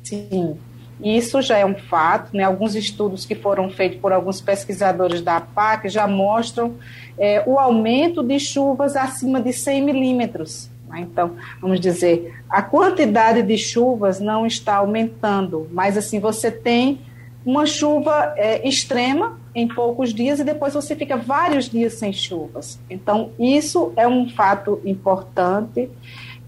Sim. 0.03 0.57
Isso 0.99 1.41
já 1.43 1.59
é 1.59 1.65
um 1.65 1.75
fato, 1.75 2.35
né? 2.35 2.43
alguns 2.43 2.75
estudos 2.75 3.23
que 3.23 3.35
foram 3.35 3.69
feitos 3.69 3.99
por 3.99 4.11
alguns 4.11 4.41
pesquisadores 4.41 5.21
da 5.21 5.37
APAC 5.37 5.87
já 5.87 6.07
mostram 6.07 6.75
é, 7.17 7.43
o 7.45 7.59
aumento 7.59 8.23
de 8.23 8.39
chuvas 8.39 8.95
acima 8.95 9.39
de 9.39 9.53
100 9.53 9.81
milímetros. 9.83 10.69
Né? 10.89 11.01
Então, 11.01 11.35
vamos 11.61 11.79
dizer, 11.79 12.33
a 12.49 12.61
quantidade 12.63 13.43
de 13.43 13.57
chuvas 13.57 14.19
não 14.19 14.45
está 14.45 14.77
aumentando, 14.77 15.69
mas 15.71 15.95
assim, 15.95 16.19
você 16.19 16.51
tem 16.51 16.99
uma 17.45 17.65
chuva 17.65 18.33
é, 18.35 18.67
extrema 18.67 19.38
em 19.53 19.67
poucos 19.67 20.13
dias 20.13 20.39
e 20.39 20.43
depois 20.43 20.73
você 20.73 20.95
fica 20.95 21.17
vários 21.17 21.69
dias 21.69 21.93
sem 21.93 22.13
chuvas. 22.13 22.79
Então, 22.89 23.31
isso 23.39 23.91
é 23.95 24.07
um 24.07 24.29
fato 24.29 24.81
importante. 24.85 25.89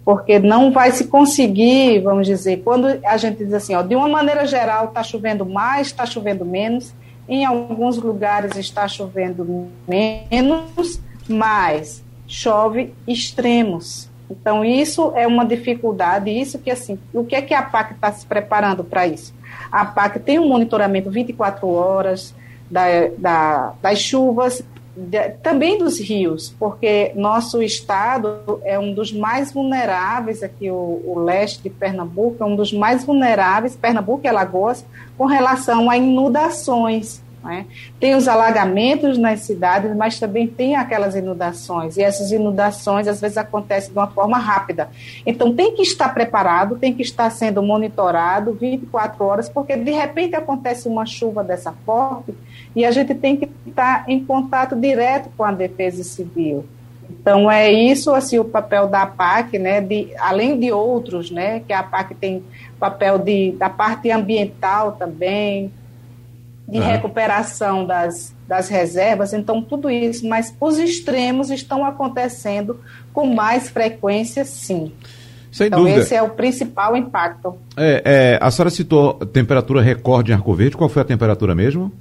porque 0.04 0.40
não 0.40 0.72
vai 0.72 0.92
se 0.92 1.06
conseguir, 1.06 2.00
vamos 2.00 2.26
dizer, 2.28 2.62
quando 2.64 2.88
a 3.06 3.18
gente 3.18 3.44
diz 3.44 3.54
assim, 3.54 3.76
ó, 3.76 3.82
de 3.82 3.96
uma 3.96 4.08
maneira 4.08 4.46
geral 4.46 4.86
está 4.86 5.04
chovendo 5.04 5.46
mais, 5.46 5.88
está 5.88 6.06
chovendo 6.06 6.44
menos, 6.44 6.94
em 7.28 7.46
alguns 7.46 7.98
lugares 7.98 8.58
está 8.58 8.88
chovendo 8.88 9.68
menos, 9.88 11.00
mas 11.30 12.04
chove 12.28 12.94
extremos. 13.08 14.10
Então, 14.30 14.66
isso 14.66 15.12
é 15.16 15.28
uma 15.28 15.46
dificuldade, 15.46 16.32
isso 16.32 16.58
que, 16.58 16.72
assim, 16.72 16.98
o 17.14 17.24
que 17.24 17.36
é 17.36 17.42
que 17.42 17.54
a 17.54 17.62
PAC 17.62 17.94
está 17.94 18.12
se 18.12 18.26
preparando 18.26 18.84
para 18.84 19.06
isso? 19.06 19.34
A 19.72 19.86
PAC 19.86 20.20
tem 20.20 20.40
um 20.40 20.48
monitoramento 20.48 21.12
24 21.12 21.68
horas 21.68 22.34
da, 22.72 22.86
da, 23.18 23.74
das 23.82 24.00
chuvas, 24.00 24.64
de, 24.96 25.30
também 25.44 25.78
dos 25.78 26.00
rios, 26.00 26.56
porque 26.58 27.12
nosso 27.16 27.62
estado 27.62 28.62
é 28.64 28.80
um 28.80 28.94
dos 28.94 29.12
mais 29.12 29.52
vulneráveis, 29.52 30.42
aqui 30.42 30.72
o, 30.72 31.02
o, 31.06 31.20
leste 31.20 31.64
de 31.64 31.70
Pernambuco 31.70 32.44
é 32.44 32.46
um 32.46 32.56
dos 32.56 32.72
mais 32.72 33.04
vulneráveis, 33.04 33.76
Pernambuco 33.76 34.22
e 34.24 34.28
Alagoas, 34.28 34.86
com 35.18 35.26
relação 35.26 35.90
a 35.90 35.98
inundações. 35.98 37.22
Né? 37.44 37.66
Tem 38.00 38.16
os 38.16 38.28
alagamentos 38.28 39.18
nas 39.18 39.40
cidades, 39.42 39.96
mas 39.96 40.20
também 40.20 40.48
tem 40.48 40.76
aquelas 40.76 41.16
inundações, 41.16 41.98
e 41.98 42.04
essas 42.04 42.32
inundações 42.32 43.08
às 43.08 43.20
vezes 43.20 43.38
acontecem 43.38 43.92
de 43.92 43.98
uma 43.98 44.08
forma 44.08 44.38
rápida. 44.38 44.90
Então 45.26 45.54
tem 45.54 45.76
que 45.76 45.82
estar 45.82 46.10
preparado, 46.14 46.78
tem 46.78 46.94
que 46.94 47.02
estar 47.02 47.30
sendo 47.32 47.64
monitorado 47.64 48.54
24 48.54 49.24
horas, 49.24 49.50
porque 49.50 49.76
de 49.76 49.92
repente 49.92 50.36
acontece 50.36 50.88
uma 50.88 51.06
chuva 51.06 51.44
dessa 51.44 51.74
forte 51.86 52.34
e 52.76 52.86
a 52.86 52.92
gente 52.92 53.16
tem 53.16 53.36
que 53.36 53.50
estar 53.66 54.06
em 54.08 54.24
contato 54.24 54.76
direto 54.76 55.30
com 55.36 55.44
a 55.44 55.52
defesa 55.52 56.04
civil. 56.04 56.66
Então 57.10 57.52
é 57.52 57.72
isso 57.72 58.14
assim 58.14 58.40
o 58.40 58.46
papel 58.46 58.88
da 58.88 59.06
PAC, 59.06 59.58
né, 59.58 59.82
de, 59.82 60.10
além 60.20 60.60
de 60.60 60.72
outros, 60.72 61.30
né, 61.32 61.60
que 61.60 61.74
a 61.74 61.84
PAC 61.84 62.16
tem 62.16 62.44
papel 62.80 63.18
de, 63.18 63.52
da 63.54 63.70
parte 63.70 64.10
ambiental 64.12 64.94
também, 64.94 65.72
de 66.72 66.80
uhum. 66.80 66.86
recuperação 66.86 67.86
das, 67.86 68.34
das 68.48 68.70
reservas, 68.70 69.34
então 69.34 69.62
tudo 69.62 69.90
isso, 69.90 70.26
mas 70.26 70.56
os 70.58 70.80
extremos 70.80 71.52
estão 71.52 71.86
acontecendo 71.86 72.80
com 73.14 73.28
mais 73.28 73.70
frequência, 73.70 74.46
sim. 74.46 74.94
Sem 75.52 75.68
então, 75.68 75.80
dúvida. 75.80 76.00
esse 76.00 76.16
é 76.16 76.22
o 76.22 76.30
principal 76.30 76.96
impacto. 76.96 77.58
É, 77.76 78.02
é, 78.06 78.40
a 78.42 78.50
senhora 78.50 78.70
citou 78.70 79.16
temperatura 79.16 79.82
recorde 79.82 80.32
em 80.32 80.36
Arco 80.36 80.54
Verde, 80.54 80.78
qual 80.78 80.90
foi 80.90 81.02
a 81.02 81.06
temperatura 81.06 81.54
mesmo? 81.54 81.92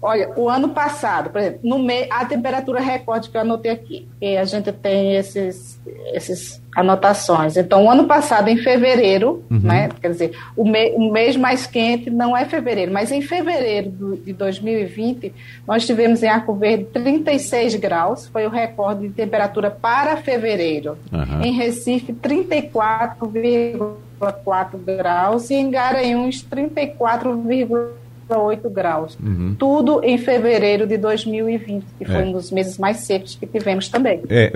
Olha, 0.00 0.30
o 0.36 0.48
ano 0.48 0.68
passado, 0.68 1.30
por 1.30 1.40
exemplo, 1.40 1.58
no 1.64 1.76
me... 1.78 2.06
a 2.10 2.24
temperatura 2.24 2.80
recorde 2.80 3.28
que 3.28 3.36
eu 3.36 3.40
anotei 3.40 3.72
aqui, 3.72 4.08
e 4.20 4.36
a 4.36 4.44
gente 4.44 4.70
tem 4.70 5.16
esses, 5.16 5.80
esses 6.12 6.62
anotações. 6.74 7.56
Então, 7.56 7.84
o 7.84 7.90
ano 7.90 8.06
passado, 8.06 8.48
em 8.48 8.56
fevereiro, 8.56 9.44
uhum. 9.50 9.58
né, 9.58 9.88
quer 10.00 10.10
dizer, 10.10 10.38
o, 10.56 10.64
me... 10.64 10.92
o 10.92 11.12
mês 11.12 11.36
mais 11.36 11.66
quente 11.66 12.10
não 12.10 12.36
é 12.36 12.44
fevereiro, 12.44 12.92
mas 12.92 13.10
em 13.10 13.20
fevereiro 13.20 13.90
do, 13.90 14.16
de 14.16 14.32
2020, 14.32 15.34
nós 15.66 15.84
tivemos 15.84 16.22
em 16.22 16.28
Arco 16.28 16.54
Verde 16.54 16.84
36 16.84 17.74
graus, 17.74 18.28
foi 18.28 18.46
o 18.46 18.50
recorde 18.50 19.08
de 19.08 19.14
temperatura 19.14 19.68
para 19.68 20.16
fevereiro. 20.16 20.96
Uhum. 21.12 21.42
Em 21.42 21.50
Recife, 21.52 22.12
34,4 22.12 24.78
graus 24.78 25.50
e 25.50 25.54
em 25.54 25.68
Garanhuns, 25.70 26.46
34,4 26.48 28.07
8 28.36 28.68
graus. 28.68 29.16
Uhum. 29.22 29.54
Tudo 29.58 30.02
em 30.02 30.18
fevereiro 30.18 30.86
de 30.86 30.98
2020, 30.98 31.84
que 31.98 32.04
foi 32.04 32.16
é. 32.16 32.24
um 32.24 32.32
dos 32.32 32.50
meses 32.50 32.78
mais 32.78 32.98
secos 32.98 33.36
que 33.36 33.46
tivemos 33.46 33.88
também. 33.88 34.22
É, 34.28 34.52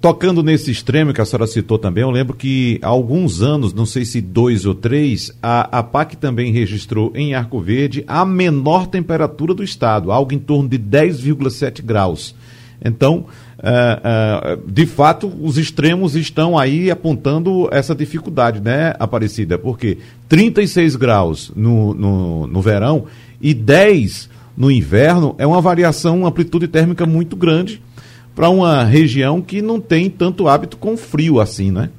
tocando 0.00 0.42
nesse 0.42 0.70
extremo 0.70 1.12
que 1.12 1.20
a 1.20 1.24
senhora 1.24 1.46
citou 1.46 1.78
também, 1.78 2.02
eu 2.02 2.10
lembro 2.10 2.34
que 2.34 2.78
há 2.82 2.88
alguns 2.88 3.42
anos, 3.42 3.72
não 3.72 3.86
sei 3.86 4.04
se 4.04 4.20
dois 4.20 4.66
ou 4.66 4.74
três, 4.74 5.30
a, 5.42 5.78
a 5.78 5.82
PAC 5.82 6.16
também 6.16 6.52
registrou 6.52 7.12
em 7.14 7.34
Arco 7.34 7.60
Verde 7.60 8.04
a 8.06 8.24
menor 8.24 8.86
temperatura 8.86 9.54
do 9.54 9.62
estado, 9.62 10.10
algo 10.10 10.32
em 10.32 10.38
torno 10.38 10.68
de 10.68 10.78
10,7 10.78 11.82
graus. 11.82 12.34
Então, 12.84 13.26
uh, 13.58 14.58
uh, 14.58 14.70
de 14.70 14.86
fato, 14.86 15.32
os 15.40 15.58
extremos 15.58 16.14
estão 16.14 16.58
aí 16.58 16.90
apontando 16.90 17.68
essa 17.72 17.94
dificuldade, 17.94 18.60
né, 18.60 18.94
Aparecida? 18.98 19.58
Porque 19.58 19.98
36 20.28 20.96
graus 20.96 21.52
no, 21.54 21.94
no, 21.94 22.46
no 22.46 22.60
verão 22.60 23.06
e 23.40 23.54
10 23.54 24.30
no 24.56 24.70
inverno 24.70 25.34
é 25.38 25.46
uma 25.46 25.60
variação, 25.60 26.20
uma 26.20 26.28
amplitude 26.28 26.68
térmica 26.68 27.04
muito 27.04 27.36
grande 27.36 27.82
para 28.34 28.48
uma 28.48 28.84
região 28.84 29.40
que 29.40 29.62
não 29.62 29.80
tem 29.80 30.10
tanto 30.10 30.48
hábito 30.48 30.76
com 30.76 30.96
frio 30.96 31.40
assim, 31.40 31.70
né? 31.70 31.90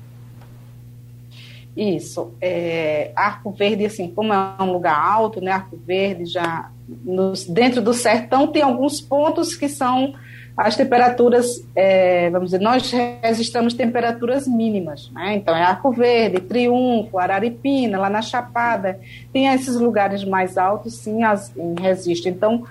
Isso. 1.75 2.31
É, 2.41 3.11
Arco 3.15 3.51
Verde, 3.51 3.85
assim, 3.85 4.07
como 4.07 4.33
é 4.33 4.55
um 4.59 4.71
lugar 4.71 4.99
alto, 4.99 5.39
né? 5.39 5.51
Arco 5.51 5.77
Verde 5.85 6.25
já 6.25 6.71
nos, 7.05 7.45
dentro 7.45 7.81
do 7.81 7.93
sertão 7.93 8.47
tem 8.47 8.63
alguns 8.63 8.99
pontos 8.99 9.55
que 9.55 9.69
são 9.69 10.13
as 10.57 10.75
temperaturas, 10.75 11.63
é, 11.75 12.31
vamos 12.31 12.47
dizer, 12.47 12.59
nós 12.59 12.91
registramos 13.21 13.75
temperaturas 13.75 14.47
mínimas, 14.47 15.11
né? 15.13 15.35
Então 15.35 15.55
é 15.55 15.61
Arco 15.61 15.91
Verde, 15.91 16.39
Triunfo, 16.41 17.19
Araripina, 17.19 17.99
lá 17.99 18.09
na 18.09 18.23
Chapada, 18.23 18.99
tem 19.31 19.47
esses 19.53 19.75
lugares 19.75 20.25
mais 20.25 20.57
altos, 20.57 20.95
sim, 20.95 21.21
as, 21.23 21.53
resistem. 21.79 22.31
Então, 22.31 22.63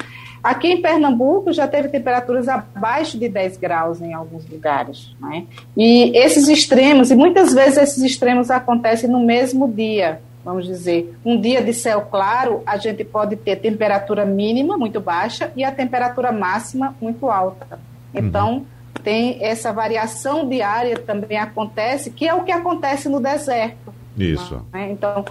aqui 0.42 0.66
em 0.66 0.82
Pernambuco 0.82 1.52
já 1.52 1.68
teve 1.68 1.88
temperaturas 1.88 2.48
abaixo 2.48 3.16
de 3.20 3.28
10 3.28 3.56
graus 3.56 4.02
em 4.02 4.12
alguns 4.12 4.48
lugares, 4.48 5.14
né? 5.20 5.44
E 5.76 6.10
esses 6.18 6.48
extremos, 6.48 7.12
e 7.12 7.14
muitas 7.14 7.54
vezes 7.54 7.78
esses 7.78 8.02
extremos 8.02 8.50
acontecem 8.50 9.08
no 9.08 9.20
mesmo 9.20 9.72
dia, 9.72 10.20
vamos 10.46 10.64
dizer, 10.64 11.18
um 11.24 11.40
dia 11.40 11.60
de 11.60 11.74
céu 11.74 12.02
claro, 12.02 12.62
a 12.64 12.76
gente 12.76 13.02
pode 13.02 13.34
ter 13.34 13.56
temperatura 13.56 14.24
mínima 14.24 14.78
muito 14.78 15.00
baixa 15.00 15.50
e 15.56 15.64
a 15.64 15.72
temperatura 15.72 16.30
máxima 16.30 16.94
muito 17.02 17.28
alta. 17.28 17.80
Então, 18.14 18.58
uhum. 18.58 18.66
tem 19.02 19.44
essa 19.44 19.72
variação 19.72 20.48
diária 20.48 20.96
também 20.96 21.36
acontece, 21.36 22.12
que 22.12 22.28
é 22.28 22.32
o 22.32 22.44
que 22.44 22.52
acontece 22.52 23.08
no 23.08 23.18
deserto. 23.18 23.92
Isso. 24.16 24.64
Né? 24.72 24.92
Então, 24.92 25.24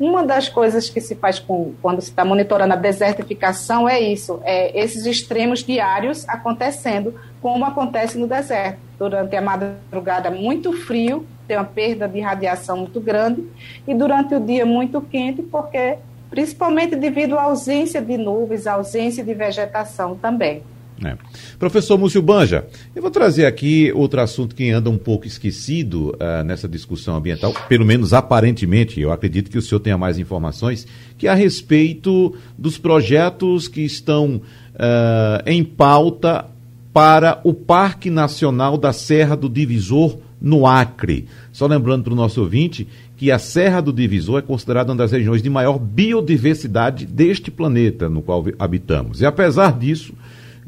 uma 0.00 0.24
das 0.24 0.48
coisas 0.48 0.88
que 0.88 1.00
se 1.00 1.14
faz 1.14 1.38
com, 1.38 1.74
quando 1.82 2.00
se 2.00 2.08
está 2.08 2.24
monitorando 2.24 2.72
a 2.72 2.76
desertificação 2.76 3.86
é 3.86 4.00
isso, 4.00 4.40
é 4.44 4.80
esses 4.80 5.04
extremos 5.04 5.62
diários 5.62 6.26
acontecendo, 6.26 7.14
como 7.42 7.66
acontece 7.66 8.16
no 8.16 8.26
deserto. 8.26 8.78
Durante 8.98 9.36
a 9.36 9.42
madrugada 9.42 10.30
muito 10.30 10.72
frio, 10.72 11.26
tem 11.46 11.56
uma 11.56 11.66
perda 11.66 12.08
de 12.08 12.18
radiação 12.18 12.78
muito 12.78 12.98
grande, 12.98 13.44
e 13.86 13.94
durante 13.94 14.34
o 14.34 14.40
dia 14.40 14.64
muito 14.64 15.02
quente, 15.02 15.42
porque 15.42 15.98
principalmente 16.30 16.96
devido 16.96 17.38
à 17.38 17.42
ausência 17.42 18.00
de 18.00 18.16
nuvens, 18.16 18.66
à 18.66 18.74
ausência 18.74 19.22
de 19.22 19.34
vegetação 19.34 20.16
também. 20.16 20.62
É. 21.02 21.16
Professor 21.58 21.96
Múcio 21.96 22.20
Banja, 22.20 22.66
eu 22.94 23.00
vou 23.00 23.10
trazer 23.10 23.46
aqui 23.46 23.90
outro 23.92 24.20
assunto 24.20 24.54
que 24.54 24.70
anda 24.70 24.90
um 24.90 24.98
pouco 24.98 25.26
esquecido 25.26 26.10
uh, 26.10 26.44
nessa 26.44 26.68
discussão 26.68 27.16
ambiental, 27.16 27.54
pelo 27.68 27.86
menos 27.86 28.12
aparentemente, 28.12 29.00
eu 29.00 29.10
acredito 29.10 29.50
que 29.50 29.56
o 29.56 29.62
senhor 29.62 29.80
tenha 29.80 29.96
mais 29.96 30.18
informações, 30.18 30.86
que 31.16 31.26
é 31.26 31.30
a 31.30 31.34
respeito 31.34 32.34
dos 32.56 32.76
projetos 32.76 33.66
que 33.66 33.80
estão 33.80 34.42
uh, 34.74 35.42
em 35.46 35.64
pauta 35.64 36.44
para 36.92 37.40
o 37.44 37.54
Parque 37.54 38.10
Nacional 38.10 38.76
da 38.76 38.92
Serra 38.92 39.36
do 39.36 39.48
Divisor, 39.48 40.18
no 40.40 40.66
Acre. 40.66 41.26
Só 41.52 41.66
lembrando 41.66 42.04
para 42.04 42.12
o 42.12 42.16
nosso 42.16 42.40
ouvinte 42.40 42.88
que 43.16 43.30
a 43.30 43.38
Serra 43.38 43.82
do 43.82 43.92
Divisor 43.92 44.38
é 44.38 44.42
considerada 44.42 44.90
uma 44.90 44.96
das 44.96 45.12
regiões 45.12 45.42
de 45.42 45.50
maior 45.50 45.78
biodiversidade 45.78 47.04
deste 47.04 47.50
planeta 47.50 48.08
no 48.08 48.22
qual 48.22 48.44
habitamos. 48.58 49.20
E 49.20 49.26
apesar 49.26 49.78
disso, 49.78 50.14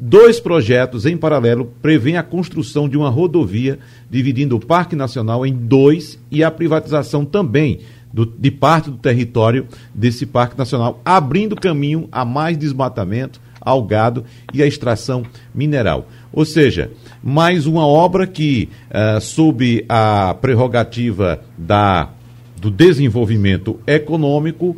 Dois 0.05 0.37
projetos 0.37 1.05
em 1.05 1.15
paralelo 1.15 1.71
prevêem 1.81 2.17
a 2.17 2.23
construção 2.23 2.89
de 2.89 2.97
uma 2.97 3.09
rodovia 3.09 3.79
dividindo 4.11 4.57
o 4.57 4.59
Parque 4.59 4.97
Nacional 4.97 5.45
em 5.45 5.53
dois 5.53 6.19
e 6.29 6.43
a 6.43 6.51
privatização 6.51 7.23
também 7.23 7.79
do, 8.11 8.25
de 8.25 8.51
parte 8.51 8.91
do 8.91 8.97
território 8.97 9.65
desse 9.95 10.25
Parque 10.25 10.57
Nacional, 10.57 10.99
abrindo 11.05 11.55
caminho 11.55 12.09
a 12.11 12.25
mais 12.25 12.57
desmatamento, 12.57 13.39
ao 13.61 13.81
gado 13.81 14.25
e 14.53 14.61
a 14.61 14.67
extração 14.67 15.23
mineral. 15.55 16.09
Ou 16.33 16.43
seja, 16.43 16.91
mais 17.23 17.65
uma 17.65 17.87
obra 17.87 18.27
que, 18.27 18.67
uh, 18.89 19.21
sob 19.21 19.85
a 19.87 20.33
prerrogativa 20.33 21.39
da, 21.57 22.09
do 22.57 22.69
desenvolvimento 22.69 23.79
econômico, 23.87 24.75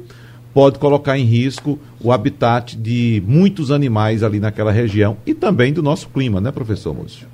pode 0.56 0.80
colocar 0.80 1.18
em 1.18 1.26
risco 1.26 1.78
o 2.02 2.14
habitat 2.14 2.78
de 2.78 3.22
muitos 3.28 3.72
animais 3.72 4.24
ali 4.24 4.40
naquela 4.40 4.72
região 4.72 5.18
e 5.26 5.34
também 5.34 5.74
do 5.74 5.84
nosso 5.84 6.08
clima, 6.08 6.40
né, 6.40 6.50
professor 6.50 6.96
Múcio? 6.96 7.28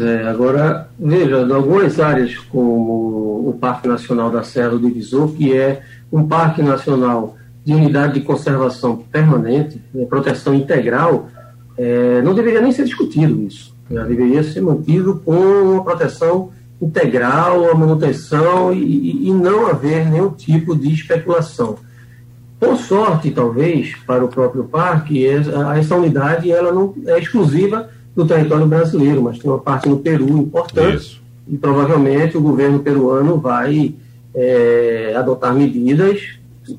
É, 0.00 0.26
agora, 0.26 0.88
veja, 0.98 1.46
algumas 1.54 2.00
áreas 2.00 2.36
como 2.36 3.48
o 3.48 3.56
Parque 3.60 3.86
Nacional 3.86 4.32
da 4.32 4.42
Serra 4.42 4.70
do 4.70 4.80
Divisor, 4.80 5.28
que 5.28 5.56
é 5.56 5.80
um 6.12 6.26
parque 6.26 6.60
nacional 6.60 7.36
de 7.64 7.72
unidade 7.72 8.14
de 8.14 8.22
conservação 8.22 8.96
permanente, 8.96 9.80
de 9.94 10.06
proteção 10.06 10.54
integral, 10.54 11.28
é, 11.78 12.20
não 12.22 12.34
deveria 12.34 12.60
nem 12.60 12.72
ser 12.72 12.84
discutido 12.84 13.40
isso. 13.42 13.72
Já 13.88 14.02
deveria 14.02 14.42
ser 14.42 14.60
mantido 14.60 15.22
com 15.24 15.36
uma 15.36 15.84
proteção 15.84 16.50
integral, 16.80 17.70
a 17.70 17.74
manutenção 17.74 18.72
e, 18.72 19.28
e 19.28 19.32
não 19.32 19.66
haver 19.66 20.08
nenhum 20.08 20.30
tipo 20.30 20.74
de 20.74 20.92
especulação. 20.92 21.76
Por 22.58 22.76
sorte, 22.76 23.30
talvez, 23.30 23.94
para 24.06 24.24
o 24.24 24.28
próprio 24.28 24.64
parque, 24.64 25.26
essa 25.26 25.96
unidade 25.96 26.50
ela 26.50 26.72
não 26.72 26.94
é 27.06 27.18
exclusiva 27.18 27.88
do 28.14 28.26
território 28.26 28.66
brasileiro, 28.66 29.22
mas 29.22 29.38
tem 29.38 29.50
uma 29.50 29.58
parte 29.58 29.88
no 29.88 29.98
Peru 29.98 30.28
importante. 30.38 30.96
Isso. 30.96 31.22
E 31.48 31.56
provavelmente 31.56 32.36
o 32.36 32.40
governo 32.40 32.80
peruano 32.80 33.38
vai 33.38 33.94
é, 34.34 35.14
adotar 35.16 35.54
medidas 35.54 36.20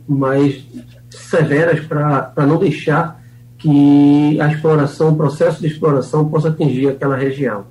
mais 0.08 0.64
severas 1.10 1.80
para 1.82 2.46
não 2.46 2.58
deixar 2.58 3.22
que 3.58 4.40
a 4.40 4.48
exploração, 4.48 5.10
o 5.10 5.16
processo 5.16 5.62
de 5.62 5.68
exploração 5.68 6.28
possa 6.30 6.50
atingir 6.50 6.90
aquela 6.90 7.16
região. 7.16 7.66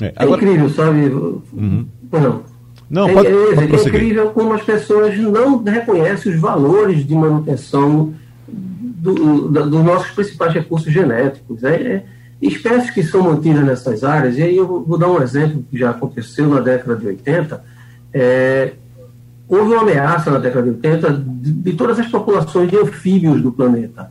É, 0.00 0.06
é 0.06 0.12
agora... 0.16 0.40
é 0.40 0.44
incrível, 0.44 0.70
sabe? 0.70 1.00
Uhum. 1.06 1.86
Não. 2.12 2.42
Não, 2.90 3.12
pode, 3.12 3.28
é, 3.28 3.54
pode 3.54 3.74
é 3.74 3.88
incrível 3.88 4.30
como 4.30 4.54
as 4.54 4.62
pessoas 4.62 5.16
não 5.18 5.62
reconhecem 5.62 6.32
os 6.32 6.40
valores 6.40 7.06
de 7.06 7.14
manutenção 7.14 8.14
do, 8.48 9.48
do, 9.48 9.70
dos 9.70 9.84
nossos 9.84 10.10
principais 10.12 10.54
recursos 10.54 10.90
genéticos. 10.90 11.62
É, 11.64 11.74
é, 11.74 12.04
espécies 12.40 12.90
que 12.90 13.02
são 13.02 13.22
mantidas 13.22 13.64
nessas 13.64 14.04
áreas, 14.04 14.38
e 14.38 14.42
aí 14.42 14.56
eu 14.56 14.66
vou 14.66 14.96
dar 14.96 15.08
um 15.08 15.20
exemplo 15.20 15.64
que 15.70 15.76
já 15.76 15.90
aconteceu 15.90 16.48
na 16.48 16.60
década 16.60 16.96
de 16.96 17.06
80. 17.06 17.62
É, 18.12 18.72
houve 19.48 19.72
uma 19.72 19.82
ameaça 19.82 20.30
na 20.30 20.38
década 20.38 20.62
de 20.62 20.70
80 20.70 21.12
de, 21.12 21.52
de 21.52 21.72
todas 21.74 21.98
as 21.98 22.06
populações 22.06 22.70
de 22.70 22.76
anfíbios 22.76 23.42
do 23.42 23.52
planeta. 23.52 24.10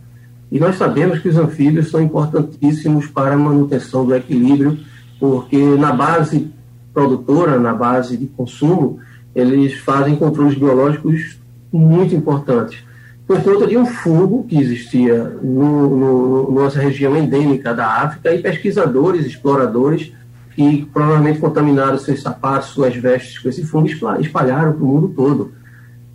E 0.51 0.59
nós 0.59 0.75
sabemos 0.77 1.19
que 1.19 1.29
os 1.29 1.37
anfíbios 1.37 1.89
são 1.89 2.01
importantíssimos 2.01 3.07
para 3.07 3.33
a 3.33 3.37
manutenção 3.37 4.05
do 4.05 4.15
equilíbrio, 4.15 4.77
porque 5.19 5.57
na 5.57 5.91
base 5.91 6.51
produtora, 6.93 7.59
na 7.59 7.73
base 7.73 8.17
de 8.17 8.25
consumo, 8.27 8.99
eles 9.35 9.75
fazem 9.75 10.15
controles 10.15 10.57
biológicos 10.57 11.37
muito 11.71 12.15
importantes. 12.15 12.83
Por 13.27 13.41
conta 13.43 13.67
de 13.67 13.77
um 13.77 13.85
fungo 13.85 14.45
que 14.45 14.57
existia 14.57 15.23
no, 15.43 15.95
no, 15.95 16.51
nossa 16.51 16.79
região 16.79 17.15
endêmica 17.15 17.73
da 17.73 17.85
África 17.85 18.33
e 18.33 18.41
pesquisadores, 18.41 19.25
exploradores, 19.25 20.13
que 20.55 20.89
provavelmente 20.91 21.39
contaminaram 21.39 21.99
seus 21.99 22.21
sapatos, 22.21 22.69
suas 22.69 22.95
vestes 22.95 23.37
com 23.37 23.49
esse 23.49 23.63
fungo 23.63 23.87
espalharam 24.19 24.73
para 24.73 24.83
o 24.83 24.87
mundo 24.87 25.09
todo. 25.09 25.51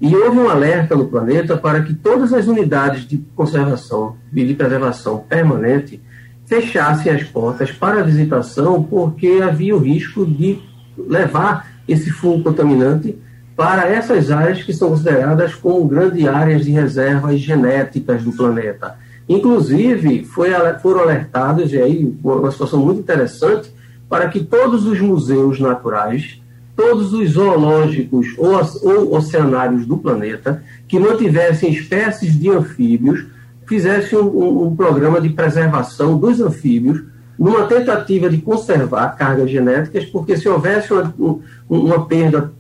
E 0.01 0.17
houve 0.17 0.39
um 0.39 0.49
alerta 0.49 0.97
no 0.97 1.07
planeta 1.07 1.57
para 1.57 1.83
que 1.83 1.95
todas 1.95 2.33
as 2.33 2.49
unidades 2.49 3.07
de 3.07 3.19
conservação 3.37 4.17
e 4.35 4.45
de 4.45 4.55
preservação 4.55 5.19
permanente 5.29 6.01
fechassem 6.47 7.13
as 7.13 7.23
portas 7.23 7.71
para 7.71 8.01
a 8.01 8.03
visitação, 8.03 8.83
porque 8.83 9.41
havia 9.43 9.75
o 9.75 9.79
risco 9.79 10.27
de 10.27 10.59
levar 10.97 11.71
esse 11.89 12.11
fungo 12.11 12.45
contaminante 12.45 13.17
para 13.57 13.87
essas 13.89 14.31
áreas 14.31 14.63
que 14.63 14.73
são 14.73 14.91
consideradas 14.91 15.55
como 15.55 15.87
grandes 15.87 16.27
áreas 16.27 16.65
de 16.65 16.71
reservas 16.71 17.41
genéticas 17.41 18.23
do 18.23 18.33
planeta. 18.33 18.97
Inclusive, 19.29 20.25
foi, 20.25 20.51
foram 20.83 21.01
alertados, 21.01 21.73
e 21.73 21.79
aí 21.79 22.15
uma 22.23 22.51
situação 22.51 22.81
muito 22.81 23.01
interessante, 23.01 23.73
para 24.09 24.29
que 24.29 24.41
todos 24.41 24.85
os 24.87 25.01
museus 25.01 25.59
naturais, 25.59 26.41
todos 26.77 27.13
os 27.13 27.31
zoológicos 27.31 28.35
ou, 28.37 28.59
ou 28.83 29.17
oceanários 29.17 29.87
do 29.87 29.97
planeta, 29.97 30.63
que 30.89 30.99
mantivessem 30.99 31.71
espécies 31.71 32.39
de 32.39 32.51
anfíbios, 32.51 33.25
fizessem 33.67 34.19
um, 34.19 34.67
um 34.67 34.77
programa 34.77 35.21
de 35.21 35.31
preservação 35.31 36.19
dos 36.19 36.41
anfíbios 36.41 37.03
numa 37.39 37.67
tentativa 37.67 38.29
de 38.29 38.39
conservar 38.39 39.17
cargas 39.17 39.51
genéticas, 39.51 40.05
porque 40.05 40.37
se 40.37 40.49
houvesse 40.49 40.93
uma, 40.93 41.41
uma 41.69 42.07
perda 42.07 42.53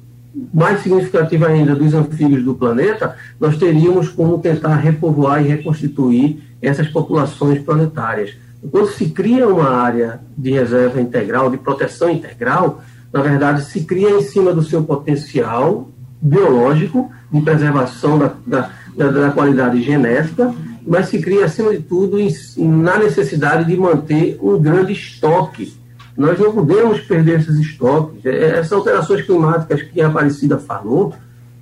mais 0.52 0.80
significativa 0.80 1.46
ainda 1.46 1.74
dos 1.74 1.92
anfíbios 1.92 2.42
do 2.42 2.54
planeta, 2.54 3.16
nós 3.38 3.56
teríamos 3.56 4.08
como 4.08 4.38
tentar 4.38 4.76
repovoar 4.76 5.44
e 5.44 5.48
reconstituir 5.48 6.42
essas 6.60 6.88
populações 6.88 7.60
planetárias. 7.60 8.34
Quando 8.70 8.88
se 8.88 9.10
cria 9.10 9.46
uma 9.46 9.68
área 9.68 10.20
de 10.36 10.52
reserva 10.52 11.00
integral, 11.00 11.50
de 11.50 11.58
proteção 11.58 12.08
integral, 12.08 12.82
na 13.12 13.20
verdade, 13.20 13.64
se 13.64 13.84
cria 13.84 14.10
em 14.10 14.22
cima 14.22 14.54
do 14.54 14.62
seu 14.62 14.82
potencial 14.82 15.88
biológico 16.20 17.10
de 17.30 17.40
preservação 17.40 18.18
da, 18.18 18.32
da, 18.46 18.70
da 19.10 19.30
qualidade 19.32 19.82
genética 19.82 20.54
mas 20.86 21.08
se 21.08 21.20
cria, 21.20 21.44
acima 21.44 21.70
de 21.70 21.82
tudo, 21.82 22.18
em, 22.18 22.30
na 22.58 22.98
necessidade 22.98 23.64
de 23.64 23.76
manter 23.76 24.38
um 24.42 24.58
grande 24.58 24.92
estoque. 24.92 25.74
Nós 26.16 26.38
não 26.38 26.52
podemos 26.52 27.00
perder 27.00 27.40
esses 27.40 27.58
estoques. 27.58 28.24
É, 28.24 28.58
essas 28.58 28.72
alterações 28.72 29.24
climáticas 29.24 29.82
que 29.82 30.00
a 30.00 30.08
Aparecida 30.08 30.58
falou 30.58 31.14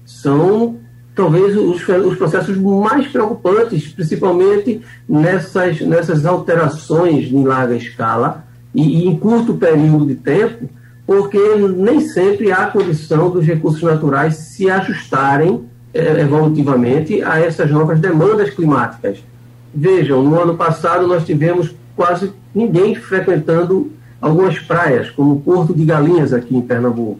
são 0.04 0.78
talvez 1.14 1.56
os, 1.56 1.86
os 1.86 2.16
processos 2.16 2.56
mais 2.56 3.06
preocupantes, 3.08 3.88
principalmente 3.88 4.80
nessas, 5.08 5.80
nessas 5.80 6.24
alterações 6.24 7.30
em 7.30 7.44
larga 7.44 7.76
escala 7.76 8.44
e, 8.74 9.02
e 9.02 9.06
em 9.06 9.18
curto 9.18 9.54
período 9.54 10.06
de 10.06 10.14
tempo, 10.14 10.68
porque 11.06 11.38
nem 11.76 12.00
sempre 12.00 12.50
há 12.52 12.66
condição 12.66 13.30
dos 13.30 13.44
recursos 13.44 13.82
naturais 13.82 14.36
se 14.36 14.70
ajustarem 14.70 15.68
evolutivamente 15.92 17.22
a 17.22 17.40
essas 17.40 17.70
novas 17.70 17.98
demandas 17.98 18.50
climáticas. 18.50 19.18
Vejam, 19.74 20.22
no 20.22 20.40
ano 20.40 20.56
passado 20.56 21.06
nós 21.06 21.24
tivemos 21.24 21.74
quase 21.96 22.32
ninguém 22.54 22.94
frequentando 22.94 23.92
algumas 24.20 24.58
praias, 24.58 25.10
como 25.10 25.32
o 25.32 25.40
Porto 25.40 25.74
de 25.74 25.84
Galinhas 25.84 26.32
aqui 26.32 26.56
em 26.56 26.60
Pernambuco. 26.62 27.18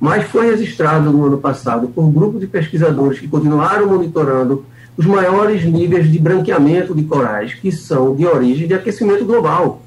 Mas 0.00 0.24
foi 0.24 0.50
registrado 0.50 1.10
no 1.10 1.26
ano 1.26 1.38
passado 1.38 1.88
por 1.88 2.04
um 2.04 2.12
grupo 2.12 2.38
de 2.38 2.46
pesquisadores 2.46 3.18
que 3.18 3.28
continuaram 3.28 3.88
monitorando 3.88 4.64
os 4.96 5.06
maiores 5.06 5.64
níveis 5.64 6.10
de 6.10 6.18
branqueamento 6.18 6.94
de 6.94 7.04
corais, 7.04 7.54
que 7.54 7.70
são 7.70 8.14
de 8.14 8.26
origem 8.26 8.66
de 8.66 8.74
aquecimento 8.74 9.24
global. 9.24 9.82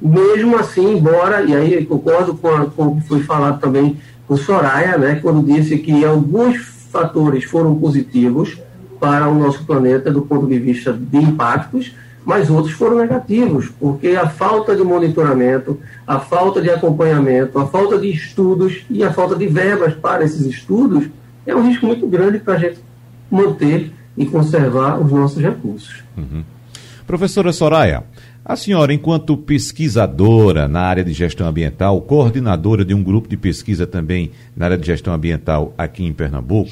Mesmo 0.00 0.56
assim, 0.56 0.96
embora, 0.96 1.42
e 1.42 1.54
aí 1.54 1.84
concordo 1.86 2.34
com, 2.34 2.48
a, 2.48 2.66
com 2.66 2.86
o 2.88 2.96
que 2.96 3.08
foi 3.08 3.22
falado 3.22 3.60
também 3.60 3.96
por 4.26 4.38
Soraya, 4.38 4.98
né, 4.98 5.18
quando 5.22 5.44
disse 5.44 5.78
que 5.78 6.04
alguns 6.04 6.75
fatores 6.96 7.44
foram 7.44 7.74
positivos 7.74 8.58
para 8.98 9.28
o 9.28 9.34
nosso 9.38 9.64
planeta 9.66 10.10
do 10.10 10.22
ponto 10.22 10.46
de 10.46 10.58
vista 10.58 10.92
de 10.92 11.18
impactos, 11.18 11.94
mas 12.24 12.48
outros 12.48 12.72
foram 12.72 12.96
negativos, 12.96 13.68
porque 13.78 14.08
a 14.08 14.26
falta 14.26 14.74
de 14.74 14.82
monitoramento, 14.82 15.78
a 16.06 16.18
falta 16.18 16.60
de 16.62 16.70
acompanhamento, 16.70 17.58
a 17.58 17.66
falta 17.66 17.98
de 17.98 18.10
estudos 18.10 18.84
e 18.88 19.04
a 19.04 19.12
falta 19.12 19.36
de 19.36 19.46
verbas 19.46 19.94
para 19.94 20.24
esses 20.24 20.46
estudos 20.46 21.04
é 21.46 21.54
um 21.54 21.68
risco 21.68 21.86
muito 21.86 22.06
grande 22.06 22.38
para 22.38 22.54
a 22.54 22.58
gente 22.58 22.80
manter 23.30 23.92
e 24.16 24.24
conservar 24.24 24.98
os 24.98 25.12
nossos 25.12 25.40
recursos. 25.42 26.02
Uhum. 26.16 26.42
Professora 27.06 27.52
Soraya, 27.52 28.04
a 28.48 28.54
senhora, 28.54 28.94
enquanto 28.94 29.36
pesquisadora 29.36 30.68
na 30.68 30.82
área 30.82 31.02
de 31.02 31.12
gestão 31.12 31.48
ambiental, 31.48 32.00
coordenadora 32.02 32.84
de 32.84 32.94
um 32.94 33.02
grupo 33.02 33.28
de 33.28 33.36
pesquisa 33.36 33.88
também 33.88 34.30
na 34.56 34.66
área 34.66 34.78
de 34.78 34.86
gestão 34.86 35.12
ambiental 35.12 35.74
aqui 35.76 36.04
em 36.04 36.12
Pernambuco, 36.12 36.70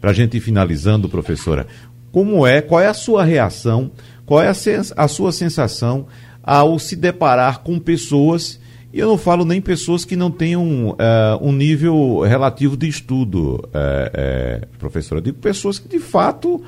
para 0.00 0.10
a 0.10 0.12
gente 0.12 0.36
ir 0.36 0.40
finalizando, 0.40 1.08
professora, 1.08 1.68
como 2.10 2.44
é, 2.44 2.60
qual 2.60 2.80
é 2.80 2.88
a 2.88 2.94
sua 2.94 3.22
reação, 3.22 3.92
qual 4.26 4.42
é 4.42 4.48
a, 4.48 4.54
a 4.96 5.06
sua 5.06 5.30
sensação 5.30 6.08
ao 6.42 6.76
se 6.80 6.96
deparar 6.96 7.60
com 7.60 7.78
pessoas 7.78 8.60
e 8.92 8.98
eu 8.98 9.08
não 9.08 9.16
falo 9.16 9.44
nem 9.44 9.58
pessoas 9.58 10.04
que 10.04 10.14
não 10.14 10.30
tenham 10.30 10.90
uh, 10.90 10.96
um 11.40 11.50
nível 11.50 12.20
relativo 12.20 12.76
de 12.76 12.86
estudo, 12.86 13.54
uh, 13.54 13.56
uh, 13.56 14.66
professora. 14.78 15.18
Eu 15.18 15.24
digo 15.24 15.38
pessoas 15.38 15.78
que 15.78 15.88
de 15.88 15.98
fato 15.98 16.62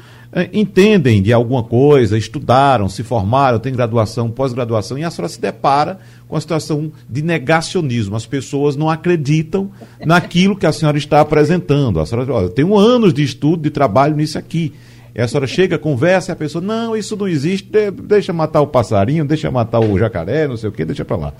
entendem 0.52 1.22
de 1.22 1.32
alguma 1.32 1.62
coisa, 1.62 2.18
estudaram, 2.18 2.88
se 2.88 3.04
formaram, 3.04 3.58
têm 3.58 3.72
graduação, 3.72 4.30
pós-graduação, 4.30 4.98
e 4.98 5.04
a 5.04 5.10
senhora 5.10 5.28
se 5.28 5.40
depara 5.40 6.00
com 6.26 6.36
a 6.36 6.40
situação 6.40 6.90
de 7.08 7.22
negacionismo. 7.22 8.16
As 8.16 8.26
pessoas 8.26 8.74
não 8.74 8.90
acreditam 8.90 9.70
naquilo 10.04 10.56
que 10.56 10.66
a 10.66 10.72
senhora 10.72 10.98
está 10.98 11.20
apresentando. 11.20 12.00
A 12.00 12.06
senhora, 12.06 12.32
olha, 12.32 12.48
tenho 12.48 12.76
anos 12.76 13.14
de 13.14 13.22
estudo, 13.22 13.62
de 13.62 13.70
trabalho 13.70 14.16
nisso 14.16 14.36
aqui. 14.36 14.72
E 15.14 15.20
a 15.20 15.28
senhora 15.28 15.46
chega, 15.46 15.78
conversa, 15.78 16.32
e 16.32 16.34
a 16.34 16.36
pessoa, 16.36 16.62
não, 16.62 16.96
isso 16.96 17.16
não 17.16 17.28
existe, 17.28 17.70
deixa 17.92 18.32
matar 18.32 18.60
o 18.60 18.66
passarinho, 18.66 19.24
deixa 19.24 19.48
matar 19.48 19.78
o 19.78 19.96
jacaré, 19.96 20.48
não 20.48 20.56
sei 20.56 20.68
o 20.68 20.72
quê, 20.72 20.84
deixa 20.84 21.04
para 21.04 21.16
lá. 21.16 21.32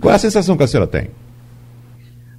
Qual 0.00 0.12
é 0.12 0.14
a 0.14 0.18
sensação 0.20 0.56
que 0.56 0.62
a 0.62 0.68
senhora 0.68 0.86
tem? 0.86 1.10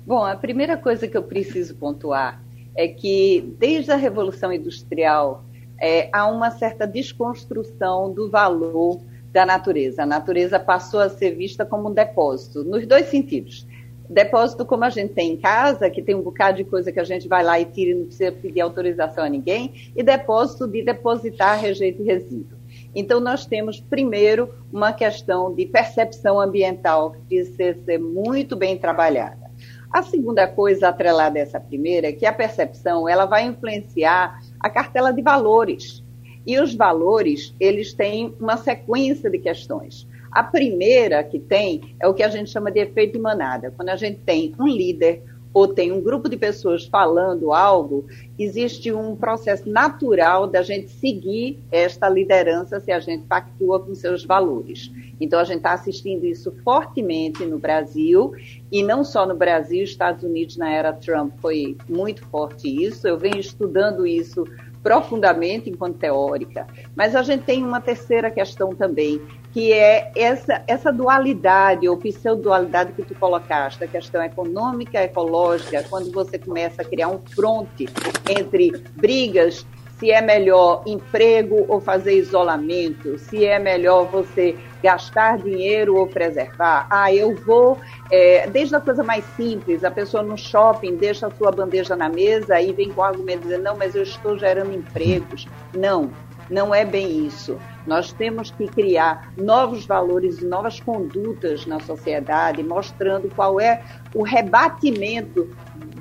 Bom, 0.08 0.24
a 0.24 0.38
primeira 0.38 0.78
coisa 0.78 1.06
que 1.06 1.18
eu 1.18 1.24
preciso 1.24 1.76
pontuar 1.76 2.42
é 2.74 2.88
que 2.88 3.54
desde 3.60 3.92
a 3.92 3.98
Revolução 3.98 4.54
Industrial 4.54 5.44
é, 5.82 6.10
há 6.12 6.28
uma 6.28 6.52
certa 6.52 6.86
desconstrução 6.86 8.12
do 8.14 8.30
valor 8.30 9.02
da 9.32 9.46
natureza. 9.46 10.04
A 10.04 10.06
natureza 10.06 10.60
passou 10.60 11.00
a 11.00 11.10
ser 11.10 11.36
vista 11.36 11.66
como 11.66 11.90
um 11.90 11.94
depósito, 11.94 12.64
nos 12.64 12.86
dois 12.86 13.08
sentidos 13.08 13.66
depósito 14.10 14.66
como 14.66 14.84
a 14.84 14.90
gente 14.90 15.14
tem 15.14 15.34
em 15.34 15.38
casa, 15.38 15.90
que 15.90 16.02
tem 16.02 16.16
um 16.16 16.22
bocado 16.22 16.58
de 16.58 16.64
coisa 16.64 16.92
que 16.92 17.00
a 17.00 17.04
gente 17.04 17.28
vai 17.28 17.44
lá 17.44 17.60
e 17.60 17.66
tira 17.66 17.92
e 17.92 17.94
não 17.94 18.06
precisa 18.06 18.32
pedir 18.32 18.62
autorização 18.62 19.24
a 19.24 19.30
ninguém, 19.30 19.92
e 19.96 20.02
depósito 20.02 20.68
de 20.68 20.84
depositar 20.84 21.60
rejeito 21.60 22.02
e 22.02 22.06
resíduo. 22.06 22.58
Então, 22.96 23.20
nós 23.20 23.46
temos, 23.46 23.80
primeiro, 23.80 24.52
uma 24.74 24.92
questão 24.92 25.54
de 25.54 25.66
percepção 25.68 26.40
ambiental 26.40 27.12
que 27.12 27.44
precisa 27.44 27.78
ser 27.86 28.00
muito 28.00 28.56
bem 28.56 28.78
trabalhada. 28.78 29.50
A 29.92 30.02
segunda 30.02 30.48
coisa 30.48 30.90
atrelada 30.90 31.38
a 31.38 31.42
essa 31.42 31.60
primeira 31.60 32.08
é 32.08 32.12
que 32.12 32.26
a 32.26 32.34
percepção 32.34 33.08
ela 33.08 33.26
vai 33.26 33.46
influenciar 33.46 34.40
a 34.60 34.70
cartela 34.70 35.12
de 35.12 35.22
valores. 35.22 36.04
E 36.46 36.60
os 36.60 36.74
valores, 36.74 37.54
eles 37.60 37.94
têm 37.94 38.34
uma 38.40 38.58
sequência 38.58 39.30
de 39.30 39.38
questões. 39.38 40.08
A 40.32 40.44
primeira 40.44 41.24
que 41.24 41.40
tem 41.40 41.96
é 42.00 42.08
o 42.08 42.14
que 42.14 42.24
a 42.24 42.30
gente 42.30 42.50
chama 42.50 42.72
de 42.72 42.80
efeito 42.80 43.14
de 43.14 43.20
manada. 43.20 43.74
Quando 43.76 43.90
a 43.90 43.96
gente 43.96 44.20
tem 44.20 44.54
um 44.60 44.68
líder 44.68 45.24
ou 45.54 45.68
tem 45.68 45.92
um 45.92 46.02
grupo 46.02 46.30
de 46.30 46.38
pessoas 46.38 46.86
falando 46.86 47.52
algo, 47.52 48.06
existe 48.38 48.92
um 48.92 49.16
processo 49.16 49.70
natural 49.70 50.48
da 50.48 50.62
gente 50.62 50.92
seguir 50.92 51.60
esta 51.72 52.08
liderança 52.08 52.80
se 52.80 52.92
a 52.92 53.00
gente 53.00 53.26
pactua 53.26 53.80
com 53.80 53.94
seus 53.96 54.24
valores. 54.24 54.92
Então, 55.20 55.40
a 55.40 55.44
gente 55.44 55.58
está 55.58 55.74
assistindo 55.74 56.26
isso 56.26 56.54
fortemente 56.64 57.46
no 57.46 57.58
Brasil, 57.58 58.34
e 58.72 58.84
não 58.84 59.04
só 59.04 59.26
no 59.26 59.36
Brasil, 59.36 59.84
Estados 59.84 60.24
Unidos 60.24 60.56
na 60.56 60.72
era 60.72 60.94
Trump 60.94 61.34
foi 61.42 61.76
muito 61.90 62.26
forte 62.28 62.68
isso. 62.68 63.08
Eu 63.08 63.18
venho 63.18 63.40
estudando 63.40 64.06
isso 64.06 64.46
profundamente 64.82 65.70
enquanto 65.70 65.98
teórica, 65.98 66.66
mas 66.96 67.16
a 67.16 67.22
gente 67.22 67.44
tem 67.44 67.64
uma 67.64 67.82
terceira 67.82 68.32
questão 68.32 68.74
também, 68.74 69.22
que 69.54 69.74
é 69.74 70.12
essa, 70.16 70.64
essa 70.68 70.92
dualidade 70.92 71.88
ou 71.88 71.98
pseudo-dualidade 71.98 72.94
que 72.94 73.02
tu 73.04 73.16
colocaste, 73.16 73.84
a 73.84 73.88
questão 73.88 74.24
econômica, 74.24 75.02
ecológica, 75.02 75.84
quando 75.90 76.12
você 76.12 76.38
começa 76.38 76.82
a 76.82 76.86
criar 76.86 77.08
um 77.08 77.20
fronte 77.20 77.88
entre 78.30 78.72
brigas 78.96 79.66
se 80.00 80.12
é 80.12 80.22
melhor 80.22 80.82
emprego 80.88 81.66
ou 81.68 81.82
fazer 81.82 82.18
isolamento, 82.18 83.18
se 83.20 83.46
é 83.46 83.60
melhor 83.60 84.06
você 84.06 84.56
gastar 84.82 85.38
dinheiro 85.38 85.98
ou 85.98 86.08
preservar. 86.08 86.88
Ah, 86.90 87.14
eu 87.14 87.36
vou, 87.36 87.78
é, 88.10 88.48
desde 88.48 88.76
a 88.76 88.80
coisa 88.80 89.04
mais 89.04 89.26
simples, 89.36 89.84
a 89.84 89.92
pessoa 89.92 90.24
no 90.24 90.38
shopping 90.38 90.96
deixa 90.96 91.28
a 91.28 91.32
sua 91.32 91.52
bandeja 91.52 91.98
na 91.98 92.08
mesa 92.08 92.62
e 92.62 92.72
vem 92.72 92.90
com 92.90 93.02
o 93.02 93.04
argumento 93.04 93.42
dizendo, 93.42 93.64
não, 93.64 93.76
mas 93.76 93.94
eu 93.94 94.04
estou 94.04 94.38
gerando 94.38 94.74
empregos. 94.74 95.46
Não, 95.76 96.10
não 96.50 96.74
é 96.74 96.84
bem 96.84 97.26
isso. 97.26 97.58
Nós 97.86 98.12
temos 98.12 98.52
que 98.52 98.68
criar 98.68 99.32
novos 99.38 99.86
valores 99.86 100.40
e 100.40 100.46
novas 100.46 100.80
condutas 100.80 101.66
na 101.66 101.80
sociedade, 101.80 102.64
mostrando 102.64 103.30
qual 103.34 103.60
é 103.60 103.84
o 104.14 104.24
rebatimento 104.24 105.50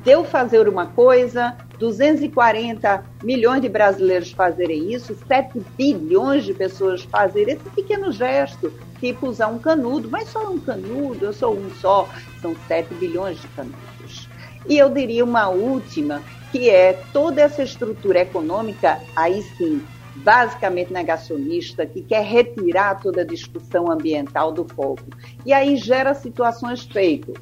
de 0.03 0.11
eu 0.11 0.25
fazer 0.25 0.69
uma 0.69 0.87
coisa, 0.87 1.57
240 1.79 3.05
milhões 3.23 3.61
de 3.61 3.69
brasileiros 3.69 4.33
fazerem 4.33 4.93
isso, 4.93 5.17
7 5.27 5.61
bilhões 5.77 6.45
de 6.45 6.55
pessoas 6.55 7.03
fazerem 7.03 7.55
esse 7.55 7.69
pequeno 7.71 8.11
gesto, 8.13 8.73
tipo 9.01 9.29
usar 9.29 9.49
um 9.49 9.59
canudo, 9.59 10.09
mas 10.11 10.29
só 10.29 10.51
um 10.51 10.59
canudo, 10.59 11.27
eu 11.27 11.33
sou 11.33 11.55
um 11.55 11.71
só, 11.81 12.09
são 12.41 12.55
7 12.67 12.95
bilhões 12.95 13.41
de 13.41 13.49
canudos. 13.49 14.29
E 14.69 14.77
eu 14.77 14.91
diria 14.91 15.25
uma 15.25 15.49
última, 15.49 16.23
que 16.53 16.69
é 16.71 17.01
toda 17.13 17.41
essa 17.41 17.63
estrutura 17.63 18.21
econômica, 18.21 18.99
aí 19.15 19.43
sim, 19.57 19.83
basicamente 20.23 20.93
negacionista, 20.93 21.87
que 21.87 22.03
quer 22.03 22.25
retirar 22.25 23.01
toda 23.01 23.23
a 23.23 23.27
discussão 23.27 23.91
ambiental 23.91 24.53
do 24.53 24.65
foco. 24.65 25.05
E 25.45 25.53
aí 25.53 25.77
gera 25.77 26.15
situações 26.15 26.85
feitas. 26.85 27.35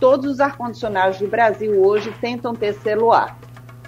Todos 0.00 0.32
os 0.32 0.40
ar-condicionados 0.40 1.18
do 1.18 1.28
Brasil 1.28 1.80
hoje 1.82 2.12
tentam 2.20 2.54
ter 2.54 2.74
celular. 2.74 3.38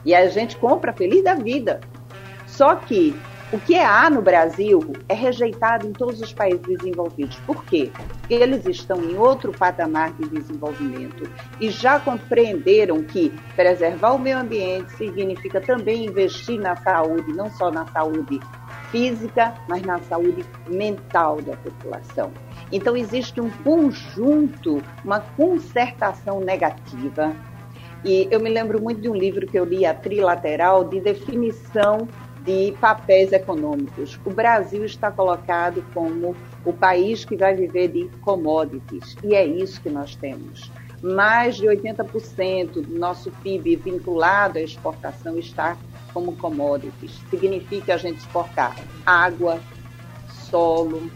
E 0.05 0.15
a 0.15 0.29
gente 0.29 0.57
compra 0.57 0.93
feliz 0.93 1.25
da 1.25 1.35
vida. 1.35 1.81
Só 2.47 2.77
que 2.77 3.15
o 3.53 3.61
que 3.61 3.77
é 3.77 3.87
A 3.87 4.11
no 4.11 4.21
Brasil 4.21 4.93
é 5.09 5.15
rejeitado 5.15 5.87
em 5.87 5.93
todos 5.93 6.21
os 6.21 6.33
países 6.33 6.61
desenvolvidos. 6.63 7.37
Por 7.47 7.65
quê? 7.65 7.93
Porque 7.95 8.35
eles 8.35 8.67
estão 8.67 9.01
em 9.05 9.17
outro 9.17 9.53
patamar 9.53 10.13
de 10.15 10.29
desenvolvimento 10.29 11.31
e 11.61 11.71
já 11.71 12.01
compreenderam 12.01 13.05
que 13.05 13.33
preservar 13.55 14.13
o 14.15 14.19
meio 14.19 14.39
ambiente 14.39 14.91
significa 14.97 15.61
também 15.61 16.07
investir 16.07 16.59
na 16.59 16.75
saúde, 16.75 17.33
não 17.33 17.49
só 17.49 17.71
na 17.71 17.87
saúde 17.87 18.41
física, 18.91 19.55
mas 19.69 19.83
na 19.83 20.01
saúde 20.01 20.45
mental 20.69 21.41
da 21.41 21.57
população. 21.57 22.33
Então, 22.73 22.97
existe 22.97 23.41
um 23.41 23.51
conjunto, 23.63 24.83
uma 25.05 25.21
concertação 25.21 26.41
negativa. 26.41 27.33
E 28.05 28.27
eu 28.31 28.41
me 28.41 28.51
lembro 28.51 28.83
muito 28.83 29.01
de 29.01 29.09
um 29.09 29.15
livro 29.15 29.47
que 29.47 29.59
eu 29.59 29.65
li, 29.65 29.87
A 29.87 29.95
Trilateral, 29.95 30.85
de 30.85 31.01
definição 31.01 32.09
de 32.47 32.73
papéis 32.81 33.33
econômicos. 33.33 34.19
O 34.25 34.31
Brasil 34.31 34.85
está 34.85 35.11
colocado 35.11 35.85
como 35.93 36.37
o 36.65 36.73
país 36.73 37.25
que 37.25 37.37
vai 37.37 37.55
viver 37.55 37.89
de 37.89 38.09
commodities, 38.21 39.17
e 39.23 39.35
é 39.35 39.45
isso 39.45 39.81
que 39.81 39.91
nós 39.91 40.15
temos. 40.15 40.71
Mais 41.03 41.57
de 41.57 41.67
80% 41.67 42.83
do 42.83 42.99
nosso 42.99 43.31
PIB 43.43 43.77
vinculado 43.77 44.59
à 44.59 44.63
exportação 44.63 45.37
está 45.37 45.77
como 46.15 46.37
commodities. 46.37 47.21
Significa 47.29 47.95
a 47.95 47.97
gente 47.99 48.19
exportar 48.19 48.77
água, 49.05 49.61
solo 50.29 51.11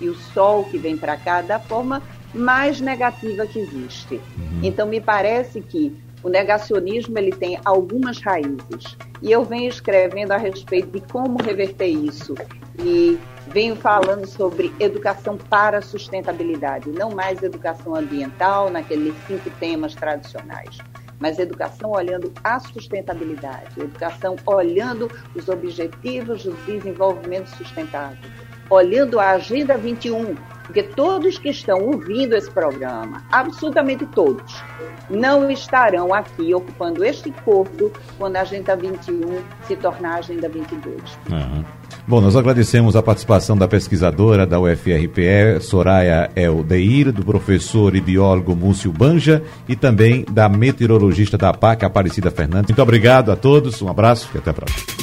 e 0.00 0.08
o 0.08 0.14
sol 0.14 0.64
que 0.64 0.76
vem 0.76 0.96
para 0.96 1.16
cá 1.16 1.40
da 1.40 1.58
forma 1.58 2.02
mais 2.34 2.80
negativa 2.80 3.46
que 3.46 3.60
existe. 3.60 4.16
Uhum. 4.16 4.60
Então 4.62 4.86
me 4.86 5.00
parece 5.00 5.60
que 5.60 5.96
o 6.22 6.28
negacionismo 6.28 7.18
ele 7.18 7.32
tem 7.32 7.58
algumas 7.64 8.20
raízes. 8.20 8.96
E 9.20 9.30
eu 9.30 9.44
venho 9.44 9.68
escrevendo 9.68 10.32
a 10.32 10.36
respeito 10.36 10.90
de 10.90 11.00
como 11.00 11.40
reverter 11.42 11.88
isso. 11.88 12.34
E 12.78 13.18
venho 13.48 13.76
falando 13.76 14.26
sobre 14.26 14.72
educação 14.78 15.36
para 15.36 15.82
sustentabilidade, 15.82 16.90
não 16.90 17.10
mais 17.10 17.42
educação 17.42 17.94
ambiental 17.94 18.70
naqueles 18.70 19.14
cinco 19.26 19.50
temas 19.58 19.94
tradicionais, 19.94 20.78
mas 21.18 21.38
educação 21.38 21.90
olhando 21.90 22.32
a 22.42 22.58
sustentabilidade, 22.58 23.80
educação 23.80 24.36
olhando 24.46 25.10
os 25.34 25.48
objetivos 25.48 26.44
do 26.44 26.52
desenvolvimento 26.64 27.48
sustentável, 27.48 28.30
olhando 28.70 29.18
a 29.18 29.30
Agenda 29.30 29.76
21, 29.76 30.34
porque 30.64 30.82
todos 30.82 31.38
que 31.38 31.50
estão 31.50 31.80
ouvindo 31.80 32.34
esse 32.34 32.50
programa, 32.50 33.22
absolutamente 33.30 34.06
todos, 34.06 34.62
não 35.10 35.50
estarão 35.50 36.14
aqui 36.14 36.54
ocupando 36.54 37.04
este 37.04 37.30
corpo 37.44 37.90
quando 38.18 38.36
a 38.36 38.40
Agenda 38.40 38.74
21 38.76 39.38
se 39.66 39.76
tornar 39.76 40.14
a 40.14 40.18
Agenda 40.18 40.48
22. 40.48 40.96
Uhum. 41.30 41.64
Bom, 42.06 42.20
nós 42.20 42.34
agradecemos 42.34 42.96
a 42.96 43.02
participação 43.02 43.56
da 43.56 43.68
pesquisadora 43.68 44.44
da 44.44 44.58
UFRPE, 44.58 45.60
Soraya 45.60 46.30
Eldeir, 46.34 47.12
do 47.12 47.24
professor 47.24 47.94
e 47.94 48.00
biólogo 48.00 48.56
Múcio 48.56 48.90
Banja 48.90 49.42
e 49.68 49.76
também 49.76 50.24
da 50.30 50.48
meteorologista 50.48 51.38
da 51.38 51.52
PAC, 51.52 51.84
Aparecida 51.84 52.30
Fernandes. 52.30 52.70
Muito 52.70 52.82
obrigado 52.82 53.30
a 53.30 53.36
todos, 53.36 53.80
um 53.82 53.88
abraço 53.88 54.28
e 54.34 54.38
até 54.38 54.50
a 54.50 54.54
próxima. 54.54 55.02